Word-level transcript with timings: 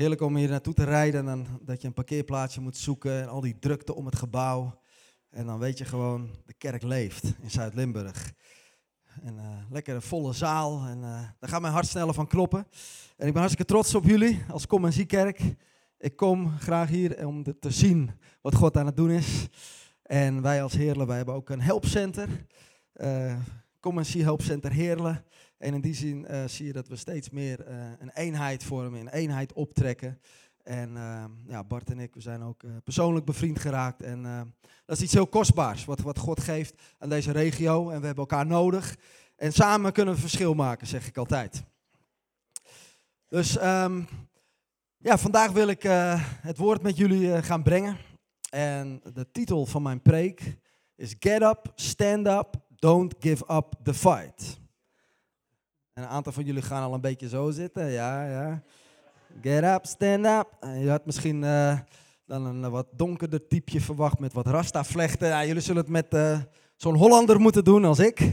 Heerlijk 0.00 0.20
om 0.20 0.36
hier 0.36 0.48
naartoe 0.48 0.74
te 0.74 0.84
rijden 0.84 1.28
en 1.28 1.46
dat 1.62 1.80
je 1.80 1.86
een 1.86 1.94
parkeerplaatsje 1.94 2.60
moet 2.60 2.76
zoeken 2.76 3.22
en 3.22 3.28
al 3.28 3.40
die 3.40 3.58
drukte 3.58 3.94
om 3.94 4.06
het 4.06 4.16
gebouw. 4.16 4.80
En 5.30 5.46
dan 5.46 5.58
weet 5.58 5.78
je 5.78 5.84
gewoon, 5.84 6.30
de 6.46 6.52
kerk 6.52 6.82
leeft 6.82 7.24
in 7.40 7.50
Zuid-Limburg. 7.50 8.32
En 9.22 9.34
uh, 9.34 9.42
lekker 9.70 10.02
volle 10.02 10.32
zaal 10.32 10.86
en 10.86 10.98
uh, 10.98 11.22
daar 11.38 11.48
gaat 11.50 11.60
mijn 11.60 11.72
hart 11.72 11.86
sneller 11.86 12.14
van 12.14 12.26
kloppen. 12.26 12.66
En 13.16 13.26
ik 13.26 13.32
ben 13.32 13.42
hartstikke 13.42 13.72
trots 13.72 13.94
op 13.94 14.04
jullie 14.04 14.44
als 14.48 14.66
Kom 14.66 14.84
en 14.84 14.92
Ziekerk. 14.92 15.40
Ik 15.98 16.16
kom 16.16 16.58
graag 16.58 16.88
hier 16.88 17.26
om 17.26 17.58
te 17.58 17.70
zien 17.70 18.10
wat 18.40 18.54
God 18.54 18.76
aan 18.76 18.86
het 18.86 18.96
doen 18.96 19.10
is. 19.10 19.48
En 20.02 20.42
wij 20.42 20.62
als 20.62 20.72
Heerlen, 20.72 21.06
wij 21.06 21.16
hebben 21.16 21.34
ook 21.34 21.50
een 21.50 21.60
helpcenter. 21.60 22.46
Uh, 22.94 23.36
Kom 23.80 23.98
en 23.98 24.06
Zie 24.06 24.22
Helpcenter 24.22 24.72
Heerlen. 24.72 25.24
En 25.60 25.74
in 25.74 25.80
die 25.80 25.94
zin 25.94 26.26
uh, 26.30 26.44
zie 26.44 26.66
je 26.66 26.72
dat 26.72 26.88
we 26.88 26.96
steeds 26.96 27.30
meer 27.30 27.68
uh, 27.68 27.74
een 27.98 28.10
eenheid 28.14 28.64
vormen, 28.64 29.00
een 29.00 29.08
eenheid 29.08 29.52
optrekken. 29.52 30.20
En 30.62 30.90
uh, 30.90 31.24
ja, 31.46 31.64
Bart 31.64 31.90
en 31.90 31.98
ik, 31.98 32.14
we 32.14 32.20
zijn 32.20 32.42
ook 32.42 32.62
persoonlijk 32.84 33.26
bevriend 33.26 33.58
geraakt. 33.58 34.02
En 34.02 34.22
dat 34.84 34.96
is 34.96 35.02
iets 35.02 35.12
heel 35.12 35.26
kostbaars, 35.26 35.84
wat, 35.84 36.00
wat 36.00 36.18
God 36.18 36.40
geeft 36.40 36.82
aan 36.98 37.08
deze 37.08 37.32
regio. 37.32 37.90
En 37.90 38.00
we 38.00 38.06
hebben 38.06 38.24
elkaar 38.24 38.46
nodig. 38.46 38.96
En 39.36 39.52
samen 39.52 39.92
kunnen 39.92 40.14
we 40.14 40.20
verschil 40.20 40.54
maken, 40.54 40.86
zeg 40.86 41.06
ik 41.06 41.16
altijd. 41.16 41.62
Dus 43.28 43.62
um, 43.62 44.08
ja, 44.96 45.18
vandaag 45.18 45.50
wil 45.50 45.68
ik 45.68 45.82
het 46.40 46.56
woord 46.56 46.82
met 46.82 46.96
jullie 46.96 47.42
gaan 47.42 47.62
brengen. 47.62 47.96
En 48.50 49.00
de 49.14 49.30
titel 49.30 49.66
van 49.66 49.82
mijn 49.82 50.02
preek 50.02 50.56
is 50.96 51.14
Get 51.18 51.42
Up, 51.42 51.72
Stand 51.74 52.26
Up, 52.26 52.54
Don't 52.68 53.14
Give 53.18 53.44
Up 53.48 53.74
the 53.82 53.94
Fight. 53.94 54.58
En 56.00 56.06
een 56.06 56.12
aantal 56.12 56.32
van 56.32 56.44
jullie 56.44 56.62
gaan 56.62 56.82
al 56.82 56.94
een 56.94 57.00
beetje 57.00 57.28
zo 57.28 57.50
zitten. 57.50 57.90
Ja, 57.90 58.24
ja. 58.24 58.62
Get 59.42 59.64
up, 59.64 59.86
stand 59.86 60.26
up. 60.26 60.46
Je 60.78 60.90
had 60.90 61.06
misschien 61.06 61.42
uh, 61.42 61.78
dan 62.26 62.44
een 62.44 62.70
wat 62.70 62.86
donkerder 62.92 63.46
typeje 63.46 63.80
verwacht 63.80 64.18
met 64.18 64.32
wat 64.32 64.46
rasta-vlechten. 64.46 65.28
Ja, 65.28 65.44
jullie 65.44 65.62
zullen 65.62 65.82
het 65.82 65.90
met 65.90 66.14
uh, 66.14 66.38
zo'n 66.76 66.96
Hollander 66.96 67.40
moeten 67.40 67.64
doen 67.64 67.84
als 67.84 67.98
ik. 67.98 68.20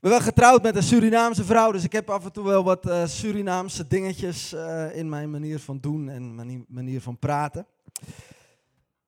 Ik 0.00 0.08
ben 0.08 0.10
wel 0.10 0.20
getrouwd 0.20 0.62
met 0.62 0.76
een 0.76 0.82
Surinaamse 0.82 1.44
vrouw, 1.44 1.72
dus 1.72 1.84
ik 1.84 1.92
heb 1.92 2.10
af 2.10 2.24
en 2.24 2.32
toe 2.32 2.44
wel 2.44 2.64
wat 2.64 2.90
Surinaamse 3.04 3.86
dingetjes 3.86 4.52
in 4.92 5.08
mijn 5.08 5.30
manier 5.30 5.58
van 5.58 5.78
doen 5.80 6.08
en 6.08 6.34
manier, 6.34 6.64
manier 6.68 7.00
van 7.00 7.18
praten. 7.18 7.66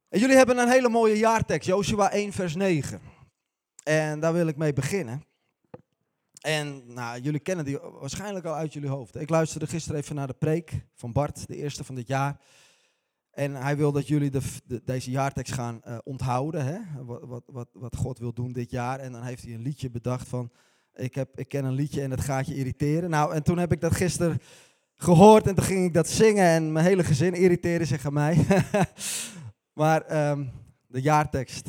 En 0.09 0.21
jullie 0.21 0.37
hebben 0.37 0.59
een 0.59 0.69
hele 0.69 0.89
mooie 0.89 1.19
jaartekst, 1.19 1.69
Joshua 1.69 2.11
1 2.11 2.33
vers 2.33 2.55
9. 2.55 3.01
En 3.85 4.21
daar 4.21 4.33
wil 4.33 4.47
ik 4.47 4.57
mee 4.57 4.73
beginnen. 4.73 5.23
En 6.43 6.95
nou, 6.95 7.21
jullie 7.21 7.41
kennen 7.41 7.65
die 7.65 7.79
waarschijnlijk 7.79 8.45
al 8.45 8.55
uit 8.55 8.73
jullie 8.73 8.89
hoofd. 8.89 9.17
Ik 9.17 9.31
luisterde 9.31 9.67
gisteren 9.67 10.01
even 10.01 10.15
naar 10.15 10.27
de 10.27 10.35
preek 10.39 10.87
van 10.95 11.13
Bart, 11.13 11.47
de 11.47 11.57
eerste 11.57 11.85
van 11.85 11.95
dit 11.95 12.07
jaar. 12.07 12.41
En 13.31 13.55
hij 13.55 13.77
wil 13.77 13.93
dat 13.93 14.09
jullie 14.09 14.31
de, 14.31 14.43
deze 14.85 15.11
jaartekst 15.11 15.53
gaan 15.53 15.81
uh, 15.87 15.99
onthouden. 16.05 16.65
Hè? 16.65 17.05
Wat, 17.05 17.21
wat, 17.23 17.43
wat, 17.47 17.69
wat 17.73 17.97
God 17.97 18.19
wil 18.19 18.33
doen 18.33 18.53
dit 18.53 18.71
jaar. 18.71 18.99
En 18.99 19.13
dan 19.13 19.23
heeft 19.23 19.43
hij 19.43 19.55
een 19.55 19.63
liedje 19.63 19.91
bedacht 19.91 20.29
van... 20.29 20.51
Ik, 20.95 21.15
heb, 21.15 21.39
ik 21.39 21.49
ken 21.49 21.65
een 21.65 21.73
liedje 21.73 22.03
en 22.03 22.11
het 22.11 22.21
gaat 22.21 22.47
je 22.47 22.55
irriteren. 22.55 23.11
Nou, 23.11 23.35
en 23.35 23.43
toen 23.43 23.59
heb 23.59 23.73
ik 23.73 23.81
dat 23.81 23.95
gisteren 23.95 24.39
gehoord 24.95 25.47
en 25.47 25.55
toen 25.55 25.65
ging 25.65 25.87
ik 25.87 25.95
dat 25.95 26.09
zingen. 26.09 26.47
En 26.47 26.73
mijn 26.73 26.87
hele 26.87 27.05
gezin 27.05 27.35
irriteerde 27.35 27.85
zich 27.85 28.07
aan 28.07 28.13
mij. 28.13 28.47
maar 29.81 30.31
um, 30.31 30.51
de 30.87 31.01
jaartekst, 31.01 31.69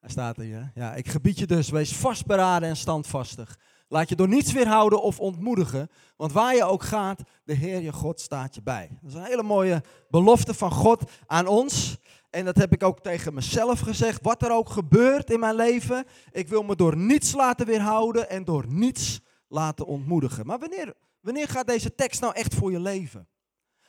hij 0.00 0.10
staat 0.10 0.38
er. 0.38 0.70
Ja, 0.74 0.94
ik 0.94 1.08
gebied 1.08 1.38
je 1.38 1.46
dus, 1.46 1.70
wees 1.70 1.96
vastberaden 1.96 2.68
en 2.68 2.76
standvastig. 2.76 3.58
Laat 3.88 4.08
je 4.08 4.16
door 4.16 4.28
niets 4.28 4.52
weerhouden 4.52 5.02
of 5.02 5.20
ontmoedigen, 5.20 5.90
want 6.16 6.32
waar 6.32 6.54
je 6.54 6.64
ook 6.64 6.82
gaat, 6.82 7.22
de 7.44 7.54
Heer 7.54 7.80
je 7.80 7.92
God 7.92 8.20
staat 8.20 8.54
je 8.54 8.62
bij. 8.62 8.88
Dat 9.00 9.10
is 9.10 9.16
een 9.16 9.24
hele 9.24 9.42
mooie 9.42 9.82
belofte 10.08 10.54
van 10.54 10.70
God 10.70 11.10
aan 11.26 11.46
ons. 11.46 11.96
En 12.30 12.44
dat 12.44 12.56
heb 12.56 12.72
ik 12.72 12.82
ook 12.82 13.00
tegen 13.00 13.34
mezelf 13.34 13.80
gezegd. 13.80 14.22
Wat 14.22 14.42
er 14.42 14.52
ook 14.52 14.68
gebeurt 14.68 15.30
in 15.30 15.40
mijn 15.40 15.54
leven, 15.54 16.04
ik 16.30 16.48
wil 16.48 16.62
me 16.62 16.76
door 16.76 16.96
niets 16.96 17.32
laten 17.32 17.66
weerhouden 17.66 18.30
en 18.30 18.44
door 18.44 18.64
niets 18.68 19.20
laten 19.48 19.86
ontmoedigen. 19.86 20.46
Maar 20.46 20.58
wanneer, 20.58 20.94
wanneer 21.20 21.48
gaat 21.48 21.66
deze 21.66 21.94
tekst 21.94 22.20
nou 22.20 22.34
echt 22.34 22.54
voor 22.54 22.70
je 22.70 22.80
leven? 22.80 23.28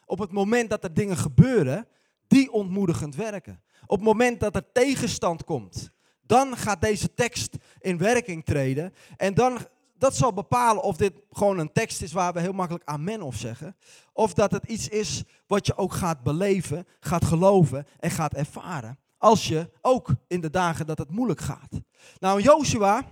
Op 0.06 0.20
het 0.20 0.32
moment 0.32 0.70
dat 0.70 0.84
er 0.84 0.94
dingen 0.94 1.18
gebeuren 1.18 1.88
die 2.28 2.52
ontmoedigend 2.52 3.16
werken. 3.16 3.62
Op 3.86 3.98
het 3.98 4.06
moment 4.06 4.40
dat 4.40 4.56
er 4.56 4.72
tegenstand 4.72 5.44
komt, 5.44 5.90
dan 6.22 6.58
gaat 6.58 6.82
deze 6.82 7.14
tekst 7.14 7.56
in 7.80 7.98
werking 7.98 8.46
treden. 8.46 8.94
En 9.18 9.34
dan 9.34 9.60
dat 10.00 10.16
zal 10.16 10.34
bepalen 10.34 10.84
of 10.84 10.98
dit 10.98 11.14
gewoon 11.32 11.60
een 11.60 11.72
tekst 11.72 12.02
is 12.02 12.12
waar 12.12 12.34
we 12.34 12.40
heel 12.40 12.54
makkelijk 12.54 12.86
amen 12.86 13.22
of 13.22 13.36
zeggen. 13.36 13.76
Of 14.14 14.34
dat 14.34 14.52
het 14.52 14.66
iets 14.66 14.88
is 14.88 15.24
wat 15.48 15.66
je 15.66 15.78
ook 15.78 15.94
gaat 15.94 16.24
beleven, 16.24 16.88
gaat 17.00 17.26
geloven 17.26 17.88
en 18.00 18.12
gaat 18.12 18.34
ervaren. 18.34 19.00
Als 19.18 19.48
je 19.48 19.72
ook 19.82 20.16
in 20.28 20.42
de 20.42 20.50
dagen 20.50 20.86
dat 20.86 20.98
het 20.98 21.12
moeilijk 21.12 21.40
gaat. 21.40 21.82
Nou, 22.20 22.42
Joshua 22.42 23.06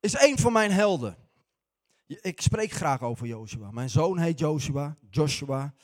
is 0.00 0.20
een 0.20 0.38
van 0.38 0.52
mijn 0.52 0.70
helden. 0.70 1.16
Ik 2.06 2.40
spreek 2.40 2.70
graag 2.70 3.02
over 3.02 3.26
Joshua. 3.26 3.70
Mijn 3.70 3.90
zoon 3.90 4.18
heet 4.18 4.38
Joshua, 4.38 4.96
Joshua. 5.10 5.74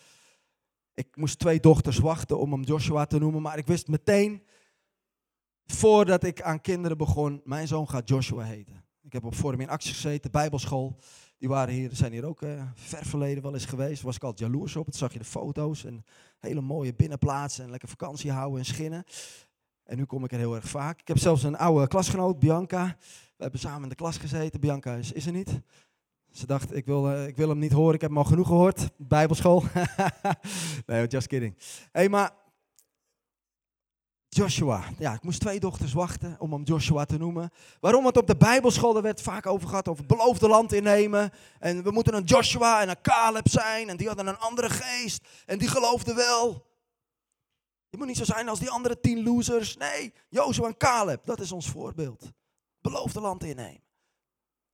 Ik 0.94 1.16
moest 1.16 1.38
twee 1.38 1.60
dochters 1.60 1.98
wachten 1.98 2.38
om 2.38 2.52
hem 2.52 2.62
Joshua 2.62 3.04
te 3.04 3.18
noemen, 3.18 3.42
maar 3.42 3.58
ik 3.58 3.66
wist 3.66 3.88
meteen, 3.88 4.42
voordat 5.66 6.24
ik 6.24 6.42
aan 6.42 6.60
kinderen 6.60 6.96
begon, 6.96 7.40
mijn 7.44 7.68
zoon 7.68 7.88
gaat 7.88 8.08
Joshua 8.08 8.42
heten. 8.42 8.84
Ik 9.02 9.12
heb 9.12 9.24
op 9.24 9.34
Forum 9.34 9.60
in 9.60 9.68
Actie 9.68 9.92
gezeten, 9.92 10.30
Bijbelschool. 10.30 10.96
Die 11.38 11.48
waren 11.48 11.74
hier, 11.74 11.90
zijn 11.92 12.12
hier 12.12 12.24
ook 12.24 12.42
uh, 12.42 12.62
ver 12.74 13.06
verleden 13.06 13.42
wel 13.42 13.54
eens 13.54 13.64
geweest. 13.64 14.02
Was 14.02 14.16
ik 14.16 14.22
altijd 14.22 14.50
jaloers 14.50 14.76
op. 14.76 14.86
Het 14.86 14.96
zag 14.96 15.12
je 15.12 15.18
de 15.18 15.24
foto's 15.24 15.84
en 15.84 16.04
hele 16.38 16.60
mooie 16.60 16.94
binnenplaatsen 16.94 17.64
en 17.64 17.70
lekker 17.70 17.88
vakantie 17.88 18.30
houden 18.30 18.58
en 18.58 18.64
schinnen. 18.64 19.04
En 19.84 19.96
nu 19.96 20.04
kom 20.04 20.24
ik 20.24 20.32
er 20.32 20.38
heel 20.38 20.54
erg 20.54 20.68
vaak. 20.68 21.00
Ik 21.00 21.08
heb 21.08 21.18
zelfs 21.18 21.42
een 21.42 21.56
oude 21.56 21.88
klasgenoot, 21.88 22.38
Bianca. 22.38 22.96
We 23.36 23.42
hebben 23.42 23.60
samen 23.60 23.82
in 23.82 23.88
de 23.88 23.94
klas 23.94 24.16
gezeten. 24.16 24.60
Bianca 24.60 24.94
is, 24.94 25.12
is 25.12 25.26
er 25.26 25.32
niet. 25.32 25.60
Ze 26.30 26.46
dacht, 26.46 26.74
ik 26.74 26.86
wil, 26.86 27.10
uh, 27.10 27.26
ik 27.26 27.36
wil 27.36 27.48
hem 27.48 27.58
niet 27.58 27.72
horen. 27.72 27.94
Ik 27.94 28.00
heb 28.00 28.10
hem 28.10 28.18
al 28.18 28.24
genoeg 28.24 28.46
gehoord. 28.46 28.90
Bijbelschool. 28.96 29.64
nee, 30.86 31.06
just 31.06 31.26
kidding. 31.26 31.56
hey, 31.92 32.08
maar 32.08 32.30
Joshua. 34.34 34.84
Ja, 34.98 35.12
ik 35.12 35.22
moest 35.22 35.40
twee 35.40 35.60
dochters 35.60 35.92
wachten 35.92 36.36
om 36.38 36.52
hem 36.52 36.62
Joshua 36.62 37.04
te 37.04 37.18
noemen. 37.18 37.50
Waarom? 37.80 38.02
Want 38.02 38.16
op 38.16 38.26
de 38.26 38.36
Bijbelschool 38.36 38.96
er 38.96 39.02
werd 39.02 39.20
vaak 39.20 39.46
over 39.46 39.68
gehad 39.68 39.88
over 39.88 40.06
beloofde 40.06 40.48
land 40.48 40.72
innemen. 40.72 41.30
En 41.58 41.82
we 41.82 41.90
moeten 41.90 42.14
een 42.14 42.24
Joshua 42.24 42.82
en 42.82 42.88
een 42.88 43.00
Caleb 43.00 43.48
zijn. 43.48 43.88
En 43.88 43.96
die 43.96 44.06
hadden 44.06 44.26
een 44.26 44.38
andere 44.38 44.70
geest. 44.70 45.26
En 45.46 45.58
die 45.58 45.68
geloofden 45.68 46.14
wel. 46.16 46.66
Je 47.88 47.96
moet 47.96 48.06
niet 48.06 48.16
zo 48.16 48.24
zijn 48.24 48.48
als 48.48 48.58
die 48.58 48.70
andere 48.70 49.00
tien 49.00 49.22
losers. 49.22 49.76
Nee, 49.76 50.12
Joshua 50.28 50.66
en 50.66 50.76
Caleb, 50.76 51.24
dat 51.24 51.40
is 51.40 51.52
ons 51.52 51.68
voorbeeld. 51.68 52.32
Beloofde 52.80 53.20
land 53.20 53.44
innemen. 53.44 53.82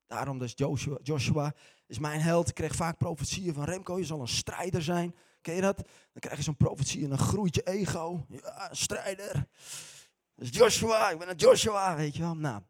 Daarom 0.07 0.39
dus 0.39 0.53
Joshua, 0.55 0.99
Joshua 1.03 1.55
is 1.87 1.99
mijn 1.99 2.21
held. 2.21 2.49
Ik 2.49 2.55
kreeg 2.55 2.75
vaak 2.75 2.99
profetieën 2.99 3.55
van 3.55 3.65
Remco, 3.65 3.99
je 3.99 4.05
zal 4.05 4.21
een 4.21 4.29
strijder 4.29 4.83
zijn. 4.83 5.15
Je 5.55 5.61
dat? 5.61 5.77
Dan 5.77 6.21
krijg 6.21 6.37
je 6.37 6.43
zo'n 6.43 6.57
profetie 6.57 7.03
en 7.03 7.09
dan 7.09 7.19
groeit 7.19 7.55
je 7.55 7.63
ego. 7.63 8.27
Ja, 8.29 8.69
strijder. 8.71 9.47
Dus 10.35 10.49
Joshua, 10.51 11.11
ik 11.11 11.19
ben 11.19 11.31
een 11.31 11.37
Joshua, 11.37 11.97
weet 11.97 12.17
je 12.17 12.23
wel. 12.23 12.35
Nou. 12.35 12.63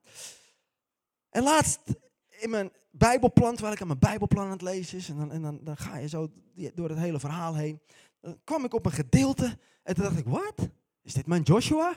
En 1.31 1.43
laatst 1.43 1.81
in 2.29 2.51
mijn 2.51 2.73
Bijbelplan, 2.91 3.53
terwijl 3.53 3.75
ik 3.75 3.81
aan 3.81 3.87
mijn 3.87 3.99
Bijbelplan 3.99 4.45
aan 4.45 4.51
het 4.51 4.63
lezen 4.63 4.99
is, 4.99 5.09
en 5.09 5.17
dan, 5.17 5.33
en 5.33 5.43
dan, 5.43 5.59
dan 5.63 5.77
ga 5.77 5.97
je 5.97 6.09
zo 6.09 6.29
door 6.75 6.89
het 6.89 6.99
hele 6.99 7.21
verhaal 7.21 7.55
heen, 7.55 7.81
dan 8.21 8.41
kwam 8.45 8.65
ik 8.65 8.75
op 8.75 8.87
een 8.87 8.93
gedeelte 8.93 9.59
en 9.83 9.95
toen 9.95 10.05
dacht 10.05 10.19
ik, 10.19 10.27
wat? 10.27 10.69
Is 11.03 11.15
dit 11.15 11.27
mijn 11.27 11.43
Joshua? 11.43 11.95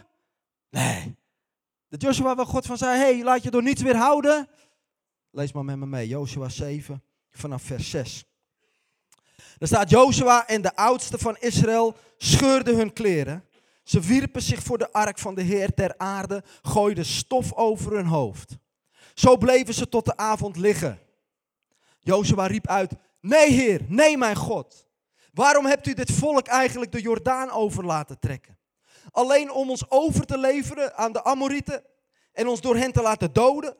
Nee. 0.69 1.15
De 1.87 1.97
Joshua 1.97 2.35
waar 2.35 2.45
God 2.45 2.65
van 2.65 2.77
zei, 2.77 2.97
hey, 2.97 3.23
laat 3.23 3.43
je 3.43 3.51
door 3.51 3.63
niets 3.63 3.81
weerhouden. 3.81 4.47
Lees 5.29 5.51
maar 5.51 5.65
met 5.65 5.77
me 5.77 5.85
mee, 5.85 6.07
Joshua 6.07 6.49
7, 6.49 7.03
vanaf 7.31 7.61
vers 7.61 7.89
6. 7.89 8.25
Er 9.61 9.67
staat 9.67 9.89
Joshua 9.89 10.47
en 10.47 10.61
de 10.61 10.75
oudsten 10.75 11.19
van 11.19 11.37
Israël 11.39 11.95
scheurden 12.17 12.75
hun 12.75 12.93
kleren. 12.93 13.45
Ze 13.83 13.99
wierpen 13.99 14.41
zich 14.41 14.63
voor 14.63 14.77
de 14.77 14.91
ark 14.91 15.19
van 15.19 15.35
de 15.35 15.41
Heer 15.41 15.73
ter 15.73 15.97
aarde, 15.97 16.43
gooiden 16.61 17.05
stof 17.05 17.53
over 17.53 17.91
hun 17.91 18.05
hoofd. 18.05 18.57
Zo 19.13 19.37
bleven 19.37 19.73
ze 19.73 19.89
tot 19.89 20.05
de 20.05 20.17
avond 20.17 20.57
liggen. 20.57 20.99
Jozua 21.99 22.45
riep 22.45 22.67
uit, 22.67 22.93
nee 23.19 23.51
Heer, 23.51 23.81
nee 23.87 24.17
mijn 24.17 24.35
God. 24.35 24.85
Waarom 25.33 25.65
hebt 25.65 25.87
u 25.87 25.93
dit 25.93 26.11
volk 26.11 26.47
eigenlijk 26.47 26.91
de 26.91 27.01
Jordaan 27.01 27.51
over 27.51 27.85
laten 27.85 28.19
trekken? 28.19 28.57
Alleen 29.11 29.51
om 29.51 29.69
ons 29.69 29.89
over 29.89 30.25
te 30.25 30.37
leveren 30.37 30.95
aan 30.95 31.11
de 31.11 31.23
Amorieten 31.23 31.83
en 32.33 32.47
ons 32.47 32.61
door 32.61 32.75
hen 32.75 32.91
te 32.91 33.01
laten 33.01 33.33
doden? 33.33 33.75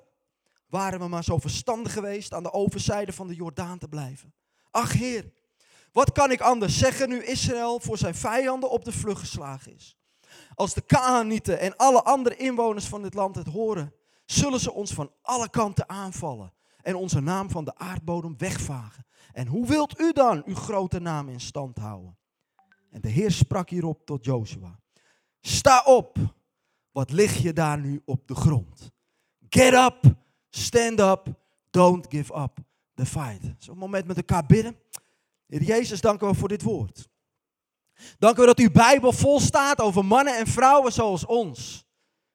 Waren 0.67 0.99
we 0.99 1.07
maar 1.07 1.23
zo 1.23 1.37
verstandig 1.37 1.93
geweest 1.93 2.33
aan 2.33 2.43
de 2.43 2.53
overzijde 2.53 3.13
van 3.13 3.27
de 3.27 3.35
Jordaan 3.35 3.77
te 3.77 3.87
blijven? 3.87 4.33
Ach 4.71 4.93
Heer, 4.93 5.31
wat 5.91 6.11
kan 6.11 6.31
ik 6.31 6.41
anders 6.41 6.77
zeggen 6.77 7.09
nu 7.09 7.23
Israël 7.23 7.79
voor 7.79 7.97
zijn 7.97 8.15
vijanden 8.15 8.69
op 8.69 8.85
de 8.85 8.91
vlucht 8.91 9.19
geslagen 9.19 9.75
is? 9.75 9.97
Als 10.55 10.73
de 10.73 10.81
Kaanieten 10.81 11.59
en 11.59 11.75
alle 11.75 12.03
andere 12.03 12.35
inwoners 12.35 12.85
van 12.85 13.01
dit 13.01 13.13
land 13.13 13.35
het 13.35 13.47
horen, 13.47 13.93
zullen 14.25 14.59
ze 14.59 14.71
ons 14.71 14.91
van 14.91 15.11
alle 15.21 15.49
kanten 15.49 15.89
aanvallen. 15.89 16.53
en 16.81 16.95
onze 16.95 17.19
naam 17.19 17.49
van 17.49 17.65
de 17.65 17.75
aardbodem 17.75 18.37
wegvagen. 18.37 19.05
En 19.31 19.47
hoe 19.47 19.67
wilt 19.67 19.99
u 19.99 20.11
dan 20.11 20.43
uw 20.45 20.55
grote 20.55 20.99
naam 20.99 21.29
in 21.29 21.39
stand 21.39 21.77
houden? 21.77 22.17
En 22.89 23.01
de 23.01 23.09
Heer 23.09 23.31
sprak 23.31 23.69
hierop 23.69 24.05
tot 24.05 24.25
Joshua. 24.25 24.79
Sta 25.41 25.83
op, 25.85 26.17
wat 26.91 27.11
lig 27.11 27.37
je 27.37 27.53
daar 27.53 27.79
nu 27.79 28.01
op 28.05 28.27
de 28.27 28.35
grond? 28.35 28.91
Get 29.49 29.73
up, 29.73 30.15
stand 30.49 30.99
up, 30.99 31.27
don't 31.69 32.05
give 32.09 32.33
up 32.33 32.57
the 32.93 33.05
fight. 33.05 33.53
Zo'n 33.57 33.77
moment 33.77 34.07
met 34.07 34.17
elkaar 34.17 34.45
bidden. 34.45 34.75
Heer 35.51 35.63
Jezus, 35.63 36.01
dank 36.01 36.21
u 36.21 36.25
wel 36.25 36.33
voor 36.33 36.47
dit 36.47 36.61
woord. 36.61 37.09
Dank 38.19 38.37
u 38.37 38.45
dat 38.45 38.59
uw 38.59 38.71
Bijbel 38.71 39.11
vol 39.11 39.39
staat 39.39 39.79
over 39.81 40.05
mannen 40.05 40.37
en 40.37 40.47
vrouwen 40.47 40.91
zoals 40.91 41.25
ons. 41.25 41.85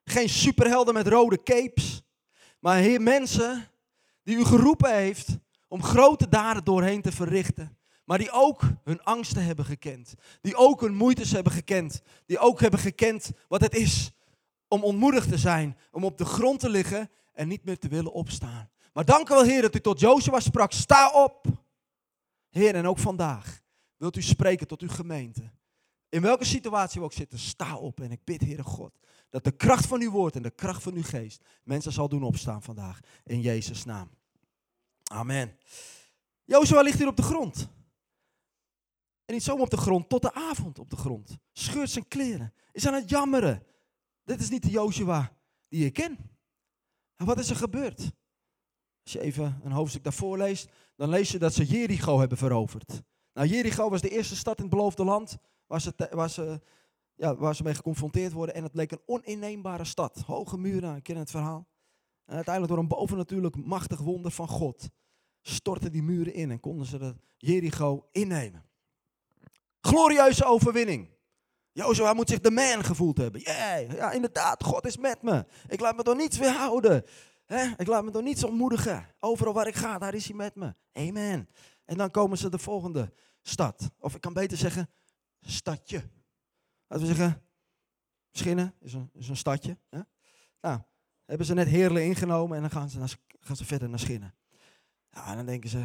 Geen 0.05 0.29
superhelden 0.29 0.95
met 0.95 1.07
rode 1.07 1.43
capes, 1.43 2.03
maar 2.61 2.77
heer, 2.77 3.01
mensen 3.01 3.69
die 4.23 4.37
u 4.37 4.45
geroepen 4.45 4.95
heeft 4.95 5.29
om 5.69 5.83
grote 5.83 6.29
daden 6.29 6.65
doorheen 6.65 7.03
te 7.03 7.13
verrichten. 7.13 7.79
Maar 8.05 8.19
die 8.19 8.31
ook 8.31 8.63
hun 8.85 9.03
angsten 9.03 9.45
hebben 9.45 9.65
gekend. 9.65 10.15
Die 10.41 10.57
ook 10.57 10.81
hun 10.81 10.95
moeites 10.95 11.33
hebben 11.33 11.53
gekend. 11.53 12.03
Die 12.27 12.39
ook 12.39 12.61
hebben 12.61 12.81
gekend 12.81 13.31
wat 13.49 13.61
het 13.61 13.75
is 13.75 14.11
om 14.69 14.85
ontmoedigd 14.85 15.29
te 15.29 15.39
zijn. 15.39 15.77
Om 15.91 16.05
op 16.05 16.19
de 16.19 16.25
grond 16.25 16.61
te 16.61 16.69
liggen 16.69 17.11
en 17.33 17.49
niet 17.49 17.65
meer 17.65 17.79
te 17.79 17.89
willen 17.89 18.13
opstaan. 18.13 18.71
Maar 18.93 19.05
dank 19.05 19.31
u 19.31 19.35
wel, 19.35 19.45
Heer, 19.45 19.63
dat 19.63 19.75
u 19.75 19.81
tot 19.81 20.01
Jozua 20.01 20.41
sprak. 20.41 20.73
Sta 20.73 21.11
op. 21.11 21.65
Heer, 22.57 22.75
en 22.75 22.87
ook 22.87 22.99
vandaag 22.99 23.61
wilt 23.97 24.17
u 24.17 24.23
spreken 24.23 24.67
tot 24.67 24.81
uw 24.81 24.89
gemeente. 24.89 25.51
In 26.09 26.23
welke 26.23 26.45
situatie 26.45 27.01
we 27.01 27.07
ook 27.07 27.13
zitten, 27.13 27.39
sta 27.39 27.77
op. 27.77 28.01
En 28.01 28.11
ik 28.11 28.25
bid, 28.25 28.41
Heere 28.41 28.63
God, 28.63 28.99
dat 29.31 29.45
de 29.45 29.51
kracht 29.51 29.87
van 29.87 30.01
uw 30.01 30.11
woord 30.11 30.37
en 30.37 30.43
de 30.43 30.51
kracht 30.51 30.83
van 30.83 30.95
uw 30.95 31.03
geest 31.03 31.45
mensen 31.65 31.93
zal 31.93 32.09
doen 32.09 32.23
opstaan 32.23 32.63
vandaag. 32.63 33.01
In 33.25 33.41
Jezus' 33.41 33.85
naam. 33.85 34.11
Amen. 35.03 35.59
Jozua 36.45 36.81
ligt 36.81 36.99
hier 36.99 37.07
op 37.07 37.17
de 37.17 37.23
grond. 37.23 37.69
En 39.25 39.35
niet 39.35 39.43
zomaar 39.43 39.63
op 39.63 39.71
de 39.71 39.77
grond, 39.77 40.09
tot 40.09 40.23
de 40.23 40.35
avond 40.35 40.79
op 40.79 40.91
de 40.91 40.97
grond. 40.97 41.37
Scheurt 41.53 41.91
zijn 41.91 42.09
kleren. 42.09 42.55
Is 42.73 42.87
aan 42.87 42.95
het 42.95 43.09
jammeren. 43.09 43.67
Dit 44.25 44.41
is 44.41 44.51
niet 44.51 44.63
de 44.63 44.71
Jozua 44.71 45.37
die 45.69 45.83
je 45.83 45.91
ken. 45.91 46.19
En 47.17 47.27
wat 47.27 47.39
is 47.39 47.51
er 47.51 47.57
gebeurd? 47.57 47.99
Als 49.03 49.13
je 49.13 49.21
even 49.21 49.61
een 49.65 49.73
hoofdstuk 49.73 50.05
daarvoor 50.05 50.39
leest, 50.39 50.69
dan 50.97 51.09
lees 51.09 51.31
je 51.31 51.39
dat 51.39 51.55
ze 51.55 51.65
Jericho 51.65 52.19
hebben 52.19 52.39
veroverd. 52.39 53.03
Nou, 53.33 53.49
Jericho 53.49 53.91
was 53.91 54.01
de 54.01 54.09
eerste 54.09 54.37
stad 54.37 54.57
in 54.57 54.65
het 54.65 54.73
beloofde 54.73 55.05
land 55.05 55.37
waar 55.67 55.81
ze, 55.81 55.93
waar 56.11 56.31
ze, 56.31 56.61
ja, 57.15 57.37
waar 57.37 57.55
ze 57.55 57.63
mee 57.63 57.75
geconfronteerd 57.75 58.33
worden. 58.33 58.55
En 58.55 58.63
het 58.63 58.75
leek 58.75 58.91
een 58.91 59.03
oninneembare 59.07 59.85
stad. 59.85 60.23
Hoge 60.27 60.59
muren, 60.59 61.03
ken 61.03 61.17
het 61.17 61.31
verhaal. 61.31 61.69
En 62.25 62.35
uiteindelijk 62.35 62.75
door 62.75 62.83
een 62.83 62.89
bovennatuurlijk 62.89 63.57
machtig 63.57 64.01
wonder 64.01 64.31
van 64.31 64.49
God 64.49 64.89
stortten 65.43 65.93
die 65.93 66.03
muren 66.03 66.35
in 66.35 66.51
en 66.51 66.61
konden 66.61 66.87
ze 66.87 66.99
de 66.99 67.15
Jericho 67.37 68.09
innemen. 68.13 68.65
Glorieuze 69.81 70.45
overwinning. 70.45 71.09
Jozua 71.73 72.13
moet 72.13 72.29
zich 72.29 72.41
de 72.41 72.51
man 72.51 72.85
gevoeld 72.85 73.19
hebben. 73.19 73.41
Yeah, 73.41 73.93
ja, 73.93 74.13
inderdaad, 74.13 74.65
God 74.65 74.87
is 74.87 74.97
met 74.97 75.23
me. 75.23 75.45
Ik 75.69 75.81
laat 75.81 75.97
me 75.97 76.03
door 76.03 76.17
niets 76.17 76.39
weerhouden. 76.39 77.05
Ik 77.77 77.87
laat 77.87 78.05
me 78.05 78.11
door 78.11 78.23
niets 78.23 78.45
ontmoedigen. 78.45 79.07
Overal 79.21 79.53
waar 79.53 79.67
ik 79.67 79.75
ga, 79.75 79.99
daar 79.99 80.15
is 80.15 80.27
hij 80.27 80.37
met 80.37 80.55
me. 80.55 80.75
Amen. 80.93 81.49
En 81.85 81.97
dan 81.97 82.11
komen 82.11 82.39
ze 82.39 82.49
de 82.49 82.59
volgende 82.59 83.13
stad. 83.43 83.91
Of 83.99 84.15
ik 84.15 84.21
kan 84.21 84.33
beter 84.33 84.57
zeggen, 84.57 84.91
stadje. 85.41 86.03
Laten 86.87 87.07
we 87.07 87.15
zeggen, 87.15 87.43
Schinnen 88.31 88.75
is 88.81 88.93
een, 88.93 89.11
is 89.13 89.29
een 89.29 89.37
stadje. 89.37 89.79
Hè? 89.89 90.01
Nou, 90.61 90.81
hebben 91.25 91.47
ze 91.47 91.55
net 91.55 91.69
Heerlen 91.69 92.05
ingenomen 92.05 92.57
en 92.57 92.63
dan 92.63 92.71
gaan 92.71 92.91
ze, 92.91 92.99
naar, 92.99 93.17
gaan 93.41 93.57
ze 93.57 93.65
verder 93.65 93.89
naar 93.89 93.99
Schinnen. 93.99 94.35
Ja, 95.11 95.27
en 95.31 95.37
dan 95.37 95.47
denken 95.47 95.71
ze, 95.71 95.85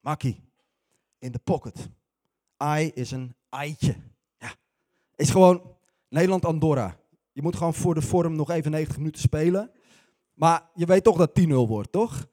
makkie, 0.00 0.40
in 1.18 1.32
de 1.32 1.38
pocket. 1.38 1.88
I 2.62 2.90
is 2.94 3.10
een 3.10 3.34
eitje. 3.48 3.96
Ja, 4.38 4.54
is 5.14 5.30
gewoon 5.30 5.76
Nederland-Andorra. 6.08 6.96
Je 7.32 7.42
moet 7.42 7.56
gewoon 7.56 7.74
voor 7.74 7.94
de 7.94 8.02
vorm 8.02 8.36
nog 8.36 8.50
even 8.50 8.70
90 8.70 8.96
minuten 8.96 9.20
spelen. 9.20 9.72
Maar 10.34 10.70
je 10.74 10.86
weet 10.86 11.04
toch 11.04 11.16
dat 11.16 11.40
10-0 11.40 11.44
wordt, 11.52 11.92
toch? 11.92 12.26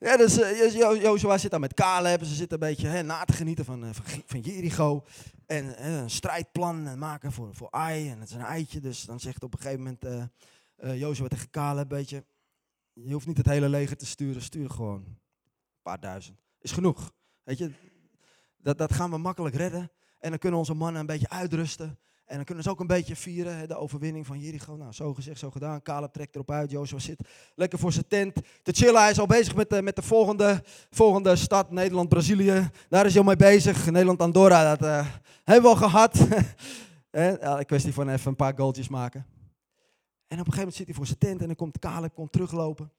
Ja, 0.00 0.16
dus 0.16 0.38
uh, 0.38 1.02
Joshua 1.02 1.38
zit 1.38 1.50
daar 1.50 1.60
met 1.60 1.74
Caleb. 1.74 2.24
Ze 2.24 2.34
zitten 2.34 2.62
een 2.62 2.68
beetje 2.68 2.88
hè, 2.88 3.02
na 3.02 3.24
te 3.24 3.32
genieten 3.32 3.64
van, 3.64 3.84
uh, 3.84 3.90
van, 4.26 4.40
Jericho. 4.40 5.04
En 5.46 5.64
uh, 5.64 6.00
een 6.00 6.10
strijdplan 6.10 6.98
maken 6.98 7.32
voor, 7.32 7.54
voor 7.54 7.70
Ai. 7.70 8.10
En 8.10 8.20
het 8.20 8.28
is 8.28 8.34
een 8.34 8.40
eitje. 8.40 8.80
Dus 8.80 9.02
dan 9.02 9.20
zegt 9.20 9.42
op 9.42 9.54
een 9.54 9.60
gegeven 9.60 9.82
moment 9.82 10.30
Joshua 11.00 11.28
tegen 11.28 11.50
Caleb, 11.50 11.90
weet 11.90 12.10
je, 12.10 12.24
je 12.92 13.12
hoeft 13.12 13.26
niet 13.26 13.36
het 13.36 13.46
hele 13.46 13.68
leger 13.68 13.96
te 13.96 14.06
sturen. 14.06 14.42
Stuur 14.42 14.70
gewoon 14.70 15.04
een 15.04 15.18
paar 15.82 16.00
duizend. 16.00 16.38
Is 16.60 16.72
genoeg. 16.72 17.12
Weet 17.42 17.58
je, 17.58 17.70
dat, 18.56 18.78
dat 18.78 18.92
gaan 18.92 19.10
we 19.10 19.18
makkelijk 19.18 19.54
redden. 19.54 19.90
En 20.18 20.30
dan 20.30 20.38
kunnen 20.38 20.58
onze 20.58 20.74
mannen 20.74 21.00
een 21.00 21.06
beetje 21.06 21.28
uitrusten. 21.28 21.98
En 22.30 22.36
dan 22.36 22.44
kunnen 22.44 22.64
ze 22.64 22.70
ook 22.70 22.80
een 22.80 22.86
beetje 22.86 23.16
vieren, 23.16 23.68
de 23.68 23.76
overwinning 23.76 24.26
van 24.26 24.38
Jericho. 24.38 24.76
Nou, 24.76 24.92
zo 24.92 25.14
gezegd, 25.14 25.38
zo 25.38 25.50
gedaan. 25.50 25.82
Caleb 25.82 26.12
trekt 26.12 26.34
erop 26.34 26.50
uit. 26.50 26.70
Joshua 26.70 26.98
zit 26.98 27.28
lekker 27.54 27.78
voor 27.78 27.92
zijn 27.92 28.08
tent 28.08 28.34
te 28.62 28.72
chillen. 28.72 29.00
Hij 29.00 29.10
is 29.10 29.18
al 29.18 29.26
bezig 29.26 29.54
met 29.54 29.70
de, 29.70 29.82
met 29.82 29.96
de 29.96 30.02
volgende, 30.02 30.62
volgende 30.90 31.36
stad, 31.36 31.70
Nederland-Brazilië. 31.70 32.70
Daar 32.88 33.06
is 33.06 33.12
hij 33.12 33.20
al 33.20 33.26
mee 33.26 33.36
bezig. 33.36 33.90
Nederland-Andorra, 33.90 34.76
dat 34.76 34.88
uh, 34.88 35.06
hebben 35.44 35.70
we 35.70 35.76
al 35.76 35.88
gehad. 35.88 36.26
ja, 37.40 37.62
kwestie 37.62 37.92
van 37.92 38.08
even 38.08 38.30
een 38.30 38.36
paar 38.36 38.54
goaltjes 38.56 38.88
maken. 38.88 39.26
En 40.26 40.40
op 40.40 40.46
een 40.46 40.52
gegeven 40.52 40.58
moment 40.58 40.76
zit 40.76 40.86
hij 40.86 40.94
voor 40.94 41.06
zijn 41.06 41.18
tent 41.18 41.40
en 41.40 41.46
dan 41.46 41.56
komt 41.56 41.78
Caleb 41.78 42.14
komt 42.14 42.32
teruglopen. 42.32 42.92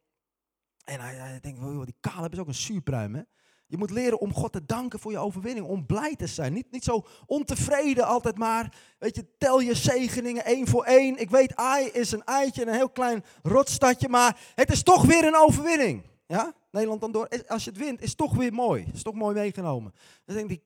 En 0.84 1.00
hij, 1.00 1.16
hij 1.16 1.40
denkt, 1.40 1.60
die 1.62 1.96
Caleb 2.00 2.34
is 2.34 2.40
ook 2.40 2.48
een 2.48 2.54
suurpruim, 2.54 3.16
hè. 3.16 3.22
Je 3.72 3.78
moet 3.78 3.92
leren 3.92 4.20
om 4.20 4.34
God 4.34 4.52
te 4.52 4.66
danken 4.66 5.00
voor 5.00 5.12
je 5.12 5.18
overwinning, 5.18 5.68
om 5.68 5.86
blij 5.86 6.16
te 6.16 6.28
zijn. 6.28 6.54
Niet, 6.54 6.72
niet 6.72 6.84
zo 6.84 7.06
ontevreden 7.26 8.06
altijd 8.06 8.38
maar. 8.38 8.76
Weet 9.00 9.16
je, 9.16 9.38
tel 9.38 9.60
je 9.60 9.76
zegeningen 9.76 10.46
één 10.46 10.68
voor 10.68 10.84
één. 10.84 11.18
Ik 11.18 11.30
weet, 11.30 11.56
Ai 11.56 11.86
is 11.86 12.12
een 12.12 12.24
eitje, 12.24 12.62
een 12.62 12.74
heel 12.74 12.90
klein 12.90 13.24
rotstadje, 13.44 14.10
maar 14.10 14.40
het 14.56 14.72
is 14.72 14.84
toch 14.84 15.06
weer 15.06 15.28
een 15.28 15.36
overwinning. 15.36 16.06
Ja? 16.28 16.54
Nederland 16.72 17.02
dan 17.02 17.12
door. 17.12 17.28
Als 17.48 17.64
je 17.64 17.70
het 17.70 17.80
wint, 17.80 18.02
is 18.02 18.16
toch 18.16 18.36
weer 18.36 18.54
mooi. 18.54 18.88
Is 18.94 19.04
toch 19.04 19.14
mooi 19.14 19.36
meegenomen. 19.36 19.94
Dan 20.26 20.36
denk 20.36 20.50
ik, 20.50 20.64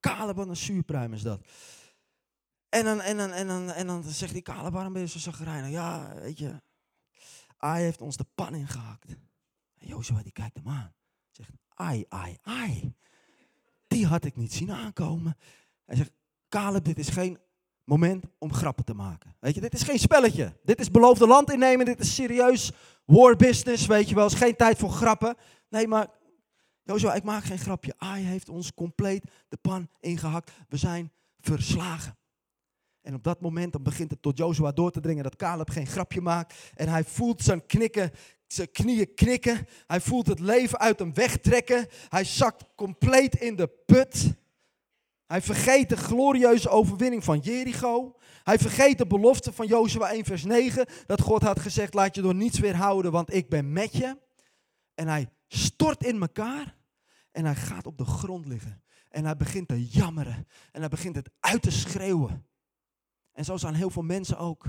Caleb, 0.00 0.36
wat 0.36 0.48
een 0.48 0.56
zuurpruim 0.56 1.12
is 1.12 1.22
dat. 1.22 1.40
En 2.68 2.84
dan, 2.84 3.00
en 3.00 3.16
dan, 3.16 3.30
en 3.30 3.46
dan, 3.46 3.70
en 3.70 3.86
dan 3.86 4.02
zegt 4.02 4.32
die 4.32 4.42
Caleb, 4.42 4.72
waarom 4.72 4.92
ben 4.92 5.02
je 5.02 5.08
zo 5.08 5.18
zagrijnig? 5.18 5.70
Ja, 5.70 6.14
weet 6.14 6.38
je, 6.38 6.62
Ai 7.56 7.82
heeft 7.82 8.00
ons 8.00 8.16
de 8.16 8.26
pan 8.34 8.54
ingehakt. 8.54 9.08
En 9.78 9.86
Jozua 9.86 10.22
die 10.22 10.32
kijkt 10.32 10.56
hem 10.56 10.68
aan. 10.68 10.94
Zegt, 11.30 11.50
ai, 11.74 12.04
ai, 12.08 12.38
ai. 12.42 12.94
Die 13.86 14.06
had 14.06 14.24
ik 14.24 14.36
niet 14.36 14.52
zien 14.52 14.72
aankomen. 14.72 15.36
Hij 15.84 15.96
zegt, 15.96 16.12
Caleb, 16.48 16.84
dit 16.84 16.98
is 16.98 17.08
geen 17.08 17.38
moment 17.84 18.24
om 18.38 18.52
grappen 18.52 18.84
te 18.84 18.94
maken. 18.94 19.36
Weet 19.40 19.54
je, 19.54 19.60
dit 19.60 19.74
is 19.74 19.82
geen 19.82 19.98
spelletje. 19.98 20.56
Dit 20.62 20.80
is 20.80 20.90
beloofde 20.90 21.26
land 21.26 21.52
innemen, 21.52 21.86
dit 21.86 22.00
is 22.00 22.14
serieus 22.14 22.72
war 23.04 23.36
business, 23.36 23.86
weet 23.86 24.08
je 24.08 24.14
wel. 24.14 24.24
Het 24.24 24.32
is 24.32 24.38
geen 24.38 24.56
tijd 24.56 24.78
voor 24.78 24.90
grappen. 24.90 25.36
Nee, 25.68 25.88
maar 25.88 26.08
Joshua, 26.82 27.14
ik 27.14 27.22
maak 27.22 27.44
geen 27.44 27.58
grapje. 27.58 27.94
Ai 27.96 28.24
heeft 28.24 28.48
ons 28.48 28.74
compleet 28.74 29.30
de 29.48 29.56
pan 29.56 29.88
ingehakt. 30.00 30.50
We 30.68 30.76
zijn 30.76 31.12
verslagen. 31.40 32.16
En 33.00 33.14
op 33.14 33.22
dat 33.22 33.40
moment 33.40 33.72
dan 33.72 33.82
begint 33.82 34.10
het 34.10 34.22
tot 34.22 34.38
Joshua 34.38 34.72
door 34.72 34.90
te 34.90 35.00
dringen 35.00 35.22
dat 35.22 35.36
Caleb 35.36 35.70
geen 35.70 35.86
grapje 35.86 36.20
maakt. 36.20 36.54
En 36.74 36.88
hij 36.88 37.04
voelt 37.04 37.42
zijn 37.42 37.66
knikken 37.66 38.10
zijn 38.46 38.70
knieën 38.70 39.14
knikken. 39.14 39.66
Hij 39.86 40.00
voelt 40.00 40.26
het 40.26 40.40
leven 40.40 40.78
uit 40.78 40.98
hem 40.98 41.14
wegtrekken. 41.14 41.86
Hij 42.08 42.24
zakt 42.24 42.64
compleet 42.76 43.34
in 43.34 43.56
de 43.56 43.68
put. 43.86 44.34
Hij 45.26 45.42
vergeet 45.42 45.88
de 45.88 45.96
glorieuze 45.96 46.68
overwinning 46.68 47.24
van 47.24 47.38
Jericho. 47.38 48.16
Hij 48.42 48.58
vergeet 48.58 48.98
de 48.98 49.06
belofte 49.06 49.52
van 49.52 49.66
Jozua 49.66 50.10
1 50.10 50.24
vers 50.24 50.44
9. 50.44 50.86
Dat 51.06 51.20
God 51.20 51.42
had 51.42 51.60
gezegd, 51.60 51.94
laat 51.94 52.14
je 52.14 52.22
door 52.22 52.34
niets 52.34 52.58
weerhouden, 52.58 53.12
want 53.12 53.34
ik 53.34 53.48
ben 53.48 53.72
met 53.72 53.96
je. 53.96 54.18
En 54.94 55.08
hij 55.08 55.28
stort 55.48 56.04
in 56.04 56.20
elkaar. 56.20 56.76
En 57.32 57.44
hij 57.44 57.54
gaat 57.54 57.86
op 57.86 57.98
de 57.98 58.04
grond 58.04 58.46
liggen. 58.46 58.82
En 59.08 59.24
hij 59.24 59.36
begint 59.36 59.68
te 59.68 59.86
jammeren. 59.86 60.48
En 60.72 60.80
hij 60.80 60.88
begint 60.88 61.16
het 61.16 61.30
uit 61.40 61.62
te 61.62 61.70
schreeuwen. 61.70 62.46
En 63.32 63.44
zo 63.44 63.56
zijn 63.56 63.74
heel 63.74 63.90
veel 63.90 64.02
mensen 64.02 64.38
ook. 64.38 64.66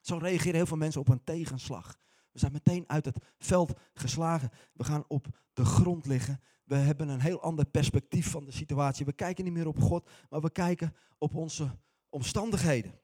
Zo 0.00 0.16
reageren 0.16 0.54
heel 0.54 0.66
veel 0.66 0.76
mensen 0.76 1.00
op 1.00 1.08
een 1.08 1.24
tegenslag. 1.24 1.98
Zijn 2.40 2.52
meteen 2.52 2.84
uit 2.86 3.04
het 3.04 3.16
veld 3.38 3.72
geslagen. 3.94 4.50
We 4.72 4.84
gaan 4.84 5.04
op 5.08 5.26
de 5.52 5.64
grond 5.64 6.06
liggen. 6.06 6.40
We 6.64 6.74
hebben 6.74 7.08
een 7.08 7.20
heel 7.20 7.42
ander 7.42 7.64
perspectief 7.64 8.30
van 8.30 8.44
de 8.44 8.52
situatie. 8.52 9.06
We 9.06 9.12
kijken 9.12 9.44
niet 9.44 9.52
meer 9.52 9.66
op 9.66 9.80
God, 9.80 10.10
maar 10.30 10.40
we 10.40 10.50
kijken 10.50 10.94
op 11.18 11.34
onze 11.34 11.76
omstandigheden. 12.08 13.00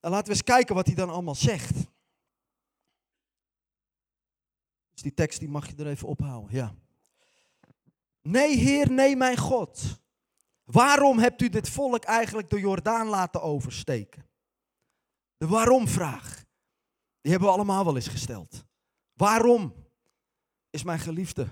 Dan 0.00 0.10
laten 0.10 0.26
we 0.26 0.32
eens 0.32 0.42
kijken 0.42 0.74
wat 0.74 0.86
hij 0.86 0.94
dan 0.94 1.10
allemaal 1.10 1.34
zegt. 1.34 1.74
Dus 4.90 5.02
die 5.02 5.14
tekst 5.14 5.38
die 5.38 5.48
mag 5.48 5.66
je 5.66 5.76
er 5.76 5.86
even 5.86 6.08
ophouden. 6.08 6.54
Ja. 6.54 6.74
Nee, 8.22 8.56
Heer, 8.56 8.90
nee, 8.90 9.16
mijn 9.16 9.36
God. 9.36 10.00
Waarom 10.64 11.18
hebt 11.18 11.42
u 11.42 11.48
dit 11.48 11.68
volk 11.68 12.04
eigenlijk 12.04 12.50
de 12.50 12.60
Jordaan 12.60 13.06
laten 13.06 13.42
oversteken? 13.42 14.28
De 15.36 15.46
waarom-vraag. 15.46 16.44
Die 17.20 17.30
hebben 17.30 17.48
we 17.48 17.54
allemaal 17.54 17.84
wel 17.84 17.96
eens 17.96 18.08
gesteld. 18.08 18.64
Waarom? 19.12 19.74
is 20.70 20.82
mijn 20.82 20.98
geliefde 20.98 21.46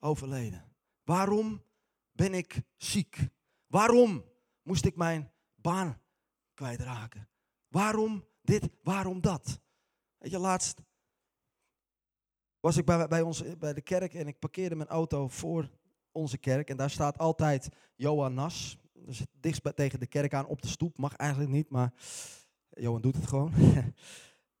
overleden? 0.00 0.64
Waarom 1.04 1.62
ben 2.12 2.34
ik 2.34 2.62
ziek? 2.76 3.28
Waarom 3.66 4.24
moest 4.62 4.84
ik 4.84 4.96
mijn 4.96 5.32
baan 5.54 6.00
kwijtraken? 6.54 7.28
Waarom 7.68 8.24
dit, 8.42 8.68
waarom 8.82 9.20
dat? 9.20 9.60
Weet 10.18 10.30
je, 10.30 10.38
laatst 10.38 10.82
was 12.60 12.76
ik 12.76 12.84
bij, 12.84 13.08
bij, 13.08 13.22
ons, 13.22 13.56
bij 13.58 13.72
de 13.72 13.82
kerk 13.82 14.14
en 14.14 14.26
ik 14.26 14.38
parkeerde 14.38 14.74
mijn 14.74 14.88
auto 14.88 15.28
voor 15.28 15.70
onze 16.12 16.38
kerk. 16.38 16.70
En 16.70 16.76
daar 16.76 16.90
staat 16.90 17.18
altijd 17.18 17.68
Johan 17.94 18.34
Nas. 18.34 18.78
Dus 18.92 19.26
dichtst 19.32 19.76
tegen 19.76 20.00
de 20.00 20.06
kerk 20.06 20.34
aan 20.34 20.46
op 20.46 20.62
de 20.62 20.68
stoep. 20.68 20.98
Mag 20.98 21.16
eigenlijk 21.16 21.50
niet, 21.50 21.70
maar 21.70 21.92
Johan 22.70 23.00
doet 23.00 23.16
het 23.16 23.26
gewoon. 23.26 23.52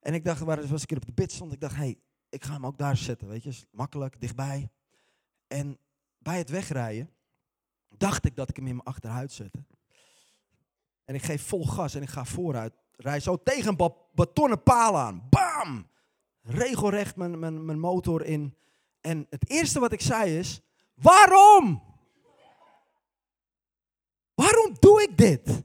en 0.04 0.14
ik 0.14 0.24
dacht, 0.24 0.40
waar 0.40 0.66
was 0.66 0.82
ik 0.82 0.96
op 0.96 1.06
de 1.06 1.12
bid 1.12 1.32
stond, 1.32 1.52
ik 1.52 1.60
dacht, 1.60 1.74
hé, 1.74 1.80
hey, 1.80 1.98
ik 2.28 2.44
ga 2.44 2.52
hem 2.52 2.66
ook 2.66 2.78
daar 2.78 2.96
zetten, 2.96 3.28
weet 3.28 3.42
je. 3.42 3.66
Makkelijk, 3.70 4.20
dichtbij. 4.20 4.70
En 5.46 5.78
bij 6.18 6.38
het 6.38 6.50
wegrijden 6.50 7.10
dacht 7.88 8.24
ik 8.24 8.36
dat 8.36 8.48
ik 8.48 8.56
hem 8.56 8.66
in 8.66 8.74
mijn 8.74 8.86
achterhuid 8.86 9.32
zette. 9.32 9.64
En 11.04 11.14
ik 11.14 11.22
geef 11.22 11.46
vol 11.46 11.66
gas 11.66 11.94
en 11.94 12.02
ik 12.02 12.08
ga 12.08 12.24
vooruit. 12.24 12.74
Rij 12.92 13.20
zo 13.20 13.42
tegen 13.42 13.76
een 13.78 13.94
betonnen 14.12 14.62
paal 14.62 14.98
aan. 14.98 15.26
Bam! 15.30 15.88
Regelrecht 16.42 17.16
mijn, 17.16 17.38
mijn, 17.38 17.64
mijn 17.64 17.78
motor 17.78 18.24
in. 18.24 18.56
En 19.00 19.26
het 19.30 19.50
eerste 19.50 19.80
wat 19.80 19.92
ik 19.92 20.00
zei 20.00 20.38
is, 20.38 20.60
waarom? 20.94 21.82
Waarom 24.34 24.76
doe 24.78 25.02
ik 25.02 25.16
dit? 25.16 25.64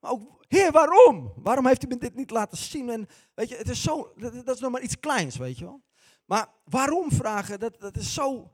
Maar 0.00 0.10
ook, 0.10 0.35
heer, 0.48 0.72
waarom? 0.72 1.32
Waarom 1.36 1.66
heeft 1.66 1.84
u 1.84 1.86
me 1.86 1.96
dit 1.96 2.14
niet 2.14 2.30
laten 2.30 2.58
zien? 2.58 2.90
En 2.90 3.06
weet 3.34 3.48
je, 3.48 3.56
het 3.56 3.68
is 3.68 3.82
zo, 3.82 4.12
dat, 4.16 4.54
is 4.54 4.60
nog 4.60 4.70
maar 4.70 4.82
iets 4.82 5.00
kleins, 5.00 5.36
weet 5.36 5.58
je 5.58 5.64
wel. 5.64 5.82
Maar 6.24 6.48
waarom 6.64 7.12
vragen, 7.12 7.58
dat, 7.58 7.80
dat 7.80 7.96
is 7.96 8.14
zo, 8.14 8.50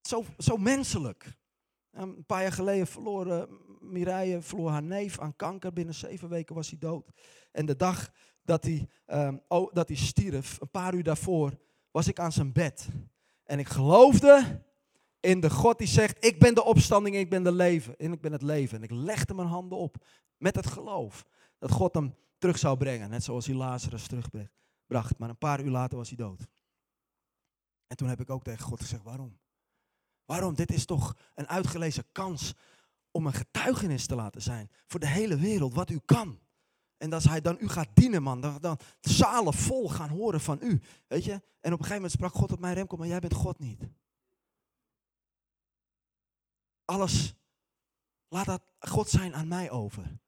zo, 0.00 0.24
zo 0.38 0.56
menselijk. 0.56 1.34
Een 1.90 2.24
paar 2.26 2.42
jaar 2.42 2.52
geleden 2.52 2.86
verloor 2.86 3.48
Mireille 3.80 4.40
haar 4.64 4.82
neef 4.82 5.18
aan 5.18 5.36
kanker. 5.36 5.72
Binnen 5.72 5.94
zeven 5.94 6.28
weken 6.28 6.54
was 6.54 6.70
hij 6.70 6.78
dood. 6.78 7.10
En 7.52 7.66
de 7.66 7.76
dag 7.76 8.10
dat 8.42 8.64
hij, 8.64 8.88
oh, 9.48 9.72
dat 9.72 9.88
hij 9.88 9.96
stierf, 9.96 10.60
een 10.60 10.70
paar 10.70 10.94
uur 10.94 11.02
daarvoor, 11.02 11.58
was 11.90 12.08
ik 12.08 12.18
aan 12.18 12.32
zijn 12.32 12.52
bed. 12.52 12.88
En 13.44 13.58
ik 13.58 13.68
geloofde 13.68 14.64
in 15.26 15.40
de 15.40 15.50
God 15.50 15.78
die 15.78 15.86
zegt, 15.86 16.24
ik 16.24 16.38
ben 16.38 16.54
de 16.54 16.64
opstanding, 16.64 17.16
ik 17.16 17.30
ben 17.30 17.42
de 17.42 17.52
leven. 17.52 17.96
En 17.96 18.12
ik 18.12 18.20
ben 18.20 18.32
het 18.32 18.42
leven. 18.42 18.76
En 18.76 18.82
ik 18.82 18.90
legde 18.90 19.34
mijn 19.34 19.48
handen 19.48 19.78
op 19.78 20.04
met 20.36 20.56
het 20.56 20.66
geloof 20.66 21.24
dat 21.58 21.70
God 21.70 21.94
hem 21.94 22.14
terug 22.38 22.58
zou 22.58 22.76
brengen. 22.76 23.10
Net 23.10 23.24
zoals 23.24 23.46
hij 23.46 23.54
Lazarus 23.54 24.06
terugbracht. 24.06 25.18
Maar 25.18 25.28
een 25.28 25.38
paar 25.38 25.60
uur 25.60 25.70
later 25.70 25.96
was 25.96 26.08
hij 26.08 26.16
dood. 26.16 26.46
En 27.86 27.96
toen 27.96 28.08
heb 28.08 28.20
ik 28.20 28.30
ook 28.30 28.42
tegen 28.42 28.64
God 28.64 28.80
gezegd, 28.80 29.02
waarom? 29.02 29.38
Waarom? 30.24 30.54
Dit 30.54 30.72
is 30.72 30.84
toch 30.84 31.16
een 31.34 31.48
uitgelezen 31.48 32.04
kans 32.12 32.54
om 33.10 33.26
een 33.26 33.32
getuigenis 33.32 34.06
te 34.06 34.14
laten 34.14 34.42
zijn 34.42 34.70
voor 34.86 35.00
de 35.00 35.08
hele 35.08 35.36
wereld 35.36 35.74
wat 35.74 35.90
u 35.90 36.00
kan. 36.04 36.38
En 36.96 37.12
als 37.12 37.24
hij 37.24 37.40
dan 37.40 37.56
u 37.60 37.68
gaat 37.68 37.88
dienen, 37.94 38.22
man, 38.22 38.40
dan, 38.40 38.58
dan 38.60 38.78
zalen 39.00 39.54
vol 39.54 39.88
gaan 39.88 40.08
horen 40.08 40.40
van 40.40 40.58
u. 40.62 40.80
Weet 41.06 41.24
je? 41.24 41.32
En 41.32 41.72
op 41.72 41.78
een 41.78 41.84
gegeven 41.84 41.94
moment 41.94 42.12
sprak 42.12 42.34
God 42.34 42.52
op 42.52 42.60
mij, 42.60 42.72
Remco, 42.72 42.96
maar 42.96 43.06
jij 43.06 43.20
bent 43.20 43.34
God 43.34 43.58
niet. 43.58 43.82
Alles, 46.86 47.34
laat 48.28 48.46
dat 48.46 48.62
God 48.78 49.08
zijn 49.08 49.34
aan 49.34 49.48
mij 49.48 49.70
over. 49.70 50.18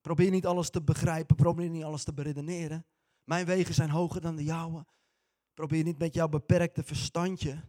Probeer 0.00 0.30
niet 0.30 0.46
alles 0.46 0.70
te 0.70 0.82
begrijpen, 0.82 1.36
probeer 1.36 1.68
niet 1.68 1.84
alles 1.84 2.04
te 2.04 2.14
beredeneren. 2.14 2.86
Mijn 3.24 3.46
wegen 3.46 3.74
zijn 3.74 3.90
hoger 3.90 4.20
dan 4.20 4.36
de 4.36 4.44
jouwe. 4.44 4.86
Probeer 5.54 5.84
niet 5.84 5.98
met 5.98 6.14
jouw 6.14 6.28
beperkte 6.28 6.82
verstandje. 6.82 7.60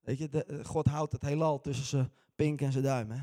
Weet 0.00 0.18
je, 0.18 0.28
de, 0.28 0.64
God 0.64 0.86
houdt 0.86 1.12
het 1.12 1.22
heelal 1.22 1.60
tussen 1.60 1.84
zijn 1.84 2.12
pink 2.34 2.60
en 2.60 2.72
zijn 2.72 2.84
duim. 2.84 3.10
Hè? 3.10 3.22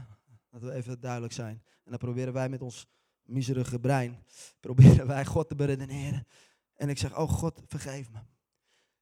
Dat 0.50 0.62
we 0.62 0.72
even 0.72 1.00
duidelijk 1.00 1.34
zijn. 1.34 1.64
En 1.84 1.90
dan 1.90 1.98
proberen 1.98 2.34
wij 2.34 2.50
met 2.50 2.62
ons 2.62 2.88
miserige 3.24 3.80
brein, 3.80 4.24
proberen 4.60 5.08
wij 5.08 5.26
God 5.26 5.50
te 5.50 5.56
beredeneren. 5.56 6.28
En 6.74 6.90
ik 6.90 6.98
zeg, 6.98 7.18
oh 7.18 7.30
God, 7.30 7.62
vergeef 7.66 8.12
me. 8.12 8.20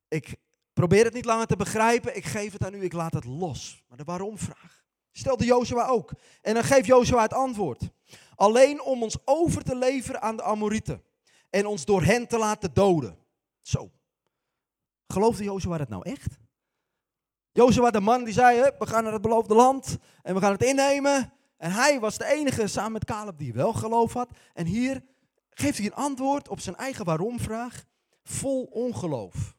Ik 0.07 0.35
probeer 0.73 1.03
het 1.03 1.13
niet 1.13 1.25
langer 1.25 1.47
te 1.47 1.55
begrijpen, 1.55 2.15
ik 2.15 2.25
geef 2.25 2.53
het 2.53 2.63
aan 2.63 2.73
u, 2.73 2.83
ik 2.83 2.93
laat 2.93 3.13
het 3.13 3.25
los. 3.25 3.83
Maar 3.87 3.97
de 3.97 4.03
waarom-vraag 4.03 4.83
stelde 5.11 5.45
Jozua 5.45 5.87
ook. 5.87 6.11
En 6.41 6.53
dan 6.53 6.63
geeft 6.63 6.85
Jozua 6.85 7.21
het 7.21 7.33
antwoord. 7.33 7.89
Alleen 8.35 8.81
om 8.81 9.03
ons 9.03 9.17
over 9.25 9.63
te 9.63 9.75
leveren 9.75 10.21
aan 10.21 10.35
de 10.35 10.43
Amorieten. 10.43 11.03
En 11.49 11.65
ons 11.65 11.85
door 11.85 12.03
hen 12.03 12.27
te 12.27 12.37
laten 12.37 12.73
doden. 12.73 13.17
Zo. 13.61 13.91
Geloofde 15.07 15.43
Jozua 15.43 15.77
het 15.77 15.89
nou 15.89 16.03
echt? 16.03 16.39
Jozua, 17.51 17.91
de 17.91 17.99
man 17.99 18.23
die 18.23 18.33
zei, 18.33 18.71
we 18.79 18.87
gaan 18.87 19.03
naar 19.03 19.13
het 19.13 19.21
beloofde 19.21 19.55
land 19.55 19.97
en 20.21 20.33
we 20.33 20.41
gaan 20.41 20.51
het 20.51 20.63
innemen. 20.63 21.33
En 21.57 21.71
hij 21.71 21.99
was 21.99 22.17
de 22.17 22.25
enige 22.25 22.67
samen 22.67 22.91
met 22.91 23.05
Caleb 23.05 23.37
die 23.37 23.53
wel 23.53 23.73
geloof 23.73 24.13
had. 24.13 24.29
En 24.53 24.65
hier 24.65 25.03
geeft 25.49 25.77
hij 25.77 25.85
een 25.85 25.93
antwoord 25.93 26.47
op 26.47 26.59
zijn 26.59 26.75
eigen 26.75 27.05
waarom-vraag. 27.05 27.83
Vol 28.23 28.63
ongeloof. 28.63 29.55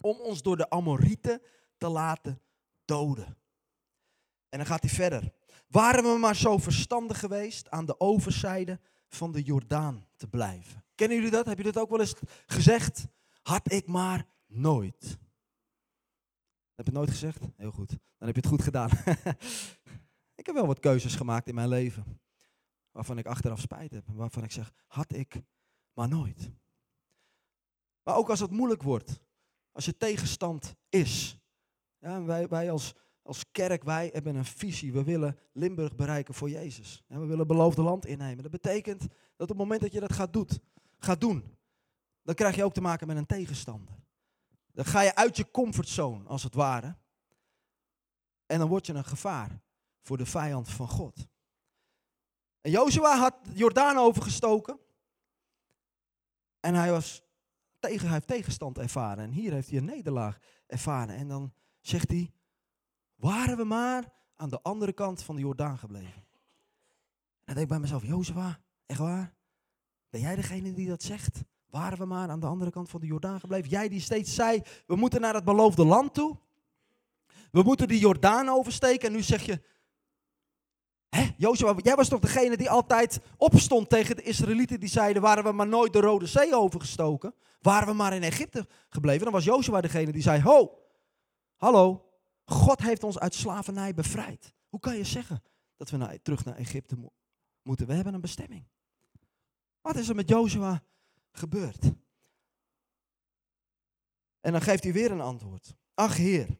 Om 0.00 0.20
ons 0.20 0.42
door 0.42 0.56
de 0.56 0.70
Amorieten 0.70 1.42
te 1.76 1.88
laten 1.88 2.40
doden. 2.84 3.36
En 4.48 4.58
dan 4.58 4.66
gaat 4.66 4.82
hij 4.82 4.90
verder. 4.90 5.32
Waren 5.68 6.04
we 6.04 6.18
maar 6.18 6.36
zo 6.36 6.58
verstandig 6.58 7.18
geweest 7.18 7.70
aan 7.70 7.86
de 7.86 8.00
overzijde 8.00 8.80
van 9.08 9.32
de 9.32 9.42
Jordaan 9.42 10.06
te 10.16 10.28
blijven. 10.28 10.84
Kennen 10.94 11.16
jullie 11.16 11.32
dat? 11.32 11.46
Heb 11.46 11.58
je 11.58 11.64
dat 11.64 11.78
ook 11.78 11.90
wel 11.90 12.00
eens 12.00 12.14
gezegd? 12.46 13.06
Had 13.42 13.72
ik 13.72 13.86
maar 13.86 14.26
nooit. 14.46 15.18
Heb 16.74 16.86
je 16.86 16.92
het 16.92 16.92
nooit 16.92 17.10
gezegd? 17.10 17.38
Heel 17.56 17.70
goed. 17.70 17.88
Dan 17.88 18.26
heb 18.26 18.34
je 18.34 18.40
het 18.40 18.50
goed 18.50 18.62
gedaan. 18.62 18.90
Ik 20.38 20.46
heb 20.46 20.54
wel 20.54 20.66
wat 20.66 20.80
keuzes 20.80 21.14
gemaakt 21.14 21.48
in 21.48 21.54
mijn 21.54 21.68
leven. 21.68 22.20
Waarvan 22.90 23.18
ik 23.18 23.26
achteraf 23.26 23.60
spijt 23.60 23.90
heb. 23.90 24.04
Waarvan 24.06 24.44
ik 24.44 24.52
zeg, 24.52 24.72
had 24.86 25.14
ik 25.14 25.42
maar 25.92 26.08
nooit. 26.08 26.50
Maar 28.02 28.16
ook 28.16 28.30
als 28.30 28.40
het 28.40 28.50
moeilijk 28.50 28.82
wordt. 28.82 29.20
Als 29.72 29.84
je 29.84 29.96
tegenstand 29.96 30.74
is. 30.88 31.38
Ja, 31.98 32.22
wij, 32.22 32.48
wij 32.48 32.70
als, 32.70 32.94
als 33.28 33.44
kerk, 33.52 33.82
wij 33.84 34.10
hebben 34.12 34.36
een 34.36 34.44
visie. 34.44 34.92
We 34.92 35.04
willen 35.04 35.38
Limburg 35.52 35.94
bereiken 35.96 36.34
voor 36.34 36.50
Jezus. 36.50 37.04
We 37.06 37.26
willen 37.26 37.46
beloofde 37.46 37.82
land 37.82 38.06
innemen. 38.06 38.42
Dat 38.42 38.52
betekent 38.52 39.00
dat 39.00 39.10
op 39.36 39.48
het 39.48 39.56
moment 39.56 39.80
dat 39.80 39.92
je 39.92 40.00
dat 40.00 40.12
gaat, 40.12 40.60
gaat 40.98 41.20
doen, 41.20 41.56
dan 42.22 42.34
krijg 42.34 42.56
je 42.56 42.64
ook 42.64 42.72
te 42.72 42.80
maken 42.80 43.06
met 43.06 43.16
een 43.16 43.26
tegenstander. 43.26 43.94
Dan 44.72 44.84
ga 44.84 45.00
je 45.00 45.14
uit 45.14 45.36
je 45.36 45.50
comfortzone, 45.50 46.28
als 46.28 46.42
het 46.42 46.54
ware. 46.54 46.96
En 48.46 48.58
dan 48.58 48.68
word 48.68 48.86
je 48.86 48.92
een 48.92 49.04
gevaar 49.04 49.60
voor 50.00 50.16
de 50.16 50.26
vijand 50.26 50.68
van 50.68 50.88
God. 50.88 51.26
En 52.60 52.70
Jozua 52.70 53.18
had 53.18 53.34
Jordaan 53.52 53.96
overgestoken. 53.96 54.78
En 56.60 56.74
hij, 56.74 56.90
was 56.90 57.22
tegen, 57.78 58.04
hij 58.04 58.14
heeft 58.14 58.26
tegenstand 58.26 58.78
ervaren. 58.78 59.24
En 59.24 59.30
hier 59.30 59.52
heeft 59.52 59.68
hij 59.68 59.78
een 59.78 59.84
nederlaag 59.84 60.38
ervaren. 60.66 61.14
En 61.14 61.28
dan 61.28 61.52
zegt 61.80 62.08
hij, 62.08 62.32
waren 63.18 63.56
we 63.56 63.64
maar 63.64 64.04
aan 64.36 64.48
de 64.48 64.62
andere 64.62 64.92
kant 64.92 65.22
van 65.22 65.34
de 65.34 65.40
Jordaan 65.40 65.78
gebleven. 65.78 66.26
En 67.44 67.54
dan 67.54 67.54
denk 67.54 67.58
ik 67.58 67.68
bij 67.68 67.78
mezelf, 67.78 68.04
Jozua, 68.04 68.60
echt 68.86 68.98
waar? 68.98 69.34
Ben 70.10 70.20
jij 70.20 70.36
degene 70.36 70.72
die 70.72 70.88
dat 70.88 71.02
zegt? 71.02 71.42
Waren 71.70 71.98
we 71.98 72.04
maar 72.04 72.28
aan 72.28 72.40
de 72.40 72.46
andere 72.46 72.70
kant 72.70 72.90
van 72.90 73.00
de 73.00 73.06
Jordaan 73.06 73.40
gebleven? 73.40 73.70
Jij 73.70 73.88
die 73.88 74.00
steeds 74.00 74.34
zei, 74.34 74.62
we 74.86 74.96
moeten 74.96 75.20
naar 75.20 75.34
het 75.34 75.44
beloofde 75.44 75.84
land 75.84 76.14
toe. 76.14 76.38
We 77.50 77.62
moeten 77.62 77.88
die 77.88 77.98
Jordaan 77.98 78.48
oversteken. 78.48 79.08
En 79.08 79.14
nu 79.14 79.22
zeg 79.22 79.42
je, 79.42 79.62
Hé, 81.08 81.34
Jozua, 81.36 81.74
jij 81.76 81.94
was 81.94 82.08
toch 82.08 82.20
degene 82.20 82.56
die 82.56 82.70
altijd 82.70 83.20
opstond 83.36 83.88
tegen 83.88 84.16
de 84.16 84.22
Israëlieten 84.22 84.80
die 84.80 84.88
zeiden, 84.88 85.22
waren 85.22 85.44
we 85.44 85.52
maar 85.52 85.66
nooit 85.66 85.92
de 85.92 86.00
Rode 86.00 86.26
Zee 86.26 86.54
overgestoken? 86.54 87.34
Waren 87.60 87.88
we 87.88 87.94
maar 87.94 88.12
in 88.12 88.22
Egypte 88.22 88.66
gebleven? 88.88 89.24
Dan 89.24 89.32
was 89.32 89.44
Jozua 89.44 89.80
degene 89.80 90.12
die 90.12 90.22
zei, 90.22 90.42
ho, 90.42 90.78
hallo, 91.56 92.07
God 92.48 92.80
heeft 92.80 93.04
ons 93.04 93.18
uit 93.18 93.34
slavernij 93.34 93.94
bevrijd. 93.94 94.54
Hoe 94.68 94.80
kan 94.80 94.96
je 94.96 95.04
zeggen 95.04 95.42
dat 95.76 95.90
we 95.90 95.96
naar, 95.96 96.22
terug 96.22 96.44
naar 96.44 96.56
Egypte 96.56 96.96
moeten? 97.62 97.86
We 97.86 97.94
hebben 97.94 98.14
een 98.14 98.20
bestemming. 98.20 98.64
Wat 99.80 99.96
is 99.96 100.08
er 100.08 100.14
met 100.14 100.28
Jozua 100.28 100.82
gebeurd? 101.32 101.84
En 104.40 104.52
dan 104.52 104.60
geeft 104.60 104.82
hij 104.82 104.92
weer 104.92 105.10
een 105.10 105.20
antwoord. 105.20 105.74
Ach 105.94 106.16
Heer, 106.16 106.58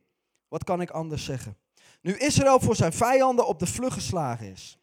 wat 0.49 0.65
kan 0.65 0.81
ik 0.81 0.91
anders 0.91 1.25
zeggen? 1.25 1.57
Nu 2.01 2.17
Israël 2.17 2.61
voor 2.61 2.77
zijn 2.77 2.93
vijanden 2.93 3.47
op 3.47 3.59
de 3.59 3.67
vlucht 3.67 3.93
geslagen 3.93 4.51
is. 4.51 4.79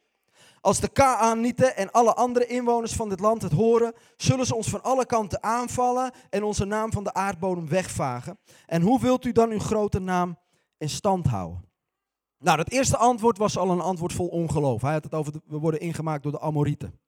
Als 0.60 0.80
de 0.80 0.88
Kaanieten 0.88 1.76
en 1.76 1.90
alle 1.90 2.14
andere 2.14 2.46
inwoners 2.46 2.92
van 2.92 3.08
dit 3.08 3.20
land 3.20 3.42
het 3.42 3.52
horen, 3.52 3.92
zullen 4.16 4.46
ze 4.46 4.54
ons 4.54 4.68
van 4.68 4.82
alle 4.82 5.06
kanten 5.06 5.42
aanvallen 5.42 6.12
en 6.30 6.42
onze 6.42 6.64
naam 6.64 6.92
van 6.92 7.04
de 7.04 7.14
aardbodem 7.14 7.68
wegvagen. 7.68 8.38
En 8.66 8.82
hoe 8.82 9.00
wilt 9.00 9.24
u 9.24 9.32
dan 9.32 9.50
uw 9.50 9.58
grote 9.58 9.98
naam 9.98 10.38
in 10.78 10.88
stand 10.88 11.26
houden? 11.26 11.64
Nou, 12.38 12.58
het 12.58 12.70
eerste 12.70 12.96
antwoord 12.96 13.38
was 13.38 13.56
al 13.56 13.70
een 13.70 13.80
antwoord 13.80 14.12
vol 14.12 14.28
ongeloof. 14.28 14.82
Hij 14.82 14.92
had 14.92 15.04
het 15.04 15.14
over, 15.14 15.32
we 15.46 15.58
worden 15.58 15.80
ingemaakt 15.80 16.22
door 16.22 16.32
de 16.32 16.40
Amorieten. 16.40 17.00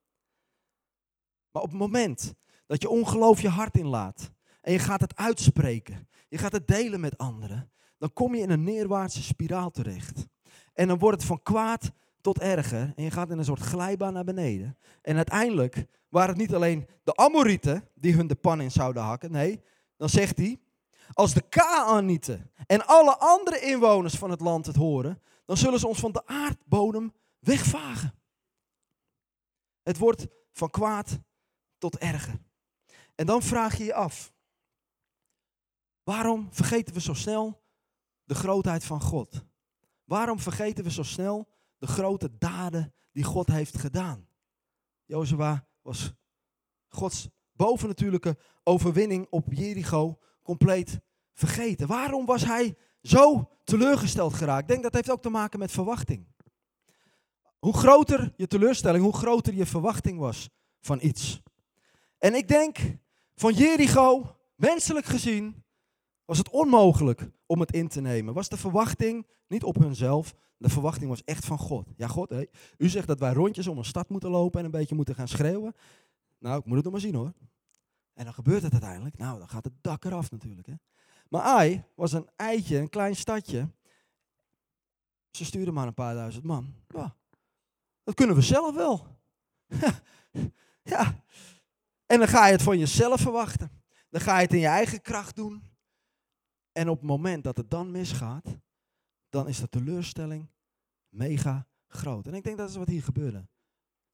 Maar 1.50 1.62
op 1.62 1.68
het 1.68 1.78
moment 1.78 2.34
dat 2.66 2.82
je 2.82 2.88
ongeloof 2.88 3.40
je 3.40 3.48
hart 3.48 3.76
inlaat 3.76 4.30
en 4.60 4.72
je 4.72 4.78
gaat 4.78 5.00
het 5.00 5.16
uitspreken, 5.16 6.08
je 6.28 6.38
gaat 6.38 6.52
het 6.52 6.66
delen 6.66 7.00
met 7.00 7.18
anderen, 7.18 7.70
dan 7.98 8.12
kom 8.12 8.34
je 8.34 8.42
in 8.42 8.50
een 8.50 8.64
neerwaartse 8.64 9.22
spiraal 9.22 9.70
terecht. 9.70 10.26
En 10.74 10.88
dan 10.88 10.98
wordt 10.98 11.16
het 11.16 11.26
van 11.26 11.42
kwaad 11.42 11.90
tot 12.20 12.38
erger 12.38 12.92
en 12.96 13.04
je 13.04 13.10
gaat 13.10 13.30
in 13.30 13.38
een 13.38 13.44
soort 13.44 13.60
glijbaan 13.60 14.12
naar 14.12 14.24
beneden. 14.24 14.78
En 15.02 15.16
uiteindelijk 15.16 15.86
waren 16.08 16.28
het 16.28 16.38
niet 16.38 16.54
alleen 16.54 16.86
de 17.04 17.16
Amorieten 17.16 17.88
die 17.94 18.14
hun 18.14 18.26
de 18.26 18.34
pan 18.34 18.60
in 18.60 18.70
zouden 18.70 19.02
hakken, 19.02 19.30
nee, 19.30 19.60
dan 19.96 20.08
zegt 20.08 20.36
hij, 20.36 20.60
als 21.12 21.34
de 21.34 21.48
Kaanieten 21.48 22.50
en 22.66 22.86
alle 22.86 23.16
andere 23.16 23.60
inwoners 23.60 24.14
van 24.14 24.30
het 24.30 24.40
land 24.40 24.66
het 24.66 24.76
horen, 24.76 25.22
dan 25.44 25.56
zullen 25.56 25.78
ze 25.78 25.86
ons 25.88 26.00
van 26.00 26.12
de 26.12 26.26
aardbodem 26.26 27.12
wegvagen. 27.38 28.14
Het 29.82 29.98
wordt 29.98 30.26
van 30.52 30.70
kwaad 30.70 31.18
tot 31.78 31.98
erger. 31.98 32.40
En 33.14 33.26
dan 33.26 33.42
vraag 33.42 33.78
je 33.78 33.84
je 33.84 33.94
af, 33.94 34.32
waarom 36.02 36.48
vergeten 36.50 36.94
we 36.94 37.00
zo 37.00 37.14
snel 37.14 37.62
de 38.24 38.34
grootheid 38.34 38.84
van 38.84 39.00
God? 39.00 39.44
Waarom 40.04 40.40
vergeten 40.40 40.84
we 40.84 40.90
zo 40.90 41.02
snel 41.02 41.48
de 41.78 41.86
grote 41.86 42.38
daden 42.38 42.94
die 43.12 43.24
God 43.24 43.46
heeft 43.46 43.78
gedaan? 43.78 44.28
Jozua 45.04 45.66
was 45.82 46.12
Gods 46.88 47.28
bovennatuurlijke 47.52 48.38
overwinning 48.62 49.26
op 49.30 49.52
Jericho 49.52 50.18
compleet 50.48 51.00
vergeten. 51.34 51.86
Waarom 51.86 52.26
was 52.26 52.44
hij 52.44 52.76
zo 53.02 53.50
teleurgesteld 53.64 54.34
geraakt? 54.34 54.62
Ik 54.62 54.68
denk 54.68 54.82
dat 54.82 54.94
heeft 54.94 55.10
ook 55.10 55.22
te 55.22 55.28
maken 55.30 55.58
met 55.58 55.70
verwachting. 55.70 56.26
Hoe 57.58 57.76
groter 57.76 58.32
je 58.36 58.46
teleurstelling, 58.46 59.04
hoe 59.04 59.16
groter 59.16 59.54
je 59.54 59.66
verwachting 59.66 60.18
was 60.18 60.48
van 60.80 60.98
iets. 61.02 61.42
En 62.18 62.34
ik 62.34 62.48
denk 62.48 62.78
van 63.34 63.54
Jericho, 63.54 64.36
menselijk 64.54 65.06
gezien, 65.06 65.64
was 66.24 66.38
het 66.38 66.50
onmogelijk 66.50 67.30
om 67.46 67.60
het 67.60 67.72
in 67.72 67.88
te 67.88 68.00
nemen. 68.00 68.34
Was 68.34 68.48
de 68.48 68.56
verwachting 68.56 69.26
niet 69.48 69.64
op 69.64 69.76
hunzelf, 69.76 70.34
de 70.56 70.68
verwachting 70.68 71.08
was 71.08 71.24
echt 71.24 71.44
van 71.44 71.58
God. 71.58 71.88
Ja, 71.96 72.06
God, 72.06 72.34
u 72.76 72.88
zegt 72.88 73.06
dat 73.06 73.18
wij 73.18 73.32
rondjes 73.32 73.66
om 73.66 73.78
een 73.78 73.84
stad 73.84 74.08
moeten 74.08 74.30
lopen 74.30 74.58
en 74.58 74.64
een 74.64 74.70
beetje 74.70 74.94
moeten 74.94 75.14
gaan 75.14 75.28
schreeuwen. 75.28 75.74
Nou, 76.38 76.58
ik 76.58 76.64
moet 76.64 76.74
het 76.74 76.84
nog 76.84 76.92
maar 76.92 77.02
zien 77.02 77.14
hoor. 77.14 77.32
En 78.18 78.24
dan 78.24 78.34
gebeurt 78.34 78.62
het 78.62 78.72
uiteindelijk. 78.72 79.18
Nou, 79.18 79.38
dan 79.38 79.48
gaat 79.48 79.64
het 79.64 79.72
dak 79.80 80.04
eraf 80.04 80.30
natuurlijk. 80.30 80.66
Hè. 80.66 80.74
Maar 81.28 81.42
Ai 81.42 81.84
was 81.94 82.12
een 82.12 82.28
eitje, 82.36 82.78
een 82.78 82.88
klein 82.88 83.16
stadje. 83.16 83.70
Ze 85.30 85.44
stuurden 85.44 85.74
maar 85.74 85.86
een 85.86 85.94
paar 85.94 86.14
duizend 86.14 86.44
man. 86.44 86.74
Ja, 86.88 87.16
dat 88.02 88.14
kunnen 88.14 88.36
we 88.36 88.42
zelf 88.42 88.74
wel. 88.74 89.06
ja. 90.94 91.24
En 92.06 92.18
dan 92.18 92.28
ga 92.28 92.46
je 92.46 92.52
het 92.52 92.62
van 92.62 92.78
jezelf 92.78 93.20
verwachten. 93.20 93.82
Dan 94.10 94.20
ga 94.20 94.36
je 94.36 94.42
het 94.42 94.52
in 94.52 94.60
je 94.60 94.66
eigen 94.66 95.02
kracht 95.02 95.36
doen. 95.36 95.62
En 96.72 96.88
op 96.88 96.98
het 96.98 97.06
moment 97.06 97.44
dat 97.44 97.56
het 97.56 97.70
dan 97.70 97.90
misgaat, 97.90 98.58
dan 99.28 99.48
is 99.48 99.60
de 99.60 99.68
teleurstelling 99.68 100.50
mega 101.08 101.66
groot. 101.86 102.26
En 102.26 102.34
ik 102.34 102.44
denk 102.44 102.58
dat 102.58 102.68
is 102.68 102.76
wat 102.76 102.88
hier 102.88 103.02
gebeurde. 103.02 103.48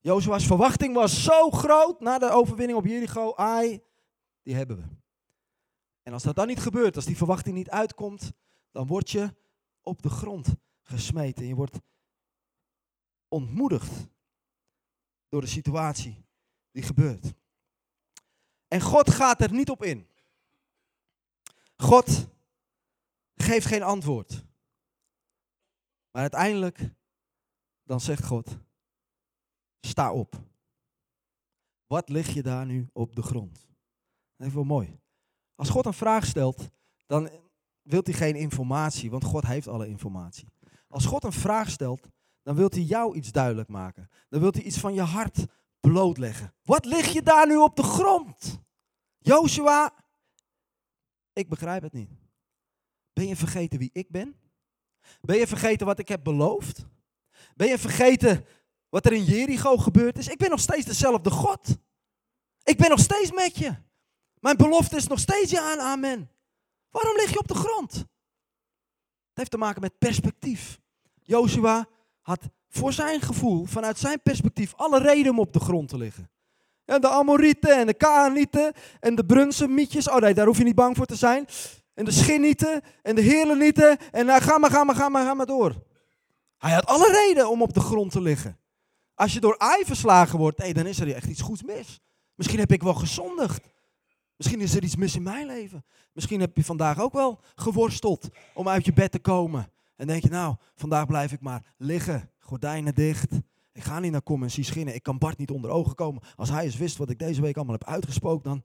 Jozua's 0.01 0.47
verwachting 0.47 0.95
was 0.95 1.25
zo 1.25 1.51
groot 1.51 2.01
na 2.01 2.19
de 2.19 2.31
overwinning 2.31 2.79
op 2.79 2.87
Jericho. 2.87 3.35
Ai, 3.35 3.83
die 4.45 4.55
hebben 4.55 4.77
we. 4.77 4.85
En 6.03 6.13
als 6.13 6.23
dat 6.23 6.37
dan 6.37 6.47
niet 6.47 6.61
gebeurt, 6.61 6.97
als 6.97 7.05
die 7.05 7.17
verwachting 7.17 7.57
niet 7.57 7.71
uitkomt, 7.71 8.33
dan 8.71 8.87
word 8.87 9.11
je 9.11 9.35
op 9.81 10.03
de 10.03 10.11
grond 10.11 10.55
gesmeten. 10.83 11.47
Je 11.47 11.55
wordt 11.55 11.81
ontmoedigd 13.29 14.07
door 15.29 15.41
de 15.41 15.47
situatie 15.47 16.25
die 16.71 16.83
gebeurt. 16.83 17.35
En 18.69 18.81
God 18.81 19.11
gaat 19.11 19.41
er 19.41 19.53
niet 19.53 19.71
op 19.71 19.83
in. 19.83 20.09
God 21.77 22.29
geeft 23.35 23.67
geen 23.67 23.83
antwoord. 23.83 24.45
Maar 26.11 26.23
uiteindelijk, 26.23 26.91
dan 27.83 28.01
zegt 28.01 28.25
God, 28.25 28.59
sta 29.81 30.13
op. 30.13 30.43
Wat 31.87 32.09
lig 32.09 32.35
je 32.35 32.43
daar 32.43 32.67
nu 32.67 32.89
op 32.93 33.15
de 33.17 33.23
grond? 33.23 33.74
Dat 34.37 34.53
wel 34.53 34.65
mooi. 34.65 34.99
Als 35.55 35.69
God 35.69 35.87
een 35.87 35.95
vraag 35.95 36.27
stelt, 36.27 36.69
dan 37.07 37.31
wil 37.83 38.01
hij 38.05 38.13
geen 38.13 38.37
informatie, 38.37 39.11
want 39.11 39.25
God 39.25 39.47
heeft 39.47 39.69
alle 39.69 39.89
informatie. 39.89 40.49
Als 40.89 41.07
God 41.07 41.25
een 41.25 41.33
vraag 41.33 41.71
stelt, 41.71 42.09
dan 42.43 42.57
wil 42.57 42.69
hij 42.69 42.83
jou 42.83 43.17
iets 43.17 43.33
duidelijk 43.33 43.69
maken. 43.69 44.11
Dan 44.29 44.41
wil 44.41 44.53
hij 44.53 44.63
iets 44.63 44.79
van 44.79 44.95
je 44.95 45.03
hart 45.03 45.47
blootleggen. 45.81 46.55
Wat 46.63 46.85
lig 46.85 47.13
je 47.13 47.23
daar 47.23 47.47
nu 47.47 47.57
op 47.57 47.77
de 47.77 47.83
grond? 47.83 48.61
Joshua, 49.19 49.95
ik 51.33 51.49
begrijp 51.49 51.83
het 51.83 51.93
niet. 51.93 52.11
Ben 53.13 53.27
je 53.27 53.37
vergeten 53.37 53.79
wie 53.79 53.91
ik 53.93 54.11
ben? 54.11 54.37
Ben 55.21 55.37
je 55.37 55.47
vergeten 55.47 55.87
wat 55.87 55.99
ik 55.99 56.09
heb 56.09 56.25
beloofd? 56.25 56.87
Ben 57.55 57.69
je 57.69 57.79
vergeten 57.79 58.45
wat 58.89 59.07
er 59.07 59.13
in 59.13 59.25
Jericho 59.25 59.77
gebeurd 59.77 60.19
is? 60.19 60.29
Ik 60.29 60.39
ben 60.39 60.51
nog 60.51 60.61
steeds 60.61 60.87
dezelfde 60.87 61.31
God. 61.31 61.77
Ik 62.63 62.77
ben 62.77 62.89
nog 62.89 63.01
steeds 63.01 63.33
met 63.33 63.57
je. 63.57 63.75
Mijn 64.45 64.57
belofte 64.57 64.97
is 64.97 65.07
nog 65.07 65.19
steeds 65.19 65.51
ja 65.51 65.73
en 65.73 65.81
amen. 65.81 66.31
Waarom 66.91 67.17
lig 67.17 67.31
je 67.31 67.39
op 67.39 67.49
de 67.49 67.55
grond? 67.55 67.93
Het 67.93 68.07
heeft 69.35 69.51
te 69.51 69.57
maken 69.57 69.81
met 69.81 69.99
perspectief. 69.99 70.81
Joshua 71.23 71.87
had 72.21 72.41
voor 72.69 72.93
zijn 72.93 73.21
gevoel, 73.21 73.65
vanuit 73.65 73.99
zijn 73.99 74.23
perspectief, 74.23 74.75
alle 74.75 74.99
reden 74.99 75.33
om 75.33 75.39
op 75.39 75.53
de 75.53 75.61
grond 75.61 75.89
te 75.89 75.97
liggen. 75.97 76.31
En 76.85 77.01
de 77.01 77.09
Amorieten 77.09 77.79
en 77.79 77.87
de 77.87 77.95
Kaanieten 77.95 78.73
en 79.01 79.15
de 79.15 79.25
Brunsemietjes, 79.25 80.09
oh 80.09 80.17
nee, 80.17 80.35
daar 80.35 80.47
hoef 80.47 80.59
je 80.59 80.65
niet 80.65 80.75
bang 80.75 80.97
voor 80.97 81.07
te 81.07 81.17
zijn. 81.17 81.47
En 81.95 82.05
de 82.05 82.11
Schinnieten 82.11 82.83
en 83.03 83.15
de 83.15 83.23
Heerlenieten 83.23 83.99
en 84.11 84.27
nou, 84.27 84.43
ga 84.43 84.59
maar, 84.59 84.71
ga 84.71 84.85
maar, 84.85 84.97
ga 84.97 85.09
maar, 85.09 85.25
ga 85.25 85.35
maar 85.35 85.47
door. 85.47 85.75
Hij 86.59 86.73
had 86.73 86.87
alle 86.87 87.13
reden 87.27 87.51
om 87.51 87.63
op 87.63 87.75
de 87.75 87.81
grond 87.81 88.13
te 88.13 88.21
liggen. 88.21 88.59
Als 89.15 89.33
je 89.33 89.41
door 89.41 89.59
Ai 89.59 89.85
verslagen 89.85 90.39
wordt, 90.39 90.75
dan 90.75 90.87
is 90.87 91.01
er 91.01 91.15
echt 91.15 91.27
iets 91.27 91.41
goeds 91.41 91.63
mis. 91.63 92.01
Misschien 92.35 92.59
heb 92.59 92.73
ik 92.73 92.83
wel 92.83 92.95
gezondigd. 92.95 93.73
Misschien 94.37 94.61
is 94.61 94.75
er 94.75 94.83
iets 94.83 94.97
mis 94.97 95.17
in 95.17 95.23
mijn 95.23 95.47
leven. 95.47 95.85
Misschien 96.13 96.41
heb 96.41 96.57
je 96.57 96.65
vandaag 96.65 97.01
ook 97.01 97.13
wel 97.13 97.41
geworsteld 97.55 98.29
om 98.55 98.69
uit 98.69 98.85
je 98.85 98.93
bed 98.93 99.13
te 99.13 99.19
komen. 99.19 99.71
En 99.97 100.07
denk 100.07 100.23
je, 100.23 100.29
nou, 100.29 100.57
vandaag 100.75 101.07
blijf 101.07 101.33
ik 101.33 101.41
maar 101.41 101.75
liggen, 101.77 102.31
gordijnen 102.39 102.95
dicht. 102.95 103.33
Ik 103.73 103.83
ga 103.83 104.01
niet 104.01 104.13
naar 104.13 104.23
kom 104.23 104.43
en 104.43 104.51
schinnen. 104.51 104.95
Ik 104.95 105.03
kan 105.03 105.19
Bart 105.19 105.39
niet 105.39 105.51
onder 105.51 105.71
ogen 105.71 105.95
komen. 105.95 106.23
Als 106.37 106.51
hij 106.51 106.65
eens 106.65 106.77
wist 106.77 106.97
wat 106.97 107.11
ik 107.11 107.19
deze 107.19 107.41
week 107.41 107.57
allemaal 107.57 107.77
heb 107.79 107.89
uitgesproken, 107.89 108.45
dan 108.51 108.63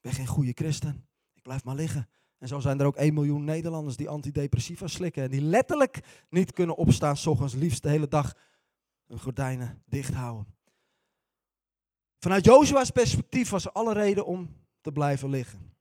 ben 0.00 0.10
ik 0.10 0.16
geen 0.18 0.26
goede 0.26 0.52
christen. 0.54 1.06
Ik 1.34 1.42
blijf 1.42 1.64
maar 1.64 1.74
liggen. 1.74 2.08
En 2.38 2.48
zo 2.48 2.60
zijn 2.60 2.80
er 2.80 2.86
ook 2.86 2.96
1 2.96 3.14
miljoen 3.14 3.44
Nederlanders 3.44 3.96
die 3.96 4.08
antidepressiva 4.08 4.86
slikken. 4.86 5.22
En 5.22 5.30
die 5.30 5.40
letterlijk 5.40 6.00
niet 6.30 6.52
kunnen 6.52 6.76
opstaan, 6.76 7.16
s 7.16 7.26
ochtends 7.26 7.54
liefst 7.54 7.82
de 7.82 7.88
hele 7.88 8.08
dag 8.08 8.34
hun 9.06 9.20
gordijnen 9.20 9.82
dicht 9.86 10.14
houden. 10.14 10.54
Vanuit 12.18 12.44
Jozua's 12.44 12.90
perspectief 12.90 13.50
was 13.50 13.64
er 13.64 13.72
alle 13.72 13.92
reden 13.92 14.26
om 14.26 14.48
te 14.86 14.92
blijven 14.92 15.28
liggen. 15.28 15.74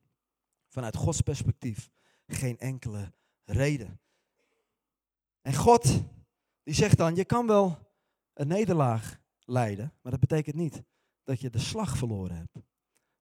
Vanuit 0.68 0.96
Gods 0.96 1.22
perspectief 1.22 1.90
geen 2.28 2.60
enkele 2.60 3.14
reden. 3.44 4.00
En 5.42 5.54
God, 5.54 6.04
die 6.64 6.74
zegt 6.74 6.98
dan, 6.98 7.16
je 7.16 7.26
kan 7.26 7.48
wel 7.48 7.78
een 8.34 8.48
nederlaag 8.48 9.20
leiden, 9.40 9.94
maar 10.02 10.12
dat 10.12 10.22
betekent 10.22 10.56
niet 10.56 10.84
dat 11.24 11.42
je 11.42 11.50
de 11.50 11.60
slag 11.60 11.98
verloren 11.98 12.36
hebt. 12.36 12.58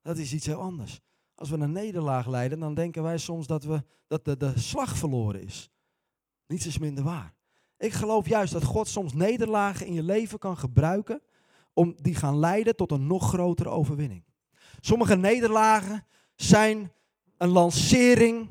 Dat 0.02 0.18
is 0.18 0.32
iets 0.32 0.46
heel 0.46 0.60
anders. 0.60 1.00
Als 1.34 1.50
we 1.50 1.56
een 1.56 1.72
nederlaag 1.72 2.26
leiden, 2.26 2.58
dan 2.58 2.74
denken 2.74 3.02
wij 3.02 3.18
soms 3.18 3.46
dat, 3.46 3.64
we, 3.64 3.84
dat 4.06 4.24
de, 4.24 4.36
de 4.36 4.58
slag 4.58 4.96
verloren 4.96 5.42
is. 5.42 5.70
Niets 6.46 6.66
is 6.66 6.78
minder 6.78 7.04
waar. 7.04 7.34
Ik 7.76 7.92
geloof 7.92 8.28
juist 8.28 8.52
dat 8.52 8.64
God 8.64 8.88
soms 8.88 9.12
nederlagen 9.12 9.86
in 9.86 9.92
je 9.92 10.02
leven 10.02 10.38
kan 10.38 10.56
gebruiken 10.56 11.22
om 11.72 11.94
die 11.96 12.14
gaan 12.14 12.38
leiden 12.38 12.76
tot 12.76 12.92
een 12.92 13.06
nog 13.06 13.28
grotere 13.28 13.68
overwinning. 13.68 14.24
Sommige 14.80 15.16
nederlagen 15.16 16.06
zijn 16.34 16.92
een 17.36 17.48
lancering 17.48 18.48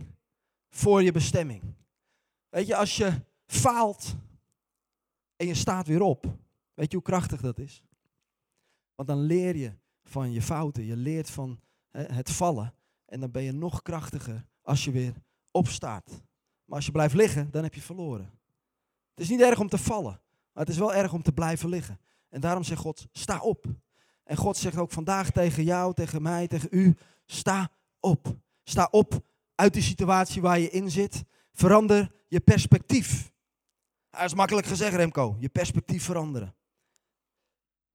voor 0.70 1.04
je 1.04 1.12
bestemming. 1.12 1.64
Weet 2.50 2.68
je, 2.68 2.76
als 2.76 2.98
je 2.98 3.22
faalt 3.46 4.16
en 5.36 5.48
je 5.48 5.56
staat 5.56 5.88
weer 5.88 6.02
op, 6.02 6.26
weet 6.74 6.92
je 6.92 6.98
hoe 6.98 7.06
krachtig 7.06 7.42
dat 7.42 7.60
is? 7.60 7.84
Want 8.96 9.08
dan 9.08 9.20
leer 9.20 9.56
je 9.56 9.74
van 10.04 10.32
je 10.32 10.42
fouten, 10.42 10.86
je 10.86 10.96
leert 10.96 11.30
van 11.30 11.60
het 11.92 12.32
vallen 12.32 12.74
en 13.06 13.20
dan 13.20 13.32
ben 13.32 13.44
je 13.44 13.52
nog 13.52 13.82
krachtiger 13.82 14.46
als 14.62 14.84
je 14.84 14.92
weer 14.92 15.14
opstaat. 15.52 16.24
Maar 16.66 16.76
als 16.76 16.86
je 16.86 16.92
blijft 16.92 17.14
liggen, 17.14 17.52
dan 17.52 17.64
heb 17.64 17.74
je 17.74 17.82
verloren. 17.82 18.32
Het 19.10 19.20
is 19.20 19.30
niet 19.30 19.42
erg 19.42 19.60
om 19.60 19.70
te 19.70 19.78
vallen, 19.78 20.22
maar 20.52 20.64
het 20.64 20.70
is 20.74 20.78
wel 20.78 20.94
erg 20.94 21.14
om 21.14 21.22
te 21.22 21.32
blijven 21.32 21.70
liggen. 21.70 22.00
En 22.30 22.42
daarom 22.42 22.64
zegt 22.64 22.82
God, 22.82 23.08
sta 23.12 23.40
op. 23.40 23.66
En 24.24 24.38
God 24.38 24.58
zegt 24.58 24.78
ook 24.78 24.92
vandaag 24.92 25.32
tegen 25.32 25.64
jou, 25.64 25.94
tegen 25.94 26.22
mij, 26.22 26.48
tegen 26.48 26.68
u, 26.72 26.96
sta 27.26 27.72
op. 28.00 28.36
Sta 28.64 28.88
op 28.92 29.22
uit 29.56 29.74
die 29.74 29.82
situatie 29.82 30.42
waar 30.42 30.60
je 30.60 30.70
in 30.70 30.92
zit. 30.92 31.24
Verander 31.54 32.12
je 32.28 32.40
perspectief. 32.40 33.32
Dat 34.10 34.24
is 34.24 34.34
makkelijk 34.34 34.68
gezegd, 34.68 34.96
Remco. 34.96 35.36
Je 35.40 35.50
perspectief 35.50 36.04
veranderen. 36.04 36.56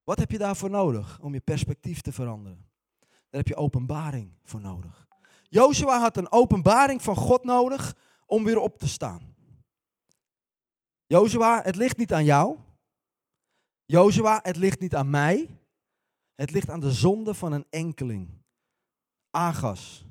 Wat 0.04 0.18
heb 0.18 0.30
je 0.30 0.38
daarvoor 0.38 0.70
nodig 0.70 1.18
om 1.20 1.34
je 1.34 1.40
perspectief 1.40 2.00
te 2.00 2.12
veranderen? 2.12 2.66
Daar 3.00 3.40
heb 3.40 3.48
je 3.48 3.56
openbaring 3.56 4.32
voor 4.44 4.60
nodig. 4.60 5.06
Jozua 5.48 6.00
had 6.00 6.16
een 6.16 6.32
openbaring 6.32 7.02
van 7.02 7.16
God 7.16 7.44
nodig 7.44 7.96
om 8.26 8.44
weer 8.44 8.58
op 8.58 8.78
te 8.78 8.88
staan. 8.88 9.34
Jozua, 11.06 11.62
het 11.62 11.76
ligt 11.76 11.96
niet 11.96 12.12
aan 12.12 12.24
jou. 12.24 12.58
Jozua, 13.84 14.40
het 14.42 14.56
ligt 14.56 14.80
niet 14.80 14.94
aan 14.94 15.10
mij. 15.10 15.57
Het 16.38 16.50
ligt 16.50 16.70
aan 16.70 16.80
de 16.80 16.92
zonde 16.92 17.34
van 17.34 17.52
een 17.52 17.66
enkeling. 17.70 18.28
Agas, 19.30 20.04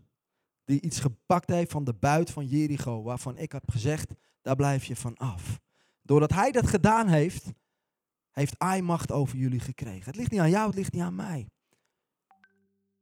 die 0.66 0.82
iets 0.82 1.00
gepakt 1.00 1.50
heeft 1.50 1.72
van 1.72 1.84
de 1.84 1.94
buit 1.94 2.32
van 2.32 2.46
Jericho, 2.46 3.04
waarvan 3.04 3.38
ik 3.38 3.52
heb 3.52 3.72
gezegd, 3.72 4.12
daar 4.42 4.56
blijf 4.56 4.86
je 4.86 4.96
van 4.96 5.18
af. 5.18 5.60
Doordat 6.02 6.34
hij 6.34 6.52
dat 6.52 6.68
gedaan 6.68 7.08
heeft, 7.08 7.46
heeft 8.32 8.56
hij 8.58 8.82
macht 8.82 9.12
over 9.12 9.38
jullie 9.38 9.60
gekregen. 9.60 10.06
Het 10.06 10.16
ligt 10.16 10.32
niet 10.32 10.40
aan 10.40 10.50
jou, 10.50 10.68
het 10.68 10.76
ligt 10.76 10.94
niet 10.94 11.02
aan 11.02 11.16
mij. 11.16 11.48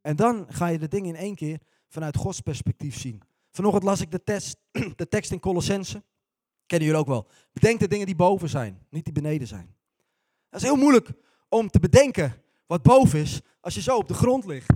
En 0.02 0.16
dan 0.16 0.46
ga 0.50 0.68
je 0.68 0.80
de 0.80 0.88
dingen 0.88 1.16
in 1.16 1.22
één 1.22 1.36
keer 1.36 1.60
vanuit 1.88 2.18
Gods 2.18 2.42
perspectief 2.42 2.98
zien. 2.98 3.22
Vanochtend 3.52 3.84
las 3.84 4.02
ik 4.02 4.12
de, 4.12 4.54
de 4.96 5.08
tekst 5.08 5.32
in 5.32 5.40
Colossense. 5.40 6.04
Kennen 6.66 6.88
jullie 6.88 7.02
ook 7.02 7.10
wel. 7.10 7.28
Bedenk 7.54 7.80
de 7.80 7.88
dingen 7.88 8.06
die 8.06 8.16
boven 8.16 8.50
zijn, 8.50 8.86
niet 8.90 9.04
die 9.04 9.14
beneden 9.14 9.48
zijn. 9.48 9.76
Dat 10.50 10.62
is 10.62 10.68
heel 10.68 10.76
moeilijk 10.76 11.10
om 11.50 11.70
te 11.70 11.80
bedenken 11.80 12.44
wat 12.68 12.82
boven 12.82 13.20
is 13.20 13.42
als 13.62 13.76
je 13.76 13.82
zo 13.82 13.98
op 13.98 14.08
de 14.08 14.14
grond 14.14 14.46
ligt. 14.46 14.70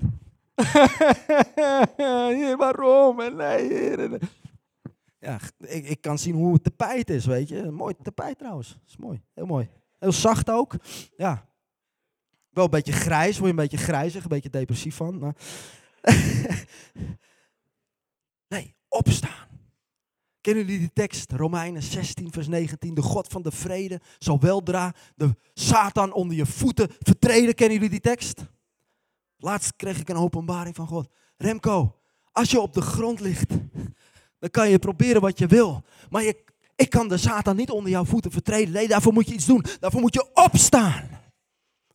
Heer, 1.98 2.58
waarom? 2.58 3.20
En 3.20 3.36
nee, 3.36 3.68
heer. 3.68 4.20
Ja, 5.20 5.40
ik, 5.58 5.86
ik 5.86 6.02
kan 6.02 6.20
zien 6.20 6.36
hoe 6.36 6.54
het 6.54 6.64
tapijt 6.64 7.10
is, 7.10 7.26
weet 7.26 7.48
je. 7.50 7.58
Een 7.58 7.74
mooi 7.74 7.96
tapijt 8.02 8.38
trouwens. 8.38 8.70
Dat 8.70 8.88
is 8.88 8.98
mooi, 8.98 9.22
heel 9.34 9.46
mooi. 9.46 9.70
Heel 10.00 10.12
zacht 10.12 10.50
ook. 10.50 10.76
Ja. 11.18 11.48
Wel 12.50 12.64
een 12.64 12.70
beetje 12.70 12.92
grijs, 12.92 13.38
word 13.38 13.52
je 13.52 13.58
een 13.58 13.68
beetje 13.68 13.86
grijzig, 13.86 14.24
een 14.24 14.30
beetje 14.30 14.50
depressief 14.50 14.96
van. 14.96 15.20
Maar 15.20 15.36
nee, 18.54 18.76
opstaan. 18.88 19.49
Kennen 20.42 20.66
jullie 20.66 20.80
die 20.80 20.94
tekst? 20.94 21.32
Romeinen 21.32 21.84
16, 21.84 22.32
vers 22.32 22.48
19. 22.48 22.94
De 22.94 23.02
God 23.02 23.28
van 23.28 23.42
de 23.42 23.52
vrede 23.52 24.02
zal 24.18 24.40
weldra 24.40 24.94
de 25.16 25.36
Satan 25.54 26.14
onder 26.14 26.38
je 26.38 26.46
voeten 26.46 26.90
vertreden. 27.00 27.56
Kennen 27.56 27.76
jullie 27.76 27.90
die 27.90 28.00
tekst? 28.00 28.42
Laatst 29.38 29.76
kreeg 29.76 30.00
ik 30.00 30.10
een 30.10 30.18
openbaring 30.18 30.76
van 30.76 30.88
God. 30.88 31.10
Remco, 31.38 31.96
als 32.32 32.52
je 32.52 32.60
op 32.60 32.74
de 32.74 32.82
grond 32.82 33.20
ligt, 33.20 33.50
dan 34.40 34.50
kan 34.50 34.70
je 34.70 34.80
proberen 34.80 35.22
wat 35.22 35.40
je 35.40 35.48
wil. 35.48 35.84
Maar 36.10 36.24
ik 36.76 36.90
kan 36.90 37.08
de 37.08 37.18
Satan 37.18 37.56
niet 37.56 37.70
onder 37.70 37.92
jouw 37.92 38.06
voeten 38.06 38.32
vertreden. 38.32 38.74
Nee, 38.74 38.88
daarvoor 38.88 39.14
moet 39.14 39.28
je 39.28 39.34
iets 39.34 39.46
doen. 39.46 39.66
Daarvoor 39.80 40.02
moet 40.02 40.14
je 40.14 40.30
opstaan. 40.34 41.10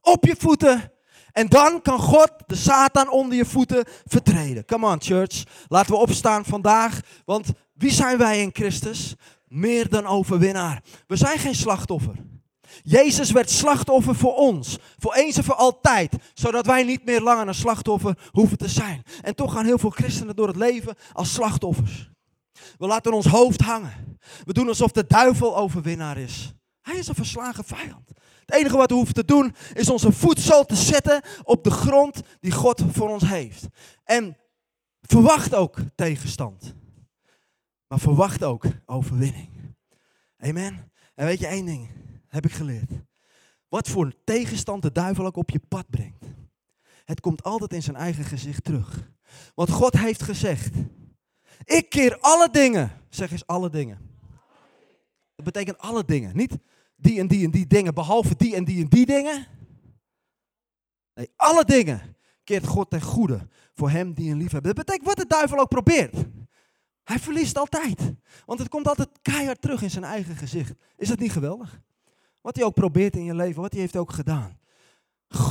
Op 0.01 0.25
je 0.25 0.37
voeten. 0.39 0.93
En 1.33 1.49
dan 1.49 1.83
kan 1.83 1.99
God 1.99 2.33
de 2.47 2.55
Satan 2.55 3.11
onder 3.11 3.37
je 3.37 3.45
voeten 3.45 3.85
vertreden. 4.05 4.65
Come 4.65 4.87
on, 4.87 5.03
church. 5.03 5.43
Laten 5.69 5.93
we 5.93 5.99
opstaan 5.99 6.45
vandaag. 6.45 7.01
Want 7.25 7.53
wie 7.75 7.93
zijn 7.93 8.19
wij 8.19 8.41
in 8.41 8.51
Christus? 8.53 9.15
Meer 9.49 9.89
dan 9.89 10.07
overwinnaar. 10.07 10.83
We 11.07 11.17
zijn 11.17 11.39
geen 11.39 11.55
slachtoffer. 11.55 12.15
Jezus 12.83 13.31
werd 13.31 13.51
slachtoffer 13.51 14.15
voor 14.15 14.35
ons, 14.35 14.79
voor 14.99 15.15
eens 15.15 15.37
en 15.37 15.45
voor 15.45 15.55
altijd, 15.55 16.15
zodat 16.35 16.67
wij 16.67 16.83
niet 16.83 17.05
meer 17.05 17.21
langer 17.21 17.49
een 17.49 17.55
slachtoffer 17.55 18.19
hoeven 18.31 18.59
te 18.59 18.69
zijn. 18.69 19.03
En 19.23 19.35
toch 19.35 19.53
gaan 19.53 19.65
heel 19.65 19.79
veel 19.79 19.91
christenen 19.91 20.37
door 20.37 20.47
het 20.47 20.57
leven 20.57 20.95
als 21.13 21.33
slachtoffers. 21.33 22.11
We 22.79 22.87
laten 22.87 23.13
ons 23.13 23.27
hoofd 23.27 23.61
hangen. 23.61 24.19
We 24.45 24.53
doen 24.53 24.69
alsof 24.69 24.93
de 24.93 25.07
duivel 25.07 25.57
overwinnaar 25.57 26.19
is. 26.19 26.53
Hij 26.81 26.97
is 26.97 27.07
een 27.09 27.15
verslagen 27.15 27.65
vijand. 27.65 28.09
Het 28.41 28.55
enige 28.55 28.77
wat 28.77 28.91
we 28.91 28.97
hoeven 28.97 29.15
te 29.15 29.25
doen 29.25 29.55
is 29.75 29.91
onze 29.91 30.13
voedsel 30.13 30.65
te 30.65 30.77
zetten 30.77 31.23
op 31.43 31.65
de 31.65 31.71
grond 31.71 32.21
die 32.41 32.53
God 32.53 32.83
voor 32.93 33.09
ons 33.09 33.23
heeft. 33.29 33.67
En 34.05 34.37
verwacht 35.03 35.55
ook 35.55 35.77
tegenstand. 35.95 36.75
Maar 37.95 38.03
verwacht 38.03 38.45
ook 38.45 38.65
overwinning. 38.87 39.49
Amen. 40.39 40.93
En 41.15 41.27
weet 41.27 41.39
je 41.39 41.47
één 41.47 41.67
ding, 41.67 41.91
heb 42.29 42.45
ik 42.45 42.53
geleerd. 42.53 42.91
Wat 43.69 43.89
voor 43.89 44.15
tegenstand 44.25 44.83
de 44.83 44.93
duivel 44.93 45.27
ook 45.27 45.37
op 45.37 45.51
je 45.51 45.61
pad 45.69 45.91
brengt. 45.91 46.25
Het 47.05 47.21
komt 47.21 47.43
altijd 47.43 47.73
in 47.73 47.83
zijn 47.83 47.97
eigen 47.97 48.25
gezicht 48.25 48.65
terug. 48.65 49.11
Want 49.55 49.71
God 49.71 49.99
heeft 49.99 50.23
gezegd, 50.23 50.75
ik 51.65 51.89
keer 51.89 52.19
alle 52.21 52.51
dingen. 52.51 52.91
Zeg 53.09 53.31
eens 53.31 53.47
alle 53.47 53.71
dingen. 53.71 53.99
Dat 55.35 55.45
betekent 55.45 55.79
alle 55.79 56.05
dingen. 56.05 56.37
Niet 56.37 56.59
die 56.97 57.21
en 57.21 57.27
die 57.27 57.45
en 57.45 57.51
die 57.51 57.67
dingen, 57.67 57.95
behalve 57.95 58.35
die 58.37 58.55
en 58.55 58.65
die 58.65 58.83
en 58.83 58.89
die 58.89 59.07
dingen. 59.07 59.47
Nee, 61.15 61.31
alle 61.37 61.65
dingen 61.65 62.17
keert 62.45 62.67
God 62.67 62.91
ten 62.91 63.03
goede 63.03 63.49
voor 63.73 63.91
hem 63.91 64.13
die 64.13 64.31
een 64.31 64.39
lief 64.39 64.53
hebben. 64.53 64.75
Dat 64.75 64.85
betekent 64.85 65.09
wat 65.09 65.29
de 65.29 65.35
duivel 65.35 65.59
ook 65.59 65.69
probeert. 65.69 66.27
Hij 67.05 67.19
verliest 67.19 67.59
altijd. 67.59 68.15
Want 68.45 68.59
het 68.59 68.69
komt 68.69 68.89
altijd 68.89 69.09
keihard 69.23 69.61
terug 69.61 69.83
in 69.83 69.91
zijn 69.91 70.05
eigen 70.05 70.37
gezicht. 70.37 70.73
Is 70.97 71.09
dat 71.09 71.19
niet 71.19 71.33
geweldig? 71.33 71.81
Wat 72.41 72.57
hij 72.57 72.65
ook 72.65 72.75
probeert 72.75 73.17
in 73.17 73.25
je 73.25 73.35
leven, 73.35 73.63
wat 73.63 73.73
hij 73.73 73.81
heeft 73.81 73.97
ook 73.97 74.13
gedaan. 74.13 74.59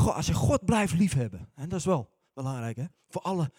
als 0.06 0.28
je 0.28 0.34
God 0.34 0.66
blijft 0.66 0.94
liefhebben, 0.94 1.50
en 1.56 1.70
dat 1.70 1.80
is 1.80 1.86
wel 1.86 2.10
belangrijk 2.34 2.76
hè, 2.76 2.86
voor 3.10 3.22
alle 3.22 3.52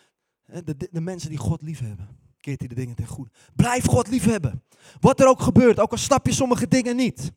de, 0.44 0.76
de, 0.76 0.88
de 0.90 1.00
mensen 1.00 1.28
die 1.28 1.38
God 1.38 1.62
liefhebben, 1.62 2.18
keert 2.40 2.58
hij 2.58 2.68
de 2.68 2.74
dingen 2.74 2.94
ten 2.94 3.06
goede. 3.06 3.30
Blijf 3.56 3.84
God 3.84 4.08
liefhebben. 4.08 4.62
Wat 5.00 5.20
er 5.20 5.28
ook 5.28 5.40
gebeurt, 5.40 5.80
ook 5.80 5.90
al 5.90 5.98
snap 5.98 6.26
je 6.26 6.32
sommige 6.32 6.68
dingen 6.68 6.96
niet. 6.96 7.32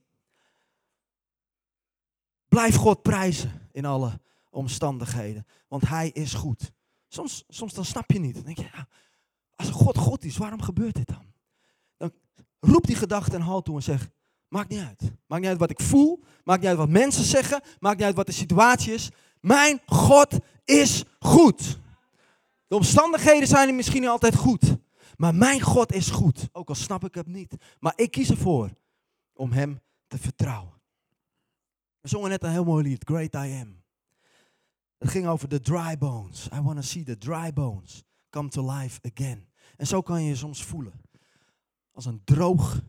Blijf 2.48 2.76
God 2.76 3.02
prijzen 3.02 3.70
in 3.72 3.86
alle 3.86 4.20
omstandigheden, 4.50 5.46
want 5.68 5.88
Hij 5.88 6.10
is 6.10 6.34
goed. 6.34 6.72
Soms, 7.08 7.44
soms 7.48 7.74
dan 7.74 7.86
snap 7.86 8.12
je 8.12 8.20
niet. 8.20 8.34
Dan 8.34 8.44
denk 8.44 8.58
je, 8.58 8.70
ja, 8.74 8.88
als 9.58 9.70
God 9.70 9.98
God 9.98 10.24
is, 10.24 10.38
waarom 10.38 10.62
gebeurt 10.62 10.96
dit 10.96 11.08
dan? 11.08 11.34
Dan 11.98 12.12
roep 12.60 12.88
die 12.88 12.96
gedachte 12.96 13.36
een 13.36 13.42
halt 13.42 13.66
toe 13.66 13.76
en 13.76 13.84
zeg, 13.84 14.10
maakt 14.48 14.70
niet 14.70 14.80
uit. 14.80 15.02
Maakt 15.26 15.42
niet 15.42 15.52
uit 15.52 15.60
wat 15.60 15.70
ik 15.70 15.82
voel, 15.82 16.24
maakt 16.44 16.60
niet 16.60 16.70
uit 16.70 16.78
wat 16.78 16.90
mensen 16.90 17.24
zeggen, 17.24 17.62
maakt 17.80 17.98
niet 17.98 18.06
uit 18.06 18.16
wat 18.16 18.26
de 18.26 18.32
situatie 18.32 18.94
is. 18.94 19.10
Mijn 19.42 19.82
God 19.86 20.38
is 20.66 21.04
goed. 21.20 21.80
De 22.68 22.76
omstandigheden 22.76 23.48
zijn 23.48 23.76
misschien 23.76 24.02
niet 24.02 24.10
altijd 24.10 24.36
goed, 24.36 24.76
maar 25.18 25.36
mijn 25.36 25.62
God 25.62 25.94
is 25.94 26.10
goed. 26.10 26.50
Ook 26.52 26.70
al 26.70 26.76
snap 26.76 27.06
ik 27.06 27.16
het 27.16 27.28
niet. 27.28 27.56
Maar 27.80 27.94
ik 27.96 28.12
kies 28.12 28.30
ervoor 28.30 28.70
om 29.34 29.52
Hem 29.52 29.80
te 30.08 30.18
vertrouwen. 30.18 30.82
We 32.02 32.08
zongen 32.08 32.30
net 32.30 32.44
een 32.44 32.52
heel 32.52 32.64
mooi 32.64 32.84
lied, 32.84 33.04
Great 33.04 33.34
I 33.34 33.60
Am. 33.62 33.84
Het 34.98 35.10
ging 35.10 35.28
over 35.28 35.48
de 35.48 35.60
dry 35.60 35.98
bones. 35.98 36.50
I 36.54 36.62
want 36.62 36.76
to 36.76 36.82
see 36.82 37.04
the 37.04 37.18
dry 37.18 37.54
bones 37.54 38.04
come 38.30 38.50
to 38.50 38.72
life 38.72 39.00
again. 39.14 39.48
En 39.78 39.88
zo 39.88 40.02
kan 40.02 40.24
je 40.24 40.30
je 40.30 40.36
soms 40.36 40.64
voelen. 40.64 41.02
Als 41.92 42.06
een 42.06 42.22
droog 42.24 42.82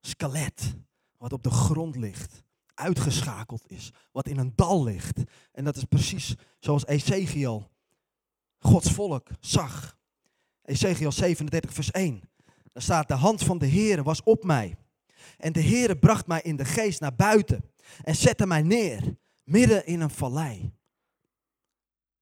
skelet 0.00 0.76
wat 1.16 1.32
op 1.32 1.42
de 1.42 1.50
grond 1.50 1.96
ligt. 1.96 2.42
Uitgeschakeld 2.74 3.70
is. 3.70 3.92
Wat 4.12 4.28
in 4.28 4.38
een 4.38 4.52
dal 4.54 4.84
ligt. 4.84 5.22
En 5.52 5.64
dat 5.64 5.76
is 5.76 5.84
precies 5.84 6.34
zoals 6.58 6.86
Ezekiel, 6.86 7.70
Gods 8.58 8.90
volk, 8.90 9.28
zag. 9.40 9.98
Ezekiel 10.62 11.12
37 11.12 11.72
vers 11.72 11.90
1. 11.90 12.22
Daar 12.72 12.82
staat, 12.82 13.08
de 13.08 13.14
hand 13.14 13.42
van 13.42 13.58
de 13.58 13.68
Heere 13.68 14.02
was 14.02 14.22
op 14.22 14.44
mij. 14.44 14.76
En 15.36 15.52
de 15.52 15.62
Heere 15.62 15.98
bracht 15.98 16.26
mij 16.26 16.40
in 16.42 16.56
de 16.56 16.64
geest 16.64 17.00
naar 17.00 17.14
buiten. 17.14 17.70
En 18.02 18.16
zette 18.16 18.46
mij 18.46 18.62
neer, 18.62 19.16
midden 19.42 19.86
in 19.86 20.00
een 20.00 20.10
vallei. 20.10 20.72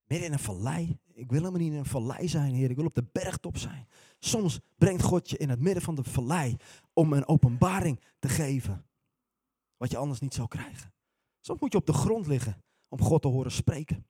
Midden 0.05 0.27
in 0.27 0.33
een 0.33 0.39
vallei? 0.39 0.99
Ik 1.13 1.29
wil 1.29 1.39
helemaal 1.39 1.59
niet 1.59 1.71
in 1.71 1.77
een 1.77 1.85
vallei 1.85 2.27
zijn, 2.27 2.53
Heer. 2.53 2.69
Ik 2.69 2.75
wil 2.75 2.85
op 2.85 2.95
de 2.95 3.05
bergtop 3.11 3.57
zijn. 3.57 3.87
Soms 4.19 4.59
brengt 4.77 5.03
God 5.03 5.29
je 5.29 5.37
in 5.37 5.49
het 5.49 5.59
midden 5.59 5.83
van 5.83 5.95
de 5.95 6.03
vallei 6.03 6.55
om 6.93 7.13
een 7.13 7.27
openbaring 7.27 7.99
te 8.19 8.29
geven. 8.29 8.85
Wat 9.77 9.91
je 9.91 9.97
anders 9.97 10.19
niet 10.19 10.33
zou 10.33 10.47
krijgen. 10.47 10.93
Soms 11.41 11.59
moet 11.59 11.71
je 11.71 11.77
op 11.77 11.85
de 11.85 11.93
grond 11.93 12.27
liggen 12.27 12.63
om 12.87 13.01
God 13.01 13.21
te 13.21 13.27
horen 13.27 13.51
spreken. 13.51 14.05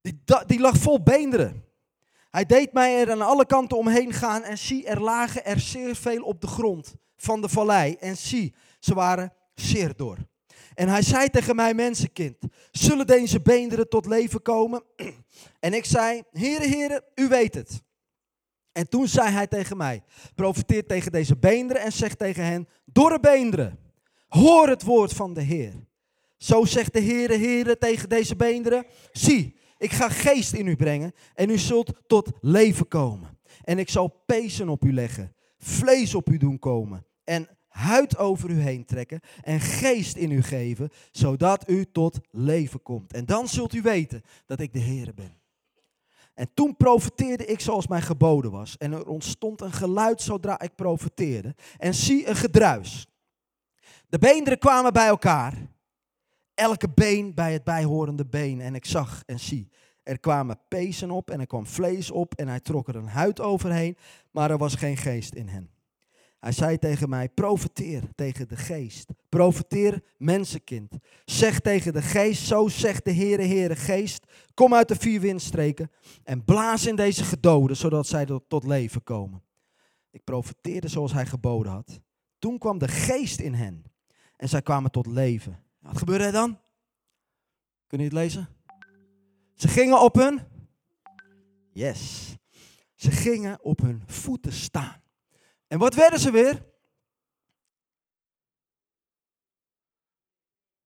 Die, 0.00 0.20
die 0.46 0.60
lag 0.60 0.76
vol 0.76 1.02
beenderen. 1.02 1.64
Hij 2.30 2.46
deed 2.46 2.72
mij 2.72 3.00
er 3.00 3.10
aan 3.10 3.22
alle 3.22 3.46
kanten 3.46 3.78
omheen 3.78 4.12
gaan 4.12 4.42
en 4.42 4.58
zie, 4.58 4.86
er 4.86 5.00
lagen 5.00 5.44
er 5.44 5.60
zeer 5.60 5.96
veel 5.96 6.22
op 6.22 6.40
de 6.40 6.46
grond 6.46 6.94
van 7.16 7.40
de 7.40 7.48
vallei. 7.48 7.94
En 7.94 8.16
zie, 8.16 8.54
ze 8.78 8.94
waren 8.94 9.32
zeer 9.54 9.96
dor. 9.96 10.18
En 10.74 10.88
hij 10.88 11.02
zei 11.02 11.28
tegen 11.28 11.56
mij, 11.56 11.74
mensenkind, 11.74 12.36
zullen 12.70 13.06
deze 13.06 13.40
beenderen 13.40 13.88
tot 13.88 14.06
leven 14.06 14.42
komen? 14.42 14.82
En 15.60 15.74
ik 15.74 15.84
zei, 15.84 16.22
heren, 16.32 16.70
heren, 16.70 17.02
u 17.14 17.28
weet 17.28 17.54
het. 17.54 17.82
En 18.72 18.88
toen 18.88 19.08
zei 19.08 19.28
hij 19.28 19.46
tegen 19.46 19.76
mij, 19.76 20.02
profiteer 20.34 20.86
tegen 20.86 21.12
deze 21.12 21.36
beenderen 21.36 21.82
en 21.82 21.92
zeg 21.92 22.14
tegen 22.14 22.44
hen, 22.44 22.68
dorre 22.84 23.20
beenderen, 23.20 23.78
hoor 24.28 24.68
het 24.68 24.82
woord 24.82 25.12
van 25.12 25.34
de 25.34 25.42
Heer. 25.42 25.72
Zo 26.36 26.64
zegt 26.64 26.92
de 26.92 27.02
Heere, 27.02 27.38
Heere 27.38 27.78
tegen 27.78 28.08
deze 28.08 28.36
beenderen, 28.36 28.86
zie, 29.12 29.56
ik 29.78 29.92
ga 29.92 30.08
geest 30.08 30.52
in 30.52 30.66
u 30.66 30.76
brengen 30.76 31.12
en 31.34 31.50
u 31.50 31.58
zult 31.58 31.92
tot 32.06 32.30
leven 32.40 32.88
komen. 32.88 33.38
En 33.62 33.78
ik 33.78 33.90
zal 33.90 34.22
pezen 34.26 34.68
op 34.68 34.84
u 34.84 34.92
leggen, 34.92 35.34
vlees 35.58 36.14
op 36.14 36.30
u 36.30 36.36
doen 36.36 36.58
komen 36.58 37.06
en 37.24 37.48
huid 37.74 38.18
over 38.18 38.50
u 38.50 38.60
heen 38.60 38.84
trekken 38.84 39.20
en 39.42 39.60
geest 39.60 40.16
in 40.16 40.30
u 40.30 40.42
geven, 40.42 40.90
zodat 41.12 41.68
u 41.68 41.84
tot 41.92 42.18
leven 42.30 42.82
komt. 42.82 43.12
En 43.12 43.26
dan 43.26 43.48
zult 43.48 43.74
u 43.74 43.82
weten 43.82 44.22
dat 44.46 44.60
ik 44.60 44.72
de 44.72 44.78
Heer 44.78 45.14
ben. 45.14 45.42
En 46.34 46.48
toen 46.54 46.76
profeteerde 46.76 47.44
ik 47.44 47.60
zoals 47.60 47.86
mij 47.86 48.02
geboden 48.02 48.50
was. 48.50 48.76
En 48.76 48.92
er 48.92 49.06
ontstond 49.06 49.60
een 49.60 49.72
geluid 49.72 50.22
zodra 50.22 50.60
ik 50.60 50.74
profeteerde. 50.74 51.54
En 51.78 51.94
zie 51.94 52.28
een 52.28 52.36
gedruis. 52.36 53.06
De 54.08 54.18
beenderen 54.18 54.58
kwamen 54.58 54.92
bij 54.92 55.06
elkaar. 55.06 55.54
Elke 56.54 56.88
been 56.88 57.34
bij 57.34 57.52
het 57.52 57.64
bijhorende 57.64 58.26
been. 58.26 58.60
En 58.60 58.74
ik 58.74 58.84
zag 58.84 59.22
en 59.26 59.40
zie. 59.40 59.70
Er 60.02 60.18
kwamen 60.18 60.60
pezen 60.68 61.10
op 61.10 61.30
en 61.30 61.40
er 61.40 61.46
kwam 61.46 61.66
vlees 61.66 62.10
op. 62.10 62.34
En 62.34 62.48
hij 62.48 62.60
trok 62.60 62.88
er 62.88 62.96
een 62.96 63.08
huid 63.08 63.40
overheen. 63.40 63.96
Maar 64.30 64.50
er 64.50 64.58
was 64.58 64.74
geen 64.74 64.96
geest 64.96 65.34
in 65.34 65.48
hen. 65.48 65.73
Hij 66.44 66.52
zei 66.52 66.78
tegen 66.78 67.08
mij, 67.08 67.28
profeteer 67.28 68.02
tegen 68.14 68.48
de 68.48 68.56
geest. 68.56 69.10
Profeteer 69.28 70.02
mensenkind. 70.16 70.92
Zeg 71.24 71.60
tegen 71.60 71.92
de 71.92 72.02
geest, 72.02 72.46
zo 72.46 72.68
zegt 72.68 73.04
de 73.04 73.12
Heere, 73.12 73.42
Heere 73.42 73.76
geest. 73.76 74.26
Kom 74.54 74.74
uit 74.74 74.88
de 74.88 74.96
vier 74.96 75.20
windstreken 75.20 75.90
en 76.24 76.44
blaas 76.44 76.86
in 76.86 76.96
deze 76.96 77.24
gedoden, 77.24 77.76
zodat 77.76 78.06
zij 78.06 78.26
tot 78.48 78.64
leven 78.64 79.02
komen. 79.02 79.42
Ik 80.10 80.24
profeteerde 80.24 80.88
zoals 80.88 81.12
hij 81.12 81.26
geboden 81.26 81.72
had. 81.72 82.00
Toen 82.38 82.58
kwam 82.58 82.78
de 82.78 82.88
geest 82.88 83.40
in 83.40 83.54
hen 83.54 83.84
en 84.36 84.48
zij 84.48 84.62
kwamen 84.62 84.90
tot 84.90 85.06
leven. 85.06 85.64
Wat 85.78 85.98
gebeurde 85.98 86.24
er 86.24 86.32
dan? 86.32 86.60
Kun 87.86 87.98
je 87.98 88.04
het 88.04 88.12
lezen? 88.12 88.48
Ze 89.54 89.68
gingen 89.68 90.02
op 90.02 90.14
hun... 90.14 90.40
Yes. 91.72 92.34
Ze 92.94 93.10
gingen 93.10 93.64
op 93.64 93.80
hun 93.80 94.02
voeten 94.06 94.52
staan. 94.52 95.02
En 95.66 95.78
wat 95.78 95.94
werden 95.94 96.20
ze 96.20 96.30
weer? 96.30 96.72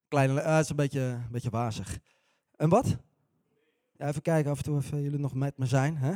Kleine, 0.08 0.42
uh, 0.42 0.58
is 0.58 0.68
een 0.68 0.76
beetje, 0.76 1.00
een 1.00 1.30
beetje 1.30 1.50
wazig. 1.50 1.98
En 2.56 2.68
wat? 2.68 2.96
Even 3.96 4.22
kijken 4.22 4.50
af 4.50 4.58
en 4.58 4.64
toe 4.64 4.76
of 4.76 4.90
jullie 4.90 5.18
nog 5.18 5.34
met 5.34 5.58
me 5.58 5.66
zijn. 5.66 5.96
Hè? 5.96 6.14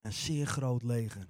Een 0.00 0.12
zeer 0.12 0.46
groot 0.46 0.82
leger. 0.82 1.26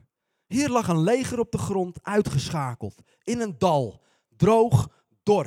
Hier 0.47 0.69
lag 0.69 0.89
een 0.89 1.03
leger 1.03 1.39
op 1.39 1.53
de 1.53 1.59
grond, 1.59 2.03
uitgeschakeld. 2.03 3.03
In 3.23 3.41
een 3.41 3.59
dal. 3.59 4.03
Droog, 4.37 4.89
dor. 5.23 5.47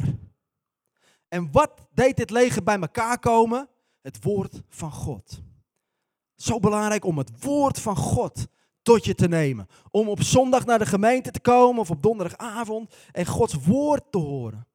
En 1.27 1.51
wat 1.51 1.87
deed 1.93 2.17
dit 2.17 2.29
leger 2.29 2.63
bij 2.63 2.79
elkaar 2.79 3.19
komen? 3.19 3.69
Het 4.01 4.23
woord 4.23 4.61
van 4.67 4.91
God. 4.91 5.41
Zo 6.35 6.59
belangrijk 6.59 7.05
om 7.05 7.17
het 7.17 7.43
woord 7.43 7.79
van 7.79 7.95
God 7.95 8.47
tot 8.83 9.05
je 9.05 9.15
te 9.15 9.27
nemen. 9.27 9.67
Om 9.91 10.09
op 10.09 10.21
zondag 10.21 10.65
naar 10.65 10.79
de 10.79 10.85
gemeente 10.85 11.31
te 11.31 11.39
komen 11.39 11.81
of 11.81 11.89
op 11.89 12.01
donderdagavond 12.03 12.95
en 13.11 13.25
Gods 13.25 13.53
woord 13.53 14.03
te 14.11 14.17
horen. 14.17 14.67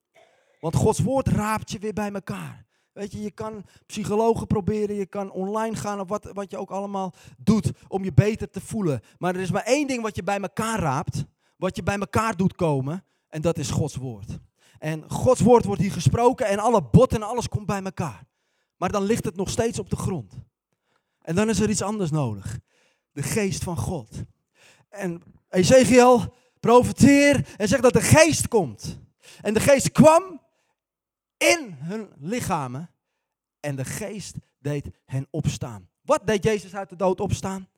Want 0.61 0.77
Gods 0.77 1.01
woord 1.01 1.29
raapt 1.29 1.71
je 1.71 1.79
weer 1.79 1.93
bij 1.93 2.13
elkaar. 2.13 2.67
Weet 2.93 3.13
je, 3.13 3.23
je 3.23 3.31
kan 3.31 3.65
psychologen 3.87 4.47
proberen, 4.47 4.97
je 4.97 5.07
kan 5.07 5.31
online 5.31 5.77
gaan 5.77 6.01
of 6.01 6.09
wat, 6.09 6.31
wat 6.33 6.51
je 6.51 6.57
ook 6.57 6.71
allemaal 6.71 7.15
doet 7.37 7.73
om 7.89 8.05
je 8.05 8.13
beter 8.13 8.51
te 8.51 8.61
voelen. 8.61 9.01
Maar 9.19 9.35
er 9.35 9.41
is 9.41 9.51
maar 9.51 9.63
één 9.63 9.87
ding 9.87 10.03
wat 10.03 10.17
je 10.17 10.23
bij 10.23 10.41
elkaar 10.41 10.79
raapt, 10.79 11.25
wat 11.57 11.77
je 11.77 11.83
bij 11.83 11.99
elkaar 11.99 12.37
doet 12.37 12.55
komen, 12.55 13.05
en 13.29 13.43
dat 13.43 13.59
is 13.59 13.71
Gods 13.71 13.97
woord. 13.97 14.39
En 14.79 15.11
Gods 15.11 15.41
woord 15.41 15.65
wordt 15.65 15.81
hier 15.81 15.93
gesproken 15.93 16.47
en 16.47 16.59
alle 16.59 16.83
bot 16.83 17.15
en 17.15 17.23
alles 17.23 17.49
komt 17.49 17.67
bij 17.67 17.83
elkaar. 17.83 18.27
Maar 18.77 18.93
dan 18.93 19.03
ligt 19.03 19.25
het 19.25 19.37
nog 19.37 19.51
steeds 19.51 19.79
op 19.79 19.91
de 19.91 19.97
grond. 19.97 20.33
En 21.23 21.35
dan 21.35 21.49
is 21.49 21.61
er 21.61 21.71
iets 21.71 21.83
anders 21.83 22.11
nodig 22.11 22.59
de 23.19 23.25
geest 23.25 23.63
van 23.63 23.77
God. 23.77 24.09
En 24.89 25.23
Ezekiel 25.49 26.35
profeteer 26.61 27.49
en 27.57 27.69
zegt 27.69 27.83
dat 27.83 27.93
de 27.93 28.01
geest 28.01 28.49
komt. 28.49 28.99
En 29.41 29.55
de 29.55 29.61
geest 29.61 29.93
kwam 29.93 30.41
in 31.37 31.77
hun 31.79 32.09
lichamen 32.19 32.91
en 33.61 33.77
de 33.77 33.85
geest 33.85 34.35
deed 34.59 34.87
hen 35.05 35.27
opstaan. 35.31 35.89
Wat 36.03 36.27
deed 36.27 36.45
Jezus 36.45 36.75
uit 36.75 36.89
de 36.89 36.97
dood 36.97 37.21
opstaan? 37.21 37.69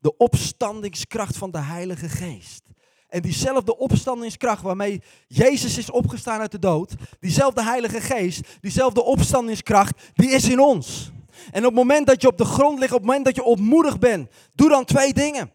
De 0.00 0.16
opstandingskracht 0.16 1.36
van 1.36 1.50
de 1.50 1.60
Heilige 1.60 2.08
Geest. 2.08 2.62
En 3.08 3.22
diezelfde 3.22 3.76
opstandingskracht 3.76 4.62
waarmee 4.62 5.02
Jezus 5.26 5.78
is 5.78 5.90
opgestaan 5.90 6.40
uit 6.40 6.50
de 6.50 6.58
dood, 6.58 6.94
diezelfde 7.20 7.62
Heilige 7.62 8.00
Geest, 8.00 8.56
diezelfde 8.60 9.02
opstandingskracht, 9.02 10.12
die 10.14 10.30
is 10.30 10.48
in 10.48 10.60
ons. 10.60 11.10
En 11.50 11.60
op 11.60 11.66
het 11.66 11.74
moment 11.74 12.06
dat 12.06 12.22
je 12.22 12.28
op 12.28 12.38
de 12.38 12.44
grond 12.44 12.78
ligt, 12.78 12.92
op 12.92 12.98
het 12.98 13.06
moment 13.06 13.24
dat 13.24 13.36
je 13.36 13.44
ontmoedigd 13.44 14.00
bent, 14.00 14.30
doe 14.54 14.68
dan 14.68 14.84
twee 14.84 15.12
dingen. 15.12 15.52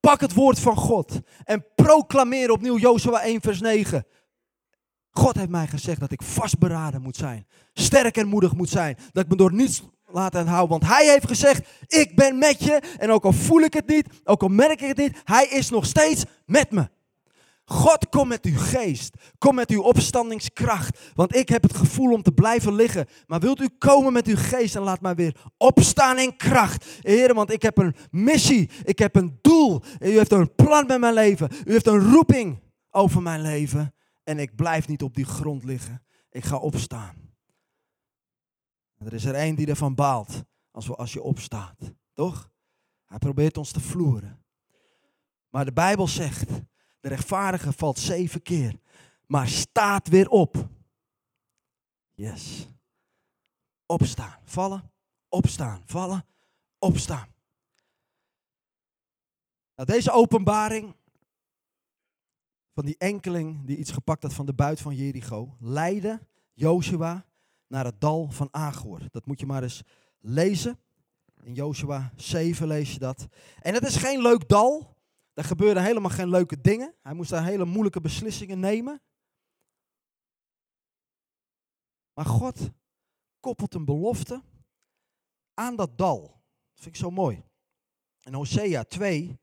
Pak 0.00 0.20
het 0.20 0.34
woord 0.34 0.58
van 0.58 0.76
God 0.76 1.20
en 1.44 1.64
proclameer 1.74 2.50
opnieuw 2.50 2.78
Jozua 2.78 3.22
1 3.22 3.40
vers 3.40 3.60
9. 3.60 4.06
God 5.10 5.36
heeft 5.36 5.48
mij 5.48 5.66
gezegd 5.66 6.00
dat 6.00 6.12
ik 6.12 6.22
vastberaden 6.22 7.02
moet 7.02 7.16
zijn. 7.16 7.46
Sterk 7.72 8.16
en 8.16 8.26
moedig 8.26 8.54
moet 8.54 8.68
zijn. 8.68 8.96
Dat 9.12 9.24
ik 9.24 9.30
me 9.30 9.36
door 9.36 9.52
niets 9.52 9.82
laat 10.06 10.34
houden. 10.34 10.68
Want 10.68 10.86
hij 10.86 11.06
heeft 11.06 11.26
gezegd, 11.26 11.68
ik 11.86 12.16
ben 12.16 12.38
met 12.38 12.64
je. 12.64 12.82
En 12.98 13.10
ook 13.10 13.24
al 13.24 13.32
voel 13.32 13.60
ik 13.60 13.74
het 13.74 13.86
niet, 13.86 14.06
ook 14.24 14.42
al 14.42 14.48
merk 14.48 14.80
ik 14.80 14.88
het 14.88 14.96
niet, 14.96 15.20
hij 15.24 15.46
is 15.46 15.70
nog 15.70 15.86
steeds 15.86 16.24
met 16.46 16.70
me. 16.70 16.88
God, 17.70 18.08
kom 18.08 18.28
met 18.28 18.44
uw 18.44 18.58
geest. 18.58 19.16
Kom 19.38 19.54
met 19.54 19.70
uw 19.70 19.82
opstandingskracht. 19.82 21.12
Want 21.14 21.36
ik 21.36 21.48
heb 21.48 21.62
het 21.62 21.76
gevoel 21.76 22.12
om 22.12 22.22
te 22.22 22.32
blijven 22.32 22.74
liggen. 22.74 23.06
Maar 23.26 23.40
wilt 23.40 23.60
u 23.60 23.68
komen 23.78 24.12
met 24.12 24.26
uw 24.26 24.36
geest 24.36 24.76
en 24.76 24.82
laat 24.82 25.00
mij 25.00 25.14
weer 25.14 25.36
opstaan 25.56 26.18
in 26.18 26.36
kracht. 26.36 26.86
Heer, 27.00 27.34
want 27.34 27.52
ik 27.52 27.62
heb 27.62 27.78
een 27.78 27.94
missie. 28.10 28.70
Ik 28.84 28.98
heb 28.98 29.16
een 29.16 29.38
doel. 29.40 29.82
U 30.00 30.16
heeft 30.16 30.32
een 30.32 30.54
plan 30.54 30.86
met 30.86 31.00
mijn 31.00 31.14
leven. 31.14 31.48
U 31.64 31.72
heeft 31.72 31.86
een 31.86 32.10
roeping 32.10 32.62
over 32.90 33.22
mijn 33.22 33.40
leven. 33.40 33.94
En 34.24 34.38
ik 34.38 34.56
blijf 34.56 34.88
niet 34.88 35.02
op 35.02 35.14
die 35.14 35.24
grond 35.24 35.64
liggen. 35.64 36.04
Ik 36.30 36.44
ga 36.44 36.56
opstaan. 36.56 37.14
er 38.98 39.12
is 39.12 39.24
er 39.24 39.34
één 39.34 39.54
die 39.54 39.66
ervan 39.66 39.94
baalt 39.94 40.42
als, 40.70 40.86
we, 40.86 40.94
als 40.94 41.12
je 41.12 41.22
opstaat. 41.22 41.92
Toch? 42.14 42.50
Hij 43.06 43.18
probeert 43.18 43.56
ons 43.56 43.70
te 43.72 43.80
vloeren. 43.80 44.44
Maar 45.48 45.64
de 45.64 45.72
Bijbel 45.72 46.08
zegt 46.08 46.50
de 47.00 47.08
rechtvaardige 47.08 47.72
valt 47.72 47.98
zeven 47.98 48.42
keer, 48.42 48.80
maar 49.26 49.48
staat 49.48 50.08
weer 50.08 50.28
op. 50.28 50.68
Yes. 52.14 52.68
Opstaan, 53.86 54.38
vallen, 54.44 54.90
opstaan, 55.28 55.82
vallen, 55.86 56.24
opstaan. 56.78 57.28
Nou, 59.74 59.90
deze 59.90 60.10
openbaring 60.10 60.94
van 62.72 62.84
die 62.84 62.98
enkeling 62.98 63.66
die 63.66 63.76
iets 63.76 63.90
gepakt 63.90 64.22
had 64.22 64.34
van 64.34 64.46
de 64.46 64.54
buit 64.54 64.80
van 64.80 64.94
Jericho, 64.94 65.56
leidde 65.60 66.20
Joshua 66.52 67.26
naar 67.66 67.84
het 67.84 68.00
dal 68.00 68.30
van 68.30 68.48
Agor. 68.50 69.00
Dat 69.10 69.26
moet 69.26 69.40
je 69.40 69.46
maar 69.46 69.62
eens 69.62 69.82
lezen. 70.20 70.78
In 71.42 71.54
Joshua 71.54 72.12
7 72.16 72.66
lees 72.66 72.92
je 72.92 72.98
dat. 72.98 73.26
En 73.60 73.74
het 73.74 73.86
is 73.86 73.96
geen 73.96 74.22
leuk 74.22 74.48
dal. 74.48 74.96
Er 75.38 75.44
gebeurden 75.44 75.82
helemaal 75.82 76.10
geen 76.10 76.28
leuke 76.28 76.60
dingen. 76.60 76.94
Hij 77.02 77.14
moest 77.14 77.30
daar 77.30 77.44
hele 77.44 77.64
moeilijke 77.64 78.00
beslissingen 78.00 78.60
nemen. 78.60 79.02
Maar 82.12 82.24
God 82.24 82.70
koppelt 83.40 83.74
een 83.74 83.84
belofte 83.84 84.42
aan 85.54 85.76
dat 85.76 85.98
dal. 85.98 86.20
Dat 86.20 86.82
vind 86.82 86.86
ik 86.86 86.96
zo 86.96 87.10
mooi. 87.10 87.44
In 88.22 88.34
Hosea 88.34 88.84
2, 88.84 89.40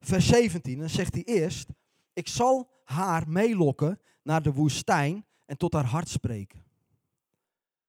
vers 0.00 0.26
17, 0.26 0.78
dan 0.78 0.88
zegt 0.88 1.14
hij 1.14 1.24
eerst: 1.24 1.68
Ik 2.12 2.28
zal 2.28 2.70
haar 2.84 3.28
meelokken 3.28 4.00
naar 4.22 4.42
de 4.42 4.52
woestijn 4.52 5.26
en 5.44 5.56
tot 5.56 5.72
haar 5.72 5.86
hart 5.86 6.08
spreken. 6.08 6.64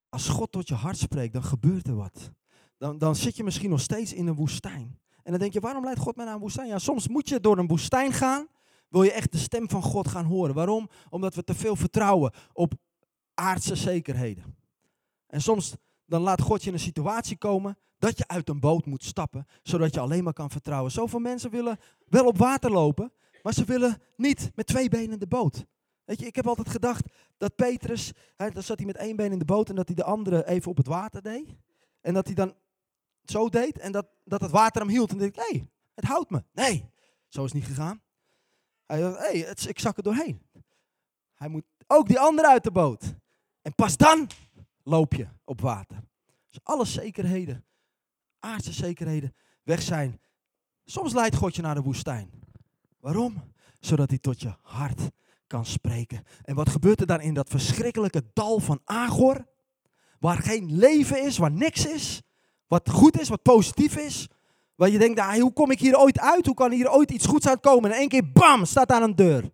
Als 0.10 0.30
God 0.30 0.52
tot 0.52 0.68
je 0.68 0.76
hart 0.76 0.98
spreekt, 0.98 1.34
dan 1.34 1.44
gebeurt 1.44 1.88
er 1.88 1.96
wat. 1.96 2.32
Dan, 2.78 2.98
dan 2.98 3.16
zit 3.16 3.36
je 3.36 3.44
misschien 3.44 3.70
nog 3.70 3.82
steeds 3.82 4.14
in 4.14 4.28
een 4.28 4.36
woestijn. 4.36 5.00
En 5.30 5.36
dan 5.36 5.44
denk 5.44 5.54
je, 5.54 5.60
waarom 5.68 5.84
leidt 5.84 6.00
God 6.00 6.16
mij 6.16 6.26
naar 6.26 6.34
een 6.34 6.40
woestijn? 6.40 6.68
Ja, 6.68 6.80
soms 6.80 7.08
moet 7.08 7.30
je 7.30 7.40
door 7.40 7.58
een 7.58 7.68
woestijn 7.68 8.14
gaan, 8.14 8.48
wil 8.88 9.04
je 9.04 9.12
echt 9.12 9.32
de 9.32 9.38
stem 9.38 9.70
van 9.70 9.82
God 9.82 10.08
gaan 10.08 10.26
horen. 10.26 10.56
Waarom? 10.56 10.90
Omdat 11.10 11.36
we 11.36 11.44
te 11.44 11.56
veel 11.56 11.76
vertrouwen 11.76 12.34
op 12.54 12.74
aardse 13.34 13.76
zekerheden. 13.76 14.56
En 15.28 15.42
soms 15.42 15.76
dan 16.06 16.22
laat 16.22 16.42
God 16.42 16.62
je 16.62 16.68
in 16.68 16.74
een 16.74 16.80
situatie 16.80 17.38
komen 17.38 17.78
dat 17.98 18.18
je 18.18 18.28
uit 18.28 18.50
een 18.50 18.60
boot 18.60 18.86
moet 18.86 19.04
stappen, 19.04 19.48
zodat 19.64 19.94
je 19.94 20.00
alleen 20.00 20.24
maar 20.24 20.34
kan 20.34 20.50
vertrouwen. 20.50 20.92
Zoveel 20.92 21.20
mensen 21.20 21.50
willen 21.50 21.78
wel 22.06 22.26
op 22.26 22.38
water 22.38 22.72
lopen, 22.72 23.12
maar 23.42 23.54
ze 23.54 23.64
willen 23.64 24.02
niet 24.16 24.52
met 24.56 24.68
twee 24.68 24.90
benen 24.90 25.12
in 25.12 25.20
de 25.20 25.28
boot. 25.28 25.66
Weet 26.06 26.20
je, 26.20 26.26
ik 26.26 26.36
heb 26.36 26.48
altijd 26.48 26.70
gedacht 26.70 27.06
dat 27.38 27.56
Petrus, 27.56 28.12
hè, 28.36 28.50
dan 28.50 28.64
zat 28.64 28.78
hij 28.78 28.86
met 28.86 28.98
één 28.98 29.16
been 29.16 29.32
in 29.32 29.40
de 29.40 29.46
boot 29.46 29.70
en 29.70 29.76
dat 29.76 29.88
hij 29.88 29.96
de 29.96 30.04
andere 30.04 30.48
even 30.48 30.72
op 30.72 30.78
het 30.78 30.88
water 30.88 31.22
deed. 31.22 31.56
En 32.02 32.14
dat 32.14 32.26
hij 32.26 32.36
dan 32.36 32.54
zo 33.30 33.50
deed 33.50 33.78
en 33.78 33.92
dat, 33.92 34.08
dat 34.24 34.42
het 34.42 34.52
water 34.52 34.82
hem 34.82 34.92
hield. 34.92 35.12
En 35.12 35.18
dacht 35.18 35.30
ik, 35.30 35.44
hey, 35.48 35.68
het 35.94 36.06
houdt 36.06 36.30
me. 36.30 36.44
Nee, 36.54 36.90
zo 37.28 37.44
is 37.44 37.52
het 37.52 37.62
niet 37.62 37.70
gegaan. 37.70 38.02
Hij 38.86 39.00
dacht, 39.00 39.18
hé, 39.18 39.40
hey, 39.40 39.56
ik 39.68 39.80
zak 39.80 39.98
er 39.98 40.04
doorheen. 40.04 40.42
Hij 41.34 41.48
moet 41.48 41.66
ook 41.88 42.08
die 42.08 42.20
andere 42.20 42.48
uit 42.48 42.64
de 42.64 42.72
boot. 42.72 43.16
En 43.62 43.76
pas 43.76 43.98
dan 43.98 44.28
loop 44.84 45.14
je 45.14 45.28
op 45.44 45.62
water. 45.62 45.98
Dus 46.48 46.60
alle 46.64 46.86
zekerheden, 46.86 47.66
aardse 48.40 48.74
zekerheden, 48.74 49.36
weg 49.64 49.82
zijn. 49.82 50.22
Soms 50.86 51.14
leidt 51.14 51.36
God 51.36 51.56
je 51.56 51.62
naar 51.62 51.76
de 51.76 51.82
woestijn. 51.82 52.32
Waarom? 53.00 53.54
Zodat 53.80 54.10
hij 54.10 54.20
tot 54.20 54.42
je 54.42 54.56
hart 54.62 55.02
kan 55.48 55.66
spreken. 55.66 56.24
En 56.44 56.56
wat 56.56 56.70
gebeurt 56.70 57.00
er 57.00 57.08
dan 57.08 57.22
in 57.22 57.34
dat 57.34 57.50
verschrikkelijke 57.50 58.24
dal 58.34 58.60
van 58.60 58.82
Agor? 58.84 59.48
Waar 60.20 60.38
geen 60.38 60.76
leven 60.78 61.24
is, 61.24 61.38
waar 61.38 61.52
niks 61.52 61.86
is. 61.86 62.22
Wat 62.70 62.90
goed 62.90 63.20
is, 63.20 63.30
wat 63.30 63.42
positief 63.42 63.98
is. 63.98 64.28
Waar 64.76 64.90
je 64.90 64.98
denkt, 64.98 65.20
ah, 65.20 65.34
hoe 65.34 65.54
kom 65.54 65.72
ik 65.72 65.80
hier 65.80 65.98
ooit 65.98 66.20
uit? 66.20 66.46
Hoe 66.46 66.56
kan 66.56 66.72
hier 66.72 66.92
ooit 66.92 67.12
iets 67.12 67.26
goeds 67.26 67.48
uitkomen? 67.48 67.92
En 67.92 67.98
één 67.98 68.08
keer, 68.08 68.32
bam, 68.32 68.66
staat 68.66 68.88
daar 68.88 69.02
een 69.04 69.16
deur. 69.16 69.52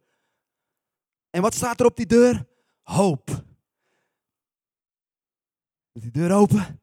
En 1.30 1.42
wat 1.42 1.54
staat 1.54 1.80
er 1.80 1.86
op 1.86 1.96
die 1.96 2.06
deur? 2.06 2.48
Hoop. 2.82 3.44
Die 5.92 6.12
deur 6.12 6.32
open 6.32 6.80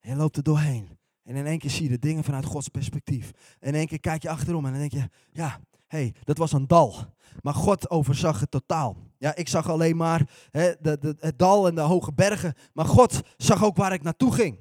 en 0.00 0.10
je 0.10 0.16
loopt 0.16 0.36
er 0.36 0.42
doorheen. 0.42 0.98
En 1.22 1.36
in 1.36 1.46
één 1.46 1.58
keer 1.58 1.70
zie 1.70 1.82
je 1.82 1.88
de 1.88 1.98
dingen 1.98 2.24
vanuit 2.24 2.44
Gods 2.44 2.68
perspectief. 2.68 3.30
En 3.60 3.68
in 3.68 3.74
één 3.74 3.86
keer 3.86 4.00
kijk 4.00 4.22
je 4.22 4.28
achterom 4.28 4.64
en 4.64 4.70
dan 4.70 4.80
denk 4.80 4.92
je, 4.92 5.08
ja, 5.32 5.60
hé, 5.86 5.98
hey, 5.98 6.14
dat 6.24 6.38
was 6.38 6.52
een 6.52 6.66
dal. 6.66 6.94
Maar 7.42 7.54
God 7.54 7.90
overzag 7.90 8.40
het 8.40 8.50
totaal. 8.50 8.96
Ja, 9.18 9.34
ik 9.34 9.48
zag 9.48 9.68
alleen 9.68 9.96
maar 9.96 10.30
het 10.50 11.38
dal 11.38 11.66
en 11.66 11.74
de 11.74 11.80
hoge 11.80 12.12
bergen. 12.12 12.54
Maar 12.72 12.86
God 12.86 13.20
zag 13.36 13.64
ook 13.64 13.76
waar 13.76 13.92
ik 13.92 14.02
naartoe 14.02 14.32
ging. 14.32 14.58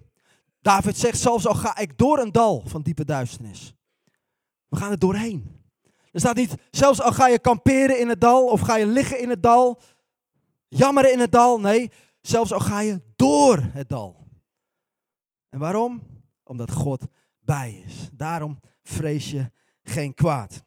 David 0.64 0.98
zegt, 0.98 1.20
zelfs 1.20 1.48
al 1.48 1.54
ga 1.54 1.78
ik 1.78 1.98
door 1.98 2.20
een 2.20 2.32
dal 2.32 2.64
van 2.66 2.82
diepe 2.82 3.06
duisternis. 3.06 3.74
We 4.68 4.78
gaan 4.78 4.92
er 4.92 5.00
doorheen. 5.00 5.62
Er 6.12 6.20
staat 6.20 6.36
niet, 6.36 6.56
zelfs 6.72 7.02
al 7.02 7.12
ga 7.12 7.28
je 7.28 7.40
kamperen 7.40 8.00
in 8.00 8.10
het 8.10 8.22
dal 8.22 8.48
of 8.48 8.62
ga 8.62 8.76
je 8.76 8.86
liggen 8.86 9.20
in 9.20 9.30
het 9.30 9.44
dal, 9.44 9.82
jammeren 10.68 11.12
in 11.12 11.20
het 11.20 11.32
dal. 11.32 11.60
Nee, 11.60 11.92
zelfs 12.22 12.54
al 12.54 12.60
ga 12.60 12.80
je 12.80 13.02
door 13.16 13.60
het 13.72 13.90
dal. 13.90 14.28
En 15.50 15.60
waarom? 15.60 16.02
Omdat 16.44 16.72
God 16.72 17.06
bij 17.40 17.84
is. 17.86 18.10
Daarom 18.14 18.60
vrees 18.84 19.32
je 19.32 19.52
geen 19.84 20.14
kwaad. 20.14 20.64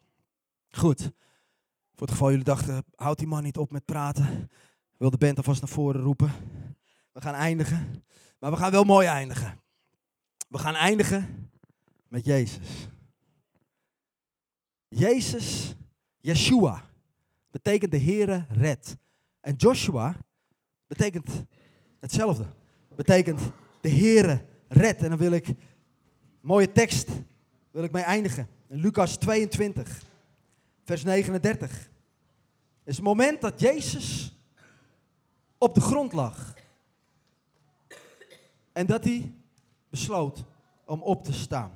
Goed. 0.69 1.01
Voor 1.93 2.07
het 2.07 2.11
geval 2.11 2.29
jullie 2.29 2.43
dachten, 2.43 2.85
houd 2.95 3.17
die 3.17 3.27
man 3.27 3.43
niet 3.43 3.57
op 3.57 3.71
met 3.71 3.85
praten. 3.85 4.49
wil 4.97 5.09
de 5.09 5.17
band 5.17 5.37
alvast 5.37 5.61
naar 5.61 5.69
voren 5.69 6.01
roepen. 6.01 6.31
We 7.11 7.21
gaan 7.21 7.33
eindigen. 7.33 8.05
Maar 8.39 8.51
we 8.51 8.57
gaan 8.57 8.71
wel 8.71 8.83
mooi 8.83 9.07
eindigen. 9.07 9.65
We 10.47 10.57
gaan 10.57 10.75
eindigen 10.75 11.49
met 12.07 12.25
Jezus. 12.25 12.87
Jezus, 14.87 15.75
Yeshua, 16.19 16.83
betekent 17.51 17.91
de 17.91 17.99
Heere 17.99 18.45
red. 18.49 18.97
En 19.39 19.55
Joshua 19.55 20.15
betekent 20.87 21.29
hetzelfde. 21.99 22.45
Betekent 22.95 23.41
de 23.81 23.89
Heere 23.89 24.45
red. 24.67 25.03
En 25.03 25.09
dan 25.09 25.17
wil 25.17 25.31
ik, 25.31 25.47
mooie 26.41 26.71
tekst, 26.71 27.09
wil 27.71 27.83
ik 27.83 27.91
mee 27.91 28.03
eindigen. 28.03 28.47
In 28.67 28.79
Lucas 28.79 29.17
22, 29.17 30.01
vers 30.83 31.03
39. 31.03 31.69
Het 31.69 31.87
is 32.83 32.95
het 32.95 33.05
moment 33.05 33.41
dat 33.41 33.59
Jezus 33.59 34.35
op 35.57 35.75
de 35.75 35.81
grond 35.81 36.13
lag. 36.13 36.53
En 38.71 38.85
dat 38.85 39.03
hij 39.03 39.33
besloot 39.89 40.45
om 40.85 41.01
op 41.01 41.23
te 41.23 41.33
staan. 41.33 41.71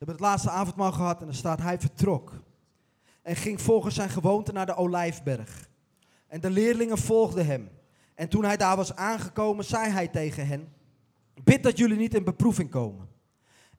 We 0.00 0.06
hebben 0.06 0.16
het 0.16 0.24
laatste 0.24 0.50
avondmaal 0.50 0.92
gehad 0.92 1.22
en 1.22 1.28
er 1.28 1.34
staat 1.34 1.60
hij 1.60 1.80
vertrok. 1.80 2.32
En 3.22 3.36
ging 3.36 3.60
volgens 3.60 3.94
zijn 3.94 4.08
gewoonte 4.08 4.52
naar 4.52 4.66
de 4.66 4.74
Olijfberg. 4.74 5.68
En 6.26 6.40
de 6.40 6.50
leerlingen 6.50 6.98
volgden 6.98 7.46
hem. 7.46 7.70
En 8.14 8.28
toen 8.28 8.44
hij 8.44 8.56
daar 8.56 8.76
was 8.76 8.96
aangekomen, 8.96 9.64
zei 9.64 9.90
hij 9.90 10.08
tegen 10.08 10.46
hen: 10.46 10.72
Bid 11.44 11.62
dat 11.62 11.78
jullie 11.78 11.96
niet 11.96 12.14
in 12.14 12.24
beproeving 12.24 12.70
komen. 12.70 13.08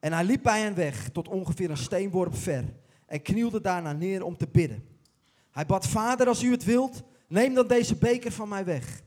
En 0.00 0.12
hij 0.12 0.24
liep 0.24 0.42
bij 0.42 0.60
hen 0.60 0.74
weg 0.74 1.08
tot 1.08 1.28
ongeveer 1.28 1.70
een 1.70 1.76
steenworp 1.76 2.36
ver. 2.36 2.64
En 3.06 3.22
knielde 3.22 3.60
daarna 3.60 3.92
neer 3.92 4.22
om 4.22 4.36
te 4.36 4.48
bidden. 4.48 4.84
Hij 5.50 5.66
bad: 5.66 5.86
Vader, 5.86 6.28
als 6.28 6.42
u 6.42 6.50
het 6.50 6.64
wilt, 6.64 7.02
neem 7.28 7.54
dan 7.54 7.66
deze 7.66 7.96
beker 7.96 8.32
van 8.32 8.48
mij 8.48 8.64
weg. 8.64 9.02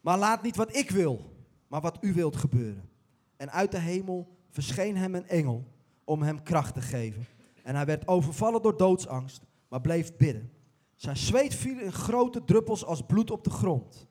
Maar 0.00 0.18
laat 0.18 0.42
niet 0.42 0.56
wat 0.56 0.76
ik 0.76 0.90
wil, 0.90 1.32
maar 1.68 1.80
wat 1.80 1.98
u 2.00 2.12
wilt 2.12 2.36
gebeuren. 2.36 2.88
En 3.36 3.50
uit 3.50 3.70
de 3.70 3.78
hemel 3.78 4.36
verscheen 4.50 4.96
hem 4.96 5.14
een 5.14 5.28
engel 5.28 5.64
om 6.04 6.22
hem 6.22 6.42
kracht 6.42 6.74
te 6.74 6.80
geven. 6.80 7.26
En 7.62 7.74
hij 7.74 7.86
werd 7.86 8.08
overvallen 8.08 8.62
door 8.62 8.76
doodsangst, 8.76 9.42
maar 9.68 9.80
bleef 9.80 10.16
bidden. 10.16 10.52
Zijn 10.94 11.16
zweet 11.16 11.54
viel 11.54 11.78
in 11.78 11.92
grote 11.92 12.44
druppels 12.44 12.84
als 12.84 13.02
bloed 13.02 13.30
op 13.30 13.44
de 13.44 13.50
grond. 13.50 14.06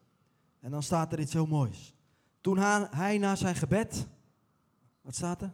En 0.59 0.71
dan 0.71 0.83
staat 0.83 1.13
er 1.13 1.19
iets 1.19 1.33
heel 1.33 1.45
moois. 1.45 1.93
Toen 2.41 2.57
hij 2.89 3.17
na 3.17 3.35
zijn 3.35 3.55
gebed, 3.55 4.07
wat 5.01 5.15
staat 5.15 5.41
er? 5.41 5.53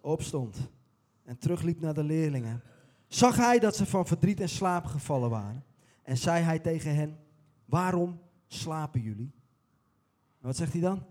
Opstond 0.00 0.70
en 1.24 1.38
terugliep 1.38 1.80
naar 1.80 1.94
de 1.94 2.04
leerlingen. 2.04 2.62
Zag 3.06 3.36
hij 3.36 3.58
dat 3.58 3.76
ze 3.76 3.86
van 3.86 4.06
verdriet 4.06 4.40
en 4.40 4.48
slaap 4.48 4.84
gevallen 4.84 5.30
waren. 5.30 5.64
En 6.02 6.16
zei 6.16 6.42
hij 6.42 6.58
tegen 6.58 6.94
hen, 6.94 7.18
waarom 7.64 8.20
slapen 8.46 9.00
jullie? 9.00 9.32
Wat 10.40 10.56
zegt 10.56 10.72
hij 10.72 10.80
dan? 10.80 11.04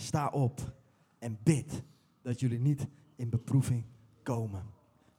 Sta 0.00 0.28
op 0.28 0.74
en 1.18 1.38
bid 1.42 1.82
dat 2.22 2.40
jullie 2.40 2.60
niet 2.60 2.86
in 3.16 3.28
beproeving 3.28 3.84
komen. 4.22 4.62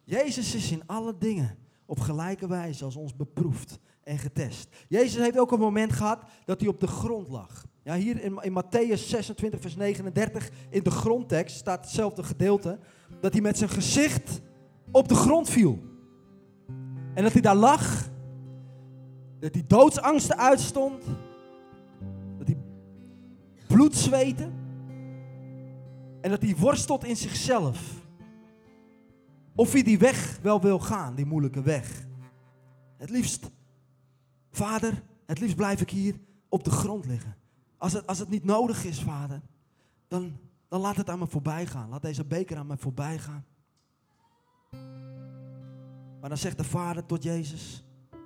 Jezus 0.03 0.55
is 0.55 0.71
in 0.71 0.83
alle 0.85 1.17
dingen 1.17 1.57
op 1.85 1.99
gelijke 1.99 2.47
wijze 2.47 2.85
als 2.85 2.95
ons 2.95 3.15
beproefd 3.15 3.79
en 4.03 4.17
getest. 4.17 4.67
Jezus 4.87 5.21
heeft 5.21 5.39
ook 5.39 5.51
een 5.51 5.59
moment 5.59 5.93
gehad 5.93 6.23
dat 6.45 6.59
hij 6.59 6.69
op 6.69 6.79
de 6.79 6.87
grond 6.87 7.27
lag. 7.27 7.65
Ja, 7.83 7.95
hier 7.95 8.23
in, 8.23 8.37
in 8.41 8.63
Matthäus 8.63 9.07
26, 9.07 9.61
vers 9.61 9.75
39, 9.75 10.49
in 10.69 10.83
de 10.83 10.91
grondtekst 10.91 11.57
staat 11.57 11.83
hetzelfde 11.83 12.23
gedeelte, 12.23 12.79
dat 13.19 13.33
hij 13.33 13.41
met 13.41 13.57
zijn 13.57 13.69
gezicht 13.69 14.41
op 14.91 15.07
de 15.07 15.15
grond 15.15 15.49
viel. 15.49 15.79
En 17.13 17.23
dat 17.23 17.33
hij 17.33 17.41
daar 17.41 17.55
lag, 17.55 18.09
dat 19.39 19.53
hij 19.53 19.63
doodsangsten 19.67 20.37
uitstond, 20.37 21.03
dat 22.37 22.47
hij 22.47 22.57
bloed 23.67 23.95
zweette. 23.95 24.49
En 26.21 26.29
dat 26.29 26.41
hij 26.41 26.55
worstelt 26.55 27.03
in 27.03 27.17
zichzelf. 27.17 28.05
Of 29.55 29.71
hij 29.71 29.83
die 29.83 29.99
weg 29.99 30.39
wel 30.41 30.61
wil 30.61 30.79
gaan, 30.79 31.15
die 31.15 31.25
moeilijke 31.25 31.61
weg. 31.61 32.07
Het 32.97 33.09
liefst, 33.09 33.51
vader, 34.51 35.03
het 35.25 35.39
liefst 35.39 35.55
blijf 35.55 35.81
ik 35.81 35.89
hier 35.89 36.19
op 36.49 36.63
de 36.63 36.71
grond 36.71 37.05
liggen. 37.05 37.35
Als 37.77 37.93
het, 37.93 38.07
als 38.07 38.19
het 38.19 38.29
niet 38.29 38.43
nodig 38.43 38.85
is, 38.85 39.01
vader, 39.01 39.41
dan, 40.07 40.37
dan 40.67 40.81
laat 40.81 40.95
het 40.95 41.09
aan 41.09 41.19
me 41.19 41.27
voorbij 41.27 41.65
gaan. 41.65 41.89
Laat 41.89 42.01
deze 42.01 42.25
beker 42.25 42.57
aan 42.57 42.67
me 42.67 42.77
voorbij 42.77 43.19
gaan. 43.19 43.45
Maar 46.19 46.29
dan 46.29 46.37
zegt 46.37 46.57
de 46.57 46.63
vader 46.63 47.05
tot 47.05 47.23
Jezus, 47.23 47.85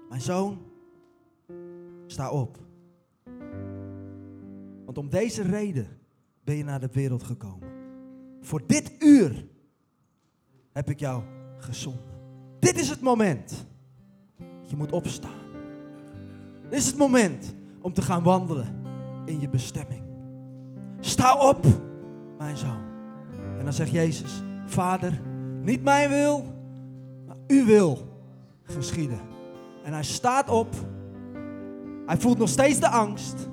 mijn 0.09 0.21
zoon, 0.21 0.57
sta 2.07 2.29
op. 2.29 2.57
Want 4.85 4.97
om 4.97 5.09
deze 5.09 5.41
reden 5.41 5.99
ben 6.43 6.55
je 6.55 6.63
naar 6.63 6.79
de 6.79 6.89
wereld 6.91 7.23
gekomen. 7.23 7.74
Voor 8.45 8.61
dit 8.65 8.91
uur 8.99 9.47
heb 10.73 10.89
ik 10.89 10.99
jou 10.99 11.23
gezonden. 11.57 12.03
Dit 12.59 12.79
is 12.79 12.89
het 12.89 13.01
moment 13.01 13.65
je 14.67 14.75
moet 14.75 14.91
opstaan. 14.91 15.43
Dit 16.69 16.79
is 16.79 16.85
het 16.85 16.97
moment 16.97 17.55
om 17.81 17.93
te 17.93 18.01
gaan 18.01 18.23
wandelen 18.23 18.81
in 19.25 19.39
je 19.39 19.49
bestemming. 19.49 20.03
Sta 20.99 21.49
op, 21.49 21.65
mijn 22.37 22.57
zoon. 22.57 22.83
En 23.57 23.63
dan 23.63 23.73
zegt 23.73 23.91
Jezus, 23.91 24.43
Vader, 24.65 25.21
niet 25.61 25.83
mijn 25.83 26.09
wil, 26.09 26.45
maar 27.27 27.37
uw 27.47 27.65
wil 27.65 28.21
geschieden. 28.63 29.19
En 29.83 29.93
hij 29.93 30.03
staat 30.03 30.49
op. 30.49 30.75
Hij 32.05 32.17
voelt 32.17 32.37
nog 32.37 32.49
steeds 32.49 32.79
de 32.79 32.89
angst. 32.89 33.49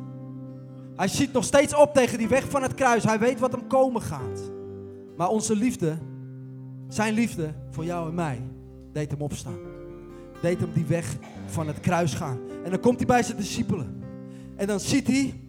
Hij 0.96 1.08
ziet 1.08 1.32
nog 1.32 1.44
steeds 1.44 1.74
op 1.74 1.94
tegen 1.94 2.18
die 2.18 2.28
weg 2.28 2.50
van 2.50 2.62
het 2.62 2.74
kruis. 2.74 3.04
Hij 3.04 3.18
weet 3.18 3.40
wat 3.40 3.52
hem 3.52 3.66
komen 3.66 4.02
gaat. 4.02 4.60
Maar 5.16 5.28
onze 5.28 5.56
liefde, 5.56 5.98
zijn 6.88 7.14
liefde 7.14 7.54
voor 7.70 7.84
jou 7.84 8.08
en 8.08 8.14
mij, 8.14 8.42
deed 8.92 9.10
hem 9.10 9.20
opstaan. 9.20 9.58
Deed 10.42 10.60
hem 10.60 10.72
die 10.72 10.86
weg 10.86 11.16
van 11.46 11.66
het 11.66 11.80
kruis 11.80 12.14
gaan. 12.14 12.38
En 12.64 12.70
dan 12.70 12.80
komt 12.80 12.96
hij 12.96 13.06
bij 13.06 13.22
zijn 13.22 13.36
discipelen. 13.36 14.02
En 14.56 14.66
dan 14.66 14.80
ziet 14.80 15.06
hij, 15.06 15.40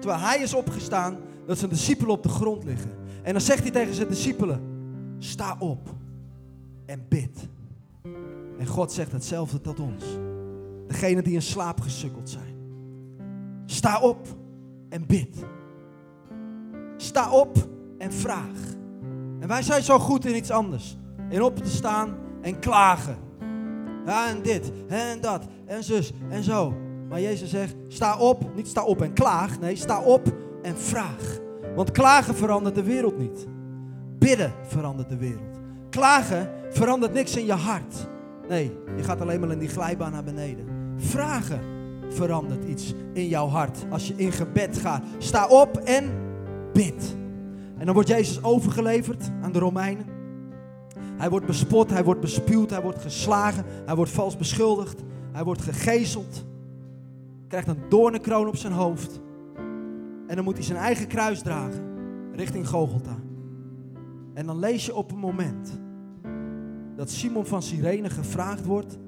terwijl 0.00 0.20
hij 0.20 0.38
is 0.38 0.54
opgestaan, 0.54 1.16
dat 1.46 1.58
zijn 1.58 1.70
discipelen 1.70 2.10
op 2.12 2.22
de 2.22 2.28
grond 2.28 2.64
liggen. 2.64 2.90
En 3.22 3.32
dan 3.32 3.42
zegt 3.42 3.62
hij 3.62 3.70
tegen 3.70 3.94
zijn 3.94 4.08
discipelen, 4.08 4.60
sta 5.18 5.56
op 5.58 5.94
en 6.86 7.04
bid. 7.08 7.48
En 8.58 8.66
God 8.66 8.92
zegt 8.92 9.12
hetzelfde 9.12 9.60
tot 9.60 9.80
ons. 9.80 10.04
Degene 10.86 11.22
die 11.22 11.34
in 11.34 11.42
slaap 11.42 11.80
gesukkeld 11.80 12.30
zijn. 12.30 12.54
Sta 13.66 14.00
op 14.00 14.26
en 14.88 15.06
bid. 15.06 15.44
Sta 16.96 17.32
op 17.32 17.68
en 17.98 18.12
vraag. 18.12 18.80
En 19.42 19.48
wij 19.48 19.62
zijn 19.62 19.82
zo 19.82 19.98
goed 19.98 20.26
in 20.26 20.36
iets 20.36 20.50
anders. 20.50 20.96
In 21.28 21.42
op 21.42 21.56
te 21.56 21.70
staan 21.70 22.16
en 22.40 22.58
klagen. 22.58 23.16
Ja, 24.06 24.28
en 24.28 24.42
dit, 24.42 24.72
en 24.88 25.20
dat, 25.20 25.46
en 25.66 25.84
zus, 25.84 26.12
en 26.28 26.42
zo. 26.42 26.74
Maar 27.08 27.20
Jezus 27.20 27.50
zegt, 27.50 27.74
sta 27.88 28.18
op, 28.18 28.54
niet 28.54 28.68
sta 28.68 28.84
op 28.84 29.02
en 29.02 29.12
klaag. 29.12 29.60
Nee, 29.60 29.76
sta 29.76 30.00
op 30.00 30.32
en 30.62 30.78
vraag. 30.78 31.38
Want 31.74 31.90
klagen 31.90 32.34
verandert 32.34 32.74
de 32.74 32.82
wereld 32.82 33.18
niet. 33.18 33.46
Bidden 34.18 34.52
verandert 34.62 35.08
de 35.08 35.16
wereld. 35.16 35.58
Klagen 35.90 36.50
verandert 36.70 37.12
niks 37.12 37.36
in 37.36 37.44
je 37.44 37.52
hart. 37.52 38.08
Nee, 38.48 38.72
je 38.96 39.02
gaat 39.02 39.20
alleen 39.20 39.40
maar 39.40 39.50
in 39.50 39.58
die 39.58 39.68
glijbaan 39.68 40.12
naar 40.12 40.24
beneden. 40.24 40.66
Vragen 40.96 41.60
verandert 42.08 42.64
iets 42.64 42.94
in 43.12 43.28
jouw 43.28 43.48
hart. 43.48 43.84
Als 43.90 44.08
je 44.08 44.14
in 44.16 44.32
gebed 44.32 44.78
gaat. 44.78 45.04
Sta 45.18 45.46
op 45.46 45.76
en 45.76 46.10
bid. 46.72 47.20
En 47.82 47.88
dan 47.88 47.96
wordt 47.96 48.10
Jezus 48.10 48.42
overgeleverd 48.42 49.30
aan 49.40 49.52
de 49.52 49.58
Romeinen. 49.58 50.06
Hij 51.16 51.30
wordt 51.30 51.46
bespot, 51.46 51.90
hij 51.90 52.04
wordt 52.04 52.20
bespuwd, 52.20 52.70
hij 52.70 52.82
wordt 52.82 53.02
geslagen, 53.02 53.64
hij 53.84 53.94
wordt 53.94 54.10
vals 54.10 54.36
beschuldigd, 54.36 55.02
hij 55.32 55.44
wordt 55.44 55.62
gegezeld. 55.62 56.44
Krijgt 57.48 57.68
een 57.68 57.82
doornenkroon 57.88 58.46
op 58.48 58.56
zijn 58.56 58.72
hoofd. 58.72 59.20
En 60.26 60.36
dan 60.36 60.44
moet 60.44 60.54
hij 60.54 60.62
zijn 60.62 60.78
eigen 60.78 61.06
kruis 61.06 61.42
dragen 61.42 61.84
richting 62.32 62.68
Gogolta. 62.68 63.16
En 64.34 64.46
dan 64.46 64.58
lees 64.58 64.86
je 64.86 64.94
op 64.94 65.12
een 65.12 65.18
moment 65.18 65.80
dat 66.96 67.10
Simon 67.10 67.46
van 67.46 67.62
Cyrene 67.62 68.10
gevraagd 68.10 68.64
wordt 68.64 68.98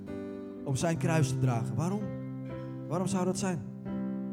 om 0.65 0.77
zijn 0.77 0.97
kruis 0.97 1.29
te 1.29 1.39
dragen. 1.39 1.75
Waarom? 1.75 2.03
Waarom 2.89 3.07
zou 3.07 3.25
dat 3.25 3.39
zijn? 3.39 3.63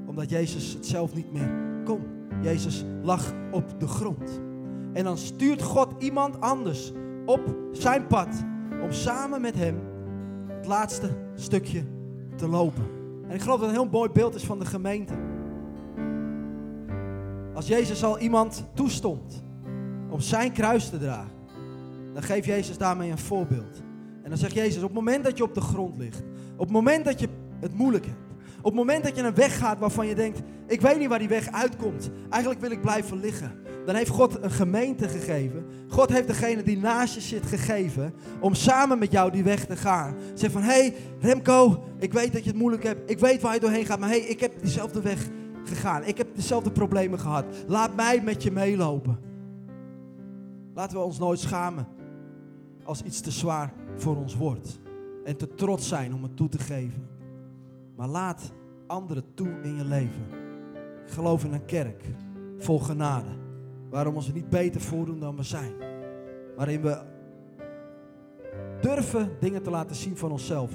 Omdat 0.05 0.29
Jezus 0.29 0.73
het 0.73 0.85
zelf 0.85 1.15
niet 1.15 1.31
meer 1.31 1.51
kon. 1.83 2.19
Jezus 2.41 2.85
lag 3.01 3.33
op 3.51 3.79
de 3.79 3.87
grond. 3.87 4.41
En 4.93 5.03
dan 5.03 5.17
stuurt 5.17 5.61
God 5.61 5.87
iemand 5.97 6.41
anders 6.41 6.91
op 7.25 7.55
zijn 7.71 8.07
pad 8.07 8.27
om 8.81 8.91
samen 8.91 9.41
met 9.41 9.55
hem 9.55 9.79
het 10.47 10.65
laatste 10.65 11.09
stukje 11.35 11.83
te 12.35 12.47
lopen. 12.47 12.83
En 13.27 13.35
ik 13.35 13.41
geloof 13.41 13.59
dat 13.59 13.69
het 13.69 13.77
een 13.77 13.83
heel 13.83 13.91
mooi 13.91 14.09
beeld 14.09 14.35
is 14.35 14.43
van 14.43 14.59
de 14.59 14.65
gemeente. 14.65 15.13
Als 17.53 17.67
Jezus 17.67 18.03
al 18.03 18.19
iemand 18.19 18.65
toestond 18.73 19.43
om 20.09 20.19
zijn 20.19 20.51
kruis 20.51 20.89
te 20.89 20.97
dragen, 20.97 21.31
dan 22.13 22.23
geeft 22.23 22.45
Jezus 22.45 22.77
daarmee 22.77 23.11
een 23.11 23.17
voorbeeld. 23.17 23.81
En 24.23 24.29
dan 24.29 24.37
zegt 24.37 24.53
Jezus, 24.53 24.77
op 24.77 24.89
het 24.89 24.93
moment 24.93 25.23
dat 25.23 25.37
je 25.37 25.43
op 25.43 25.53
de 25.53 25.61
grond 25.61 25.97
ligt, 25.97 26.23
op 26.53 26.65
het 26.65 26.71
moment 26.71 27.05
dat 27.05 27.19
je 27.19 27.29
het 27.59 27.73
moeilijk 27.73 28.05
hebt, 28.05 28.31
op 28.57 28.63
het 28.63 28.73
moment 28.73 29.03
dat 29.03 29.15
je 29.15 29.23
een 29.23 29.35
weg 29.35 29.57
gaat 29.57 29.79
waarvan 29.79 30.07
je 30.07 30.15
denkt, 30.15 30.41
ik 30.71 30.81
weet 30.81 30.97
niet 30.97 31.09
waar 31.09 31.19
die 31.19 31.27
weg 31.27 31.51
uitkomt, 31.51 32.09
eigenlijk 32.29 32.61
wil 32.61 32.71
ik 32.71 32.81
blijven 32.81 33.19
liggen. 33.19 33.51
Dan 33.85 33.95
heeft 33.95 34.09
God 34.09 34.43
een 34.43 34.51
gemeente 34.51 35.07
gegeven. 35.07 35.65
God 35.87 36.09
heeft 36.09 36.27
degene 36.27 36.63
die 36.63 36.77
naast 36.77 37.13
je 37.13 37.21
zit 37.21 37.45
gegeven 37.45 38.13
om 38.39 38.53
samen 38.53 38.99
met 38.99 39.11
jou 39.11 39.31
die 39.31 39.43
weg 39.43 39.65
te 39.65 39.75
gaan. 39.75 40.15
Zeg 40.33 40.51
van, 40.51 40.61
hé 40.61 40.67
hey, 40.67 40.95
Remco, 41.19 41.83
ik 41.99 42.13
weet 42.13 42.33
dat 42.33 42.43
je 42.43 42.49
het 42.49 42.59
moeilijk 42.59 42.83
hebt. 42.83 43.09
Ik 43.09 43.19
weet 43.19 43.41
waar 43.41 43.53
je 43.53 43.59
doorheen 43.59 43.85
gaat, 43.85 43.99
maar 43.99 44.09
hé, 44.09 44.19
hey, 44.19 44.27
ik 44.27 44.39
heb 44.39 44.61
diezelfde 44.61 45.01
weg 45.01 45.27
gegaan. 45.63 46.03
Ik 46.03 46.17
heb 46.17 46.35
dezelfde 46.35 46.71
problemen 46.71 47.19
gehad. 47.19 47.45
Laat 47.67 47.95
mij 47.95 48.21
met 48.21 48.43
je 48.43 48.51
meelopen. 48.51 49.19
Laten 50.73 50.97
we 50.97 51.03
ons 51.03 51.19
nooit 51.19 51.39
schamen 51.39 51.87
als 52.83 53.01
iets 53.03 53.19
te 53.19 53.31
zwaar 53.31 53.73
voor 53.95 54.17
ons 54.17 54.35
wordt. 54.35 54.79
En 55.23 55.37
te 55.37 55.53
trots 55.53 55.87
zijn 55.87 56.13
om 56.13 56.23
het 56.23 56.37
toe 56.37 56.49
te 56.49 56.59
geven. 56.59 57.07
Maar 57.95 58.07
laat 58.07 58.51
anderen 58.87 59.33
toe 59.33 59.59
in 59.63 59.75
je 59.75 59.85
leven. 59.85 60.40
Geloof 61.05 61.43
in 61.43 61.53
een 61.53 61.65
kerk 61.65 62.03
vol 62.57 62.79
genade. 62.79 63.29
Waarom 63.89 64.15
ons 64.15 64.33
niet 64.33 64.49
beter 64.49 64.81
voordoen 64.81 65.19
dan 65.19 65.35
we 65.35 65.43
zijn. 65.43 65.73
Waarin 66.55 66.81
we 66.81 67.01
durven 68.81 69.29
dingen 69.39 69.63
te 69.63 69.69
laten 69.69 69.95
zien 69.95 70.17
van 70.17 70.31
onszelf. 70.31 70.71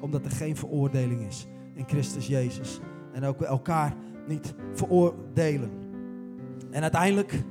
Omdat 0.00 0.24
er 0.24 0.30
geen 0.30 0.56
veroordeling 0.56 1.26
is 1.26 1.46
in 1.74 1.88
Christus 1.88 2.26
Jezus. 2.26 2.80
En 3.12 3.24
ook 3.24 3.40
elkaar 3.40 3.94
niet 4.26 4.54
veroordelen. 4.72 5.70
En 6.70 6.82
uiteindelijk, 6.82 7.44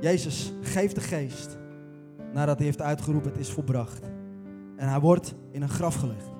Jezus 0.00 0.52
geeft 0.60 0.94
de 0.94 1.00
geest. 1.00 1.58
Nadat 2.32 2.56
hij 2.56 2.66
heeft 2.66 2.82
uitgeroepen, 2.82 3.30
het 3.30 3.40
is 3.40 3.50
volbracht. 3.50 4.10
En 4.76 4.88
hij 4.88 5.00
wordt 5.00 5.34
in 5.50 5.62
een 5.62 5.68
graf 5.68 5.94
gelegd. 5.94 6.30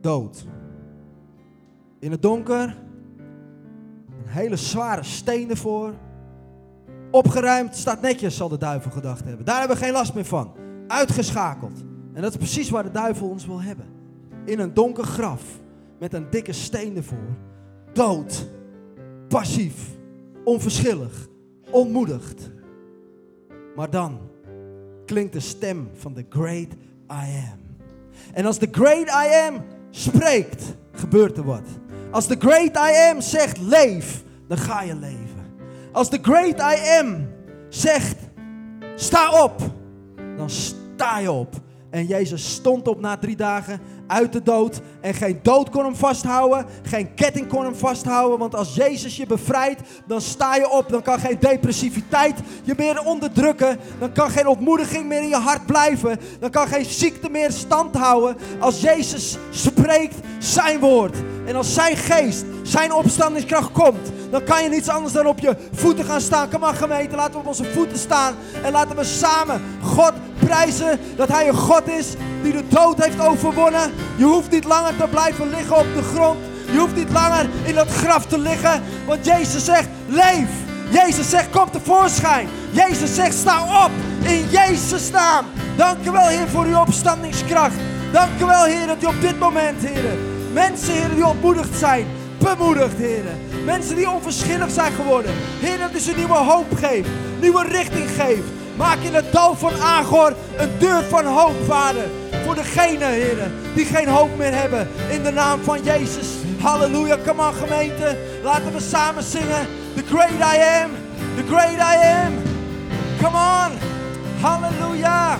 Dood. 0.00 0.46
In 1.98 2.10
het 2.10 2.22
donker. 2.22 2.76
Een 4.08 4.28
hele 4.34 4.56
zware 4.56 5.02
steen 5.02 5.50
ervoor. 5.50 5.94
Opgeruimd, 7.10 7.76
staat 7.76 8.00
netjes, 8.00 8.36
zal 8.36 8.48
de 8.48 8.58
duivel 8.58 8.90
gedacht 8.90 9.24
hebben. 9.24 9.44
Daar 9.44 9.58
hebben 9.58 9.76
we 9.76 9.82
geen 9.84 9.92
last 9.92 10.14
meer 10.14 10.24
van. 10.24 10.52
Uitgeschakeld. 10.86 11.84
En 12.12 12.22
dat 12.22 12.30
is 12.30 12.36
precies 12.36 12.70
waar 12.70 12.82
de 12.82 12.90
duivel 12.90 13.28
ons 13.28 13.46
wil 13.46 13.60
hebben. 13.60 13.86
In 14.44 14.58
een 14.58 14.74
donker 14.74 15.04
graf. 15.04 15.42
Met 15.98 16.12
een 16.12 16.26
dikke 16.30 16.52
steen 16.52 16.96
ervoor. 16.96 17.36
Dood. 17.92 18.46
Passief. 19.28 19.96
Onverschillig. 20.44 21.28
Onmoedigd. 21.70 22.50
Maar 23.76 23.90
dan 23.90 24.18
klinkt 25.06 25.32
de 25.32 25.40
stem 25.40 25.88
van 25.92 26.14
de 26.14 26.26
Great 26.28 26.72
I 27.12 27.46
Am. 27.52 27.60
En 28.32 28.44
als 28.44 28.58
de 28.58 28.68
Great 28.70 29.08
I 29.08 29.48
Am 29.48 29.64
spreekt, 29.90 30.76
gebeurt 30.92 31.36
er 31.36 31.44
wat. 31.44 31.68
Als 32.10 32.26
de 32.26 32.36
Great 32.38 32.76
I 32.76 33.10
Am 33.10 33.20
zegt 33.20 33.58
leef, 33.58 34.22
dan 34.46 34.58
ga 34.58 34.82
je 34.82 34.94
leven. 34.94 35.46
Als 35.92 36.10
de 36.10 36.18
Great 36.22 36.58
I 36.58 36.98
Am 37.00 37.28
zegt 37.68 38.16
sta 38.94 39.42
op, 39.42 39.60
dan 40.36 40.50
sta 40.50 41.18
je 41.18 41.30
op. 41.30 41.54
En 41.90 42.06
Jezus 42.06 42.52
stond 42.52 42.88
op 42.88 43.00
na 43.00 43.16
drie 43.16 43.36
dagen 43.36 43.80
uit 44.08 44.32
de 44.32 44.42
dood. 44.42 44.80
En 45.00 45.14
geen 45.14 45.40
dood 45.42 45.70
kon 45.70 45.84
hem 45.84 45.96
vasthouden. 45.96 46.66
Geen 46.82 47.14
ketting 47.14 47.48
kon 47.48 47.64
hem 47.64 47.74
vasthouden. 47.74 48.38
Want 48.38 48.54
als 48.54 48.74
Jezus 48.74 49.16
je 49.16 49.26
bevrijdt, 49.26 49.80
dan 50.06 50.20
sta 50.20 50.56
je 50.56 50.70
op. 50.70 50.88
Dan 50.88 51.02
kan 51.02 51.18
geen 51.18 51.36
depressiviteit 51.40 52.38
je 52.62 52.74
meer 52.76 53.02
onderdrukken. 53.04 53.78
Dan 53.98 54.12
kan 54.12 54.30
geen 54.30 54.46
ontmoediging 54.46 55.06
meer 55.06 55.22
in 55.22 55.28
je 55.28 55.36
hart 55.36 55.66
blijven. 55.66 56.20
Dan 56.40 56.50
kan 56.50 56.68
geen 56.68 56.84
ziekte 56.84 57.30
meer 57.30 57.52
stand 57.52 57.96
houden. 57.96 58.36
Als 58.58 58.80
Jezus 58.80 59.36
spreekt 59.50 60.16
zijn 60.38 60.78
woord. 60.78 61.16
En 61.46 61.56
als 61.56 61.74
zijn 61.74 61.96
geest, 61.96 62.44
zijn 62.62 62.92
opstandingskracht 62.92 63.72
komt. 63.72 64.12
Dan 64.30 64.44
kan 64.44 64.62
je 64.62 64.68
niets 64.68 64.88
anders 64.88 65.12
dan 65.12 65.26
op 65.26 65.38
je 65.38 65.56
voeten 65.72 66.04
gaan 66.04 66.20
staan. 66.20 66.50
Kom 66.50 66.60
maar 66.60 66.74
gemeente, 66.74 67.16
laten 67.16 67.32
we 67.32 67.38
op 67.38 67.46
onze 67.46 67.64
voeten 67.64 67.98
staan. 67.98 68.34
En 68.62 68.72
laten 68.72 68.96
we 68.96 69.04
samen 69.04 69.62
God 69.82 70.12
prijzen 70.38 70.98
dat 71.16 71.28
hij 71.28 71.48
een 71.48 71.54
God 71.54 71.88
is 71.88 72.14
die 72.42 72.52
de 72.52 72.68
dood 72.68 73.04
heeft 73.04 73.20
overwonnen. 73.20 73.92
Je 74.16 74.24
hoeft 74.24 74.50
niet 74.50 74.64
langer 74.64 74.96
te 74.96 75.06
blijven 75.10 75.50
liggen 75.50 75.76
op 75.76 75.86
de 75.94 76.02
grond. 76.02 76.38
Je 76.72 76.78
hoeft 76.78 76.94
niet 76.94 77.10
langer 77.10 77.46
in 77.64 77.74
dat 77.74 77.88
graf 77.88 78.26
te 78.26 78.38
liggen. 78.38 78.82
Want 79.06 79.24
Jezus 79.26 79.64
zegt, 79.64 79.88
leef. 80.06 80.48
Jezus 80.90 81.30
zegt, 81.30 81.50
kom 81.50 81.70
tevoorschijn. 81.70 82.48
Jezus 82.70 83.14
zegt, 83.14 83.34
sta 83.34 83.84
op. 83.84 83.90
In 84.22 84.48
Jezus 84.50 85.10
naam. 85.10 85.44
Dank 85.76 86.06
u 86.06 86.10
wel, 86.10 86.26
Heer, 86.26 86.48
voor 86.48 86.64
uw 86.64 86.80
opstandingskracht. 86.80 87.74
Dank 88.12 88.40
u 88.40 88.44
wel, 88.44 88.64
Heer, 88.64 88.86
dat 88.86 89.02
u 89.02 89.06
op 89.06 89.20
dit 89.20 89.38
moment, 89.38 89.82
Heer, 89.82 90.18
mensen, 90.52 90.92
Heer, 90.92 91.14
die 91.14 91.26
ontmoedigd 91.26 91.78
zijn, 91.78 92.06
bemoedigd, 92.38 92.96
Heer. 92.96 93.24
Mensen 93.64 93.96
die 93.96 94.10
onverschillig 94.10 94.70
zijn 94.70 94.92
geworden. 94.92 95.30
Heer, 95.60 95.78
dat 95.78 95.94
u 95.94 95.98
ze 95.98 96.12
nieuwe 96.16 96.34
hoop 96.34 96.76
geeft, 96.76 97.08
nieuwe 97.40 97.64
richting 97.68 98.10
geeft. 98.18 98.48
Maak 98.76 98.98
in 98.98 99.14
het 99.14 99.32
dal 99.32 99.54
van 99.54 99.72
Agor 99.80 100.34
een 100.56 100.70
deur 100.78 101.02
van 101.08 101.24
hoop, 101.24 101.54
Vader. 101.66 102.04
Voor 102.48 102.56
degenen, 102.56 103.08
heren, 103.08 103.52
die 103.74 103.84
geen 103.84 104.08
hoop 104.08 104.36
meer 104.36 104.54
hebben. 104.54 104.88
In 105.08 105.22
de 105.22 105.30
naam 105.30 105.60
van 105.62 105.82
Jezus. 105.82 106.26
Halleluja. 106.60 107.16
Come 107.26 107.46
on, 107.46 107.54
gemeente. 107.54 108.16
Laten 108.42 108.72
we 108.72 108.80
samen 108.80 109.22
zingen. 109.22 109.66
The 109.94 110.02
great 110.10 110.30
I 110.30 110.82
am. 110.82 110.90
The 111.36 111.42
great 111.46 111.76
I 111.76 111.96
am. 112.24 112.32
Come 113.22 113.36
on. 113.36 113.72
Halleluja. 114.40 115.38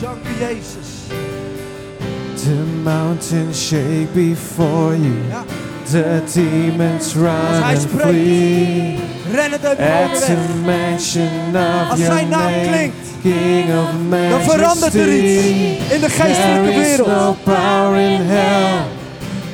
Dank 0.00 0.24
u, 0.24 0.44
Jezus. 0.44 0.88
The 2.44 2.64
mountains 2.82 3.66
shake 3.66 4.12
before 4.12 4.96
you. 4.96 5.14
Ja. 5.28 5.44
The 5.92 6.22
demons 6.32 7.14
run 7.14 7.62
and 7.62 7.90
flee. 7.90 8.96
At 9.36 9.60
the 9.60 10.54
mention 10.64 11.54
of 11.54 11.90
Als 11.90 11.98
your 12.00 12.12
zijn 12.12 12.28
naam 12.28 12.50
name, 12.50 12.68
klinkt, 12.68 13.06
King 13.22 13.64
of 13.64 13.90
Dan 14.10 14.40
verandert 14.40 14.94
er 14.94 15.12
iets 15.12 15.42
Majesty. 15.42 15.94
in 15.94 16.00
de 16.00 16.08
geestelijke 16.08 16.70
There 16.70 16.92
is 16.92 16.98
no 16.98 17.36
power 17.44 17.96
in 17.96 18.20
hell 18.26 18.86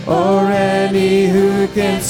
or 0.06 0.50
any 0.50 1.28
who 1.28 1.66
can 1.74 1.94
on, 1.94 2.02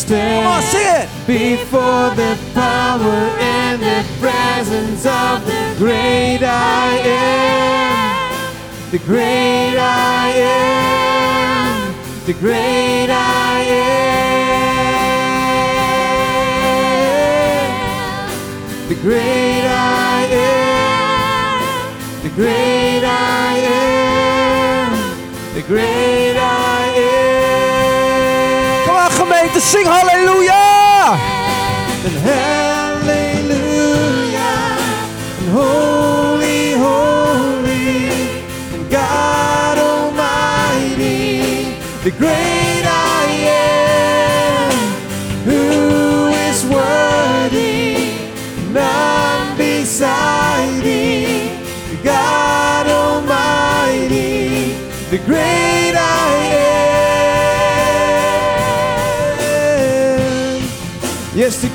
stand 0.63 1.09
before 1.27 2.15
the 2.15 2.37
power 2.53 3.31
and 3.41 3.81
the 3.81 4.03
presence 4.21 5.07
of 5.07 5.45
the 5.47 5.75
great 5.79 6.43
I 6.43 7.01
am. 7.07 8.31
The 8.91 8.99
great 9.07 9.77
I 9.79 10.33
am. 10.37 11.95
The 12.27 12.35
great 12.35 13.09
I 13.11 13.65
am. 13.71 14.18
Great 19.03 19.65
I 19.65 20.27
am. 20.33 21.63
The 22.23 22.31
great 22.35 23.05
I 23.05 23.59
am. 23.65 24.93
The 25.55 25.63
great 25.63 26.37
I 26.37 26.89
am. 26.97 28.85
Kom 28.87 28.97
aan, 28.97 29.11
gemeente, 29.11 29.61
zing 29.61 29.87
halleluja. 29.87 30.67
And 32.05 32.17
hallelujah, 32.29 33.57
and 35.39 35.49
holy, 35.59 36.73
holy, 36.73 38.11
and 38.75 38.85
God 38.91 39.79
Almighty, 39.79 41.41
the 42.03 42.11
great 42.11 42.58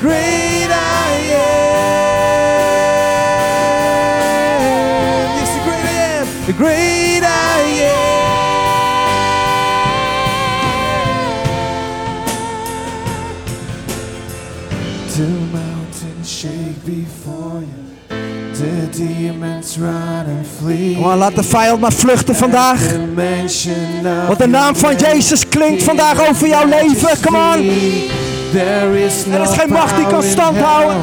great 0.04 0.70
I 0.70 1.12
am. 1.32 1.84
Yes, 5.38 5.50
the 5.56 5.62
great 5.68 5.86
I 5.86 5.96
am. 6.18 6.26
The 6.46 6.52
great 6.52 7.22
I 7.22 7.60
am. 7.88 8.04
Till 15.14 15.40
mountains 15.60 16.28
shake 16.38 16.80
before 16.84 17.60
you. 17.60 17.82
The 18.60 18.76
demons 18.92 19.78
run 19.78 20.26
and 20.26 20.46
flee. 20.46 20.94
Kom 20.94 21.10
aan, 21.10 21.18
laat 21.18 21.34
de 21.34 21.42
vijand 21.42 21.80
maar 21.80 21.92
vluchten 21.92 22.36
vandaag. 22.36 22.80
Want 24.26 24.38
de 24.38 24.46
naam 24.46 24.76
van 24.76 24.96
Jezus 24.96 25.48
klinkt 25.48 25.82
vandaag 25.82 26.28
over 26.28 26.48
jouw 26.48 26.66
leven. 26.66 27.20
Kom 27.22 27.36
aan. 27.36 27.60
There 28.54 28.94
is 29.04 29.24
Er 29.32 29.40
is 29.40 29.56
geen 29.56 29.68
macht 29.68 29.96
die 29.96 30.06
kan 30.06 30.22
stand 30.22 30.56
houden. 30.56 31.02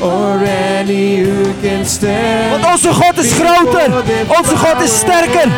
Or 0.00 0.40
any 0.78 1.22
who 1.22 1.52
can 1.62 1.86
stand. 1.86 2.50
Want 2.50 2.72
onze 2.72 2.92
God 2.92 3.18
is 3.18 3.32
groter. 3.32 4.02
Onze 4.36 4.56
God 4.56 4.82
is 4.82 4.98
sterker. 4.98 5.48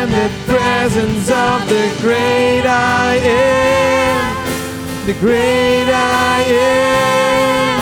The 5.05 5.13
great 5.21 5.87
I 5.87 6.43
am. 6.53 7.81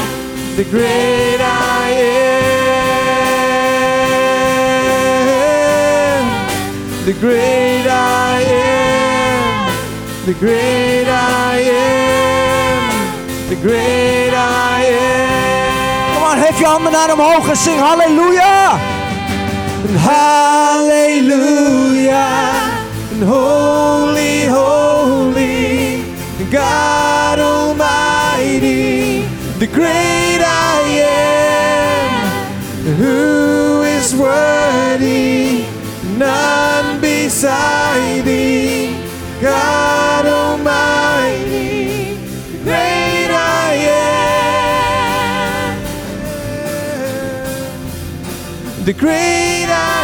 The 0.55 0.65
great 0.69 1.39
I 1.39 1.91
am. 1.99 2.29
The 7.05 7.13
great 7.19 7.85
I 7.87 8.43
am. 8.47 8.65
The 10.25 10.33
great 10.39 11.07
I 11.07 11.59
am. 11.59 12.12
Great 13.63 14.33
I 14.33 14.83
am. 14.85 16.15
Kom 16.15 16.23
aan, 16.23 16.37
hef 16.37 16.59
je 16.59 16.65
handen 16.65 16.91
naar 16.91 17.13
omhoog 17.13 17.49
en 17.49 17.57
zing 17.57 17.79
halleluja. 17.79 18.79
Hallelujah. 19.97 21.23
And 23.11 23.23
holy, 23.23 24.47
holy, 24.47 26.03
God 26.51 27.39
Almighty, 27.39 29.23
the 29.59 29.67
great 29.67 30.41
I 30.41 31.01
am, 31.07 32.31
who 32.97 33.81
is 33.81 34.13
worthy, 34.15 35.63
none 36.17 36.99
beside 36.99 38.23
thee, 38.25 38.89
God 39.41 40.02
the 48.83 48.93
great 48.93 49.69
I. 49.69 50.03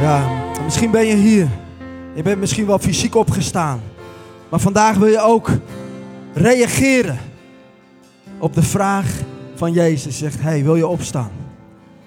Ja, 0.00 0.28
misschien 0.64 0.90
ben 0.90 1.06
je 1.06 1.14
hier. 1.14 1.48
Je 2.14 2.22
bent 2.22 2.40
misschien 2.40 2.66
wel 2.66 2.78
fysiek 2.78 3.14
opgestaan. 3.14 3.80
Maar 4.48 4.60
vandaag 4.60 4.96
wil 4.96 5.08
je 5.08 5.20
ook 5.20 5.50
reageren 6.34 7.18
op 8.38 8.54
de 8.54 8.62
vraag 8.62 9.06
van 9.54 9.72
Jezus. 9.72 10.18
Zegt, 10.18 10.40
hey, 10.40 10.64
wil 10.64 10.76
je 10.76 10.86
opstaan? 10.86 11.30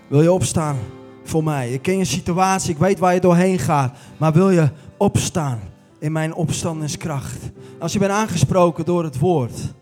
Wil 0.08 0.22
je 0.22 0.32
opstaan 0.32 0.78
voor 1.24 1.44
mij? 1.44 1.72
Ik 1.72 1.82
ken 1.82 1.98
je 1.98 2.06
situatie, 2.06 2.72
ik 2.72 2.78
weet 2.78 3.00
waar 3.00 3.14
je 3.14 3.20
doorheen 3.20 3.60
gaat. 3.60 3.98
Maar 4.18 4.34
wil 4.34 4.50
je 4.50 4.70
opstaan 4.98 5.60
in 6.00 6.12
mijn 6.12 6.34
opstandingskracht? 6.34 7.40
Als 7.80 7.94
je 7.94 8.00
bent 8.00 8.12
aangesproken 8.12 8.86
door 8.86 9.04
het 9.04 9.20
woord. 9.20 9.74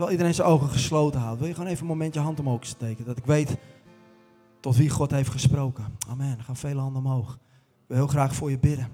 Terwijl 0.00 0.18
iedereen 0.20 0.42
zijn 0.42 0.54
ogen 0.54 0.68
gesloten 0.68 1.20
houdt. 1.20 1.38
Wil 1.38 1.48
je 1.48 1.54
gewoon 1.54 1.68
even 1.68 1.82
een 1.82 1.88
moment 1.88 2.14
je 2.14 2.20
hand 2.20 2.40
omhoog 2.40 2.66
steken. 2.66 3.04
Dat 3.04 3.16
ik 3.18 3.24
weet 3.24 3.56
tot 4.60 4.76
wie 4.76 4.90
God 4.90 5.10
heeft 5.10 5.30
gesproken. 5.30 5.84
Amen. 6.08 6.38
Er 6.38 6.44
gaan 6.44 6.56
vele 6.56 6.80
handen 6.80 7.04
omhoog. 7.04 7.32
Ik 7.32 7.84
wil 7.86 7.96
heel 7.96 8.06
graag 8.06 8.34
voor 8.34 8.50
je 8.50 8.58
bidden. 8.58 8.88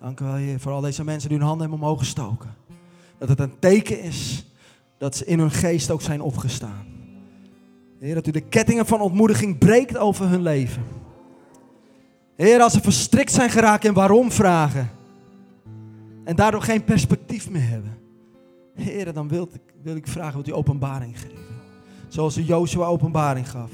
Dank 0.00 0.20
u 0.20 0.24
wel, 0.24 0.34
Heer, 0.34 0.60
voor 0.60 0.72
al 0.72 0.80
deze 0.80 1.04
mensen 1.04 1.28
die 1.28 1.38
hun 1.38 1.46
handen 1.46 1.68
hebben 1.68 1.86
omhoog 1.86 1.98
gestoken. 1.98 2.54
Dat 3.18 3.28
het 3.28 3.40
een 3.40 3.58
teken 3.58 4.02
is 4.02 4.46
dat 4.98 5.16
ze 5.16 5.24
in 5.24 5.38
hun 5.38 5.50
geest 5.50 5.90
ook 5.90 6.02
zijn 6.02 6.20
opgestaan. 6.20 6.86
Heer, 7.98 8.14
dat 8.14 8.26
u 8.26 8.30
de 8.30 8.40
kettingen 8.40 8.86
van 8.86 9.00
ontmoediging 9.00 9.58
breekt 9.58 9.96
over 9.96 10.28
hun 10.28 10.42
leven. 10.42 10.82
Heer, 12.36 12.60
als 12.60 12.72
ze 12.72 12.80
verstrikt 12.80 13.32
zijn 13.32 13.50
geraakt 13.50 13.84
in 13.84 13.92
waarom 13.94 14.30
vragen. 14.32 14.90
En 16.24 16.36
daardoor 16.36 16.62
geen 16.62 16.84
perspectief 16.84 17.50
meer 17.50 17.68
hebben. 17.68 17.98
Heer, 18.74 19.12
dan 19.12 19.28
wil 19.28 19.48
ik, 19.52 19.69
wil 19.82 19.96
ik 19.96 20.06
vragen, 20.06 20.34
wilt 20.34 20.48
u 20.48 20.52
openbaring 20.52 21.20
geven? 21.20 21.38
Zoals 22.08 22.36
u 22.36 22.42
Joshua 22.42 22.86
openbaring 22.86 23.50
gaf. 23.50 23.70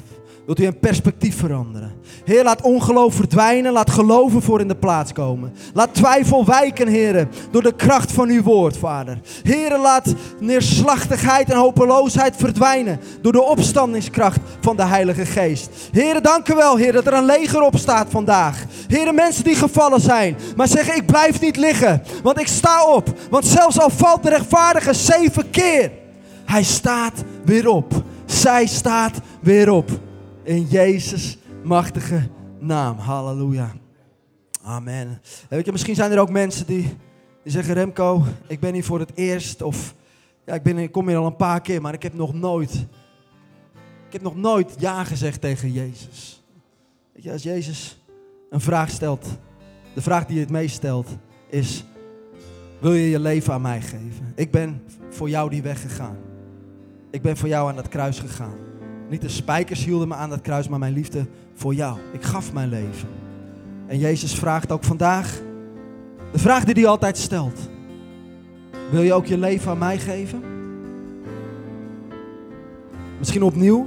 Wilt 0.46 0.60
u 0.60 0.66
een 0.66 0.78
perspectief 0.78 1.36
veranderen? 1.36 1.92
Heer, 2.24 2.44
laat 2.44 2.62
ongeloof 2.62 3.14
verdwijnen. 3.14 3.72
Laat 3.72 3.90
geloven 3.90 4.42
voor 4.42 4.60
in 4.60 4.68
de 4.68 4.76
plaats 4.76 5.12
komen. 5.12 5.52
Laat 5.74 5.94
twijfel 5.94 6.44
wijken, 6.44 6.88
heren, 6.88 7.28
door 7.50 7.62
de 7.62 7.74
kracht 7.74 8.12
van 8.12 8.28
uw 8.28 8.42
woord, 8.42 8.76
vader. 8.76 9.20
Heren, 9.42 9.80
laat 9.80 10.14
neerslachtigheid 10.40 11.50
en 11.50 11.56
hopeloosheid 11.56 12.36
verdwijnen 12.36 13.00
door 13.20 13.32
de 13.32 13.42
opstandingskracht 13.42 14.40
van 14.60 14.76
de 14.76 14.84
Heilige 14.84 15.26
Geest. 15.26 15.70
Heren, 15.92 16.22
dank 16.22 16.48
u 16.48 16.54
wel, 16.54 16.76
Heer, 16.76 16.92
dat 16.92 17.06
er 17.06 17.12
een 17.12 17.24
leger 17.24 17.62
opstaat 17.62 18.06
vandaag. 18.10 18.64
Heren, 18.86 19.14
mensen 19.14 19.44
die 19.44 19.56
gevallen 19.56 20.00
zijn, 20.00 20.36
maar 20.56 20.68
zeggen 20.68 20.96
ik 20.96 21.06
blijf 21.06 21.40
niet 21.40 21.56
liggen, 21.56 22.02
want 22.22 22.40
ik 22.40 22.46
sta 22.46 22.86
op. 22.86 23.08
Want 23.30 23.46
zelfs 23.46 23.80
al 23.80 23.90
valt 23.90 24.22
de 24.22 24.28
rechtvaardige 24.28 24.94
zeven 24.94 25.50
keer, 25.50 25.90
hij 26.44 26.62
staat 26.62 27.24
weer 27.44 27.68
op. 27.68 27.92
Zij 28.26 28.66
staat 28.66 29.20
weer 29.40 29.70
op. 29.70 29.90
In 30.46 30.64
Jezus' 30.64 31.38
machtige 31.64 32.28
naam. 32.58 32.98
Halleluja. 32.98 33.72
Amen. 34.62 35.08
En 35.08 35.20
Weet 35.48 35.64
je, 35.64 35.72
misschien 35.72 35.94
zijn 35.94 36.12
er 36.12 36.18
ook 36.18 36.30
mensen 36.30 36.66
die, 36.66 36.96
die 37.42 37.52
zeggen: 37.52 37.74
Remco, 37.74 38.24
ik 38.46 38.60
ben 38.60 38.74
hier 38.74 38.84
voor 38.84 38.98
het 38.98 39.10
eerst. 39.14 39.62
Of 39.62 39.94
ja, 40.44 40.54
ik, 40.54 40.62
ben, 40.62 40.78
ik 40.78 40.92
kom 40.92 41.08
hier 41.08 41.16
al 41.16 41.26
een 41.26 41.36
paar 41.36 41.60
keer, 41.60 41.80
maar 41.80 41.94
ik 41.94 42.02
heb 42.02 42.14
nog 42.14 42.34
nooit. 42.34 42.74
Ik 44.06 44.12
heb 44.12 44.22
nog 44.22 44.36
nooit 44.36 44.74
ja 44.78 45.04
gezegd 45.04 45.40
tegen 45.40 45.72
Jezus. 45.72 46.44
Weet 47.12 47.22
je, 47.22 47.32
als 47.32 47.42
Jezus 47.42 48.04
een 48.50 48.60
vraag 48.60 48.90
stelt, 48.90 49.26
de 49.94 50.02
vraag 50.02 50.26
die 50.26 50.34
je 50.34 50.40
het 50.40 50.50
meest 50.50 50.74
stelt, 50.74 51.08
is: 51.48 51.84
Wil 52.80 52.94
je 52.94 53.10
je 53.10 53.20
leven 53.20 53.52
aan 53.52 53.62
mij 53.62 53.80
geven? 53.80 54.32
Ik 54.34 54.50
ben 54.50 54.82
voor 55.10 55.28
jou 55.28 55.50
die 55.50 55.62
weg 55.62 55.80
gegaan. 55.80 56.16
Ik 57.10 57.22
ben 57.22 57.36
voor 57.36 57.48
jou 57.48 57.68
aan 57.68 57.76
dat 57.76 57.88
kruis 57.88 58.18
gegaan. 58.18 58.65
Niet 59.08 59.20
de 59.20 59.28
spijkers 59.28 59.84
hielden 59.84 60.08
me 60.08 60.14
aan 60.14 60.30
dat 60.30 60.40
kruis, 60.40 60.68
maar 60.68 60.78
mijn 60.78 60.92
liefde 60.92 61.26
voor 61.54 61.74
jou. 61.74 61.98
Ik 62.12 62.22
gaf 62.22 62.52
mijn 62.52 62.68
leven. 62.68 63.08
En 63.86 63.98
Jezus 63.98 64.34
vraagt 64.34 64.72
ook 64.72 64.84
vandaag 64.84 65.40
de 66.32 66.38
vraag 66.38 66.64
die 66.64 66.74
hij 66.74 66.86
altijd 66.86 67.18
stelt. 67.18 67.70
Wil 68.90 69.02
je 69.02 69.12
ook 69.12 69.26
je 69.26 69.38
leven 69.38 69.70
aan 69.70 69.78
mij 69.78 69.98
geven? 69.98 70.42
Misschien 73.18 73.42
opnieuw. 73.42 73.86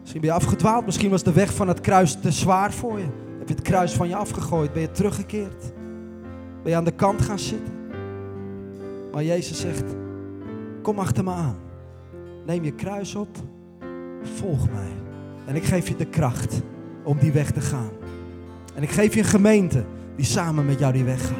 Misschien 0.00 0.20
ben 0.20 0.30
je 0.30 0.36
afgedwaald. 0.36 0.86
Misschien 0.86 1.10
was 1.10 1.22
de 1.22 1.32
weg 1.32 1.54
van 1.54 1.68
het 1.68 1.80
kruis 1.80 2.20
te 2.20 2.30
zwaar 2.30 2.72
voor 2.72 2.98
je. 2.98 3.06
Heb 3.38 3.48
je 3.48 3.54
het 3.54 3.62
kruis 3.62 3.92
van 3.92 4.08
je 4.08 4.16
afgegooid? 4.16 4.72
Ben 4.72 4.82
je 4.82 4.90
teruggekeerd? 4.90 5.72
Ben 6.62 6.70
je 6.70 6.76
aan 6.76 6.84
de 6.84 6.90
kant 6.90 7.22
gaan 7.22 7.38
zitten? 7.38 7.74
Maar 9.12 9.24
Jezus 9.24 9.60
zegt, 9.60 9.94
kom 10.82 10.98
achter 10.98 11.24
me 11.24 11.30
aan. 11.30 11.56
Neem 12.46 12.64
je 12.64 12.72
kruis 12.72 13.14
op. 13.14 13.28
Volg 14.22 14.70
mij. 14.70 14.92
En 15.46 15.56
ik 15.56 15.64
geef 15.64 15.88
je 15.88 15.96
de 15.96 16.06
kracht 16.06 16.62
om 17.02 17.18
die 17.18 17.32
weg 17.32 17.50
te 17.50 17.60
gaan. 17.60 17.90
En 18.74 18.82
ik 18.82 18.90
geef 18.90 19.14
je 19.14 19.20
een 19.20 19.26
gemeente 19.26 19.84
die 20.16 20.24
samen 20.24 20.66
met 20.66 20.78
jou 20.78 20.92
die 20.92 21.04
weg 21.04 21.26
gaat. 21.26 21.36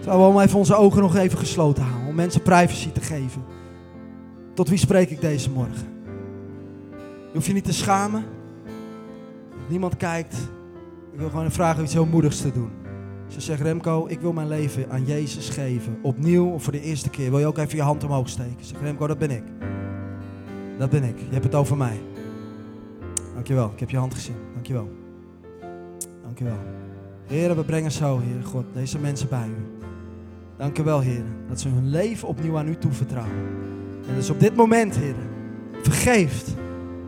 Terwijl 0.00 0.34
we 0.34 0.42
even 0.42 0.58
onze 0.58 0.74
ogen 0.74 1.02
nog 1.02 1.16
even 1.16 1.38
gesloten 1.38 1.82
houden. 1.82 2.08
Om 2.08 2.14
mensen 2.14 2.42
privacy 2.42 2.90
te 2.90 3.00
geven. 3.00 3.44
Tot 4.54 4.68
wie 4.68 4.78
spreek 4.78 5.10
ik 5.10 5.20
deze 5.20 5.50
morgen? 5.50 5.92
Je 7.26 7.30
hoeft 7.32 7.46
je 7.46 7.52
niet 7.52 7.64
te 7.64 7.72
schamen. 7.72 8.24
Niemand 9.68 9.96
kijkt. 9.96 10.34
Ik 11.12 11.18
wil 11.18 11.28
gewoon 11.28 11.52
vragen 11.52 11.82
iets 11.82 11.92
heel 11.92 12.06
moedigs 12.06 12.40
te 12.40 12.52
doen. 12.52 12.70
Je 13.26 13.40
zegt, 13.40 13.60
Remco, 13.60 14.06
ik 14.08 14.20
wil 14.20 14.32
mijn 14.32 14.48
leven 14.48 14.90
aan 14.90 15.04
Jezus 15.04 15.48
geven. 15.48 15.98
Opnieuw 16.02 16.46
of 16.46 16.62
voor 16.62 16.72
de 16.72 16.80
eerste 16.80 17.10
keer. 17.10 17.30
Wil 17.30 17.38
je 17.38 17.46
ook 17.46 17.58
even 17.58 17.76
je 17.76 17.82
hand 17.82 18.04
omhoog 18.04 18.28
steken? 18.28 18.64
Zeg, 18.64 18.80
Remco, 18.80 19.06
dat 19.06 19.18
ben 19.18 19.30
ik. 19.30 19.42
Dat 20.78 20.90
ben 20.90 21.02
ik. 21.02 21.18
Je 21.18 21.32
hebt 21.32 21.44
het 21.44 21.54
over 21.54 21.76
mij. 21.76 22.00
Dankjewel. 23.34 23.70
Ik 23.74 23.80
heb 23.80 23.90
je 23.90 23.96
hand 23.96 24.14
gezien. 24.14 24.36
Dankjewel. 24.52 24.88
Dankjewel. 26.22 26.58
Heren, 27.26 27.56
we 27.56 27.64
brengen 27.64 27.92
zo, 27.92 28.18
Heer 28.18 28.44
God, 28.44 28.64
deze 28.72 28.98
mensen 28.98 29.28
bij 29.28 29.48
u. 29.48 29.86
Dankjewel, 30.56 31.00
Heer, 31.00 31.24
dat 31.48 31.60
ze 31.60 31.68
hun 31.68 31.90
leven 31.90 32.28
opnieuw 32.28 32.58
aan 32.58 32.68
u 32.68 32.76
toevertrouwen. 32.76 33.36
En 34.08 34.14
dus 34.14 34.30
op 34.30 34.40
dit 34.40 34.56
moment, 34.56 34.96
Heer, 34.96 35.14
vergeeft 35.82 36.54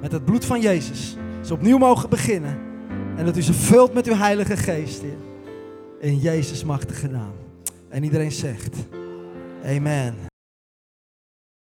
met 0.01 0.13
het 0.13 0.25
bloed 0.25 0.45
van 0.45 0.61
Jezus 0.61 1.17
ze 1.47 1.55
opnieuw 1.55 1.79
mogen 1.79 2.09
beginnen. 2.09 2.59
En 3.17 3.25
dat 3.25 3.37
u 3.37 3.43
ze 3.43 3.53
vult 3.53 3.95
met 3.95 4.07
uw 4.07 4.15
Heilige 4.15 4.57
Geest. 4.57 5.03
In 6.01 6.19
Jezus' 6.19 6.65
machtige 6.65 7.09
naam. 7.09 7.33
En 7.89 8.05
iedereen 8.05 8.33
zegt, 8.33 8.77
amen. 9.65 10.15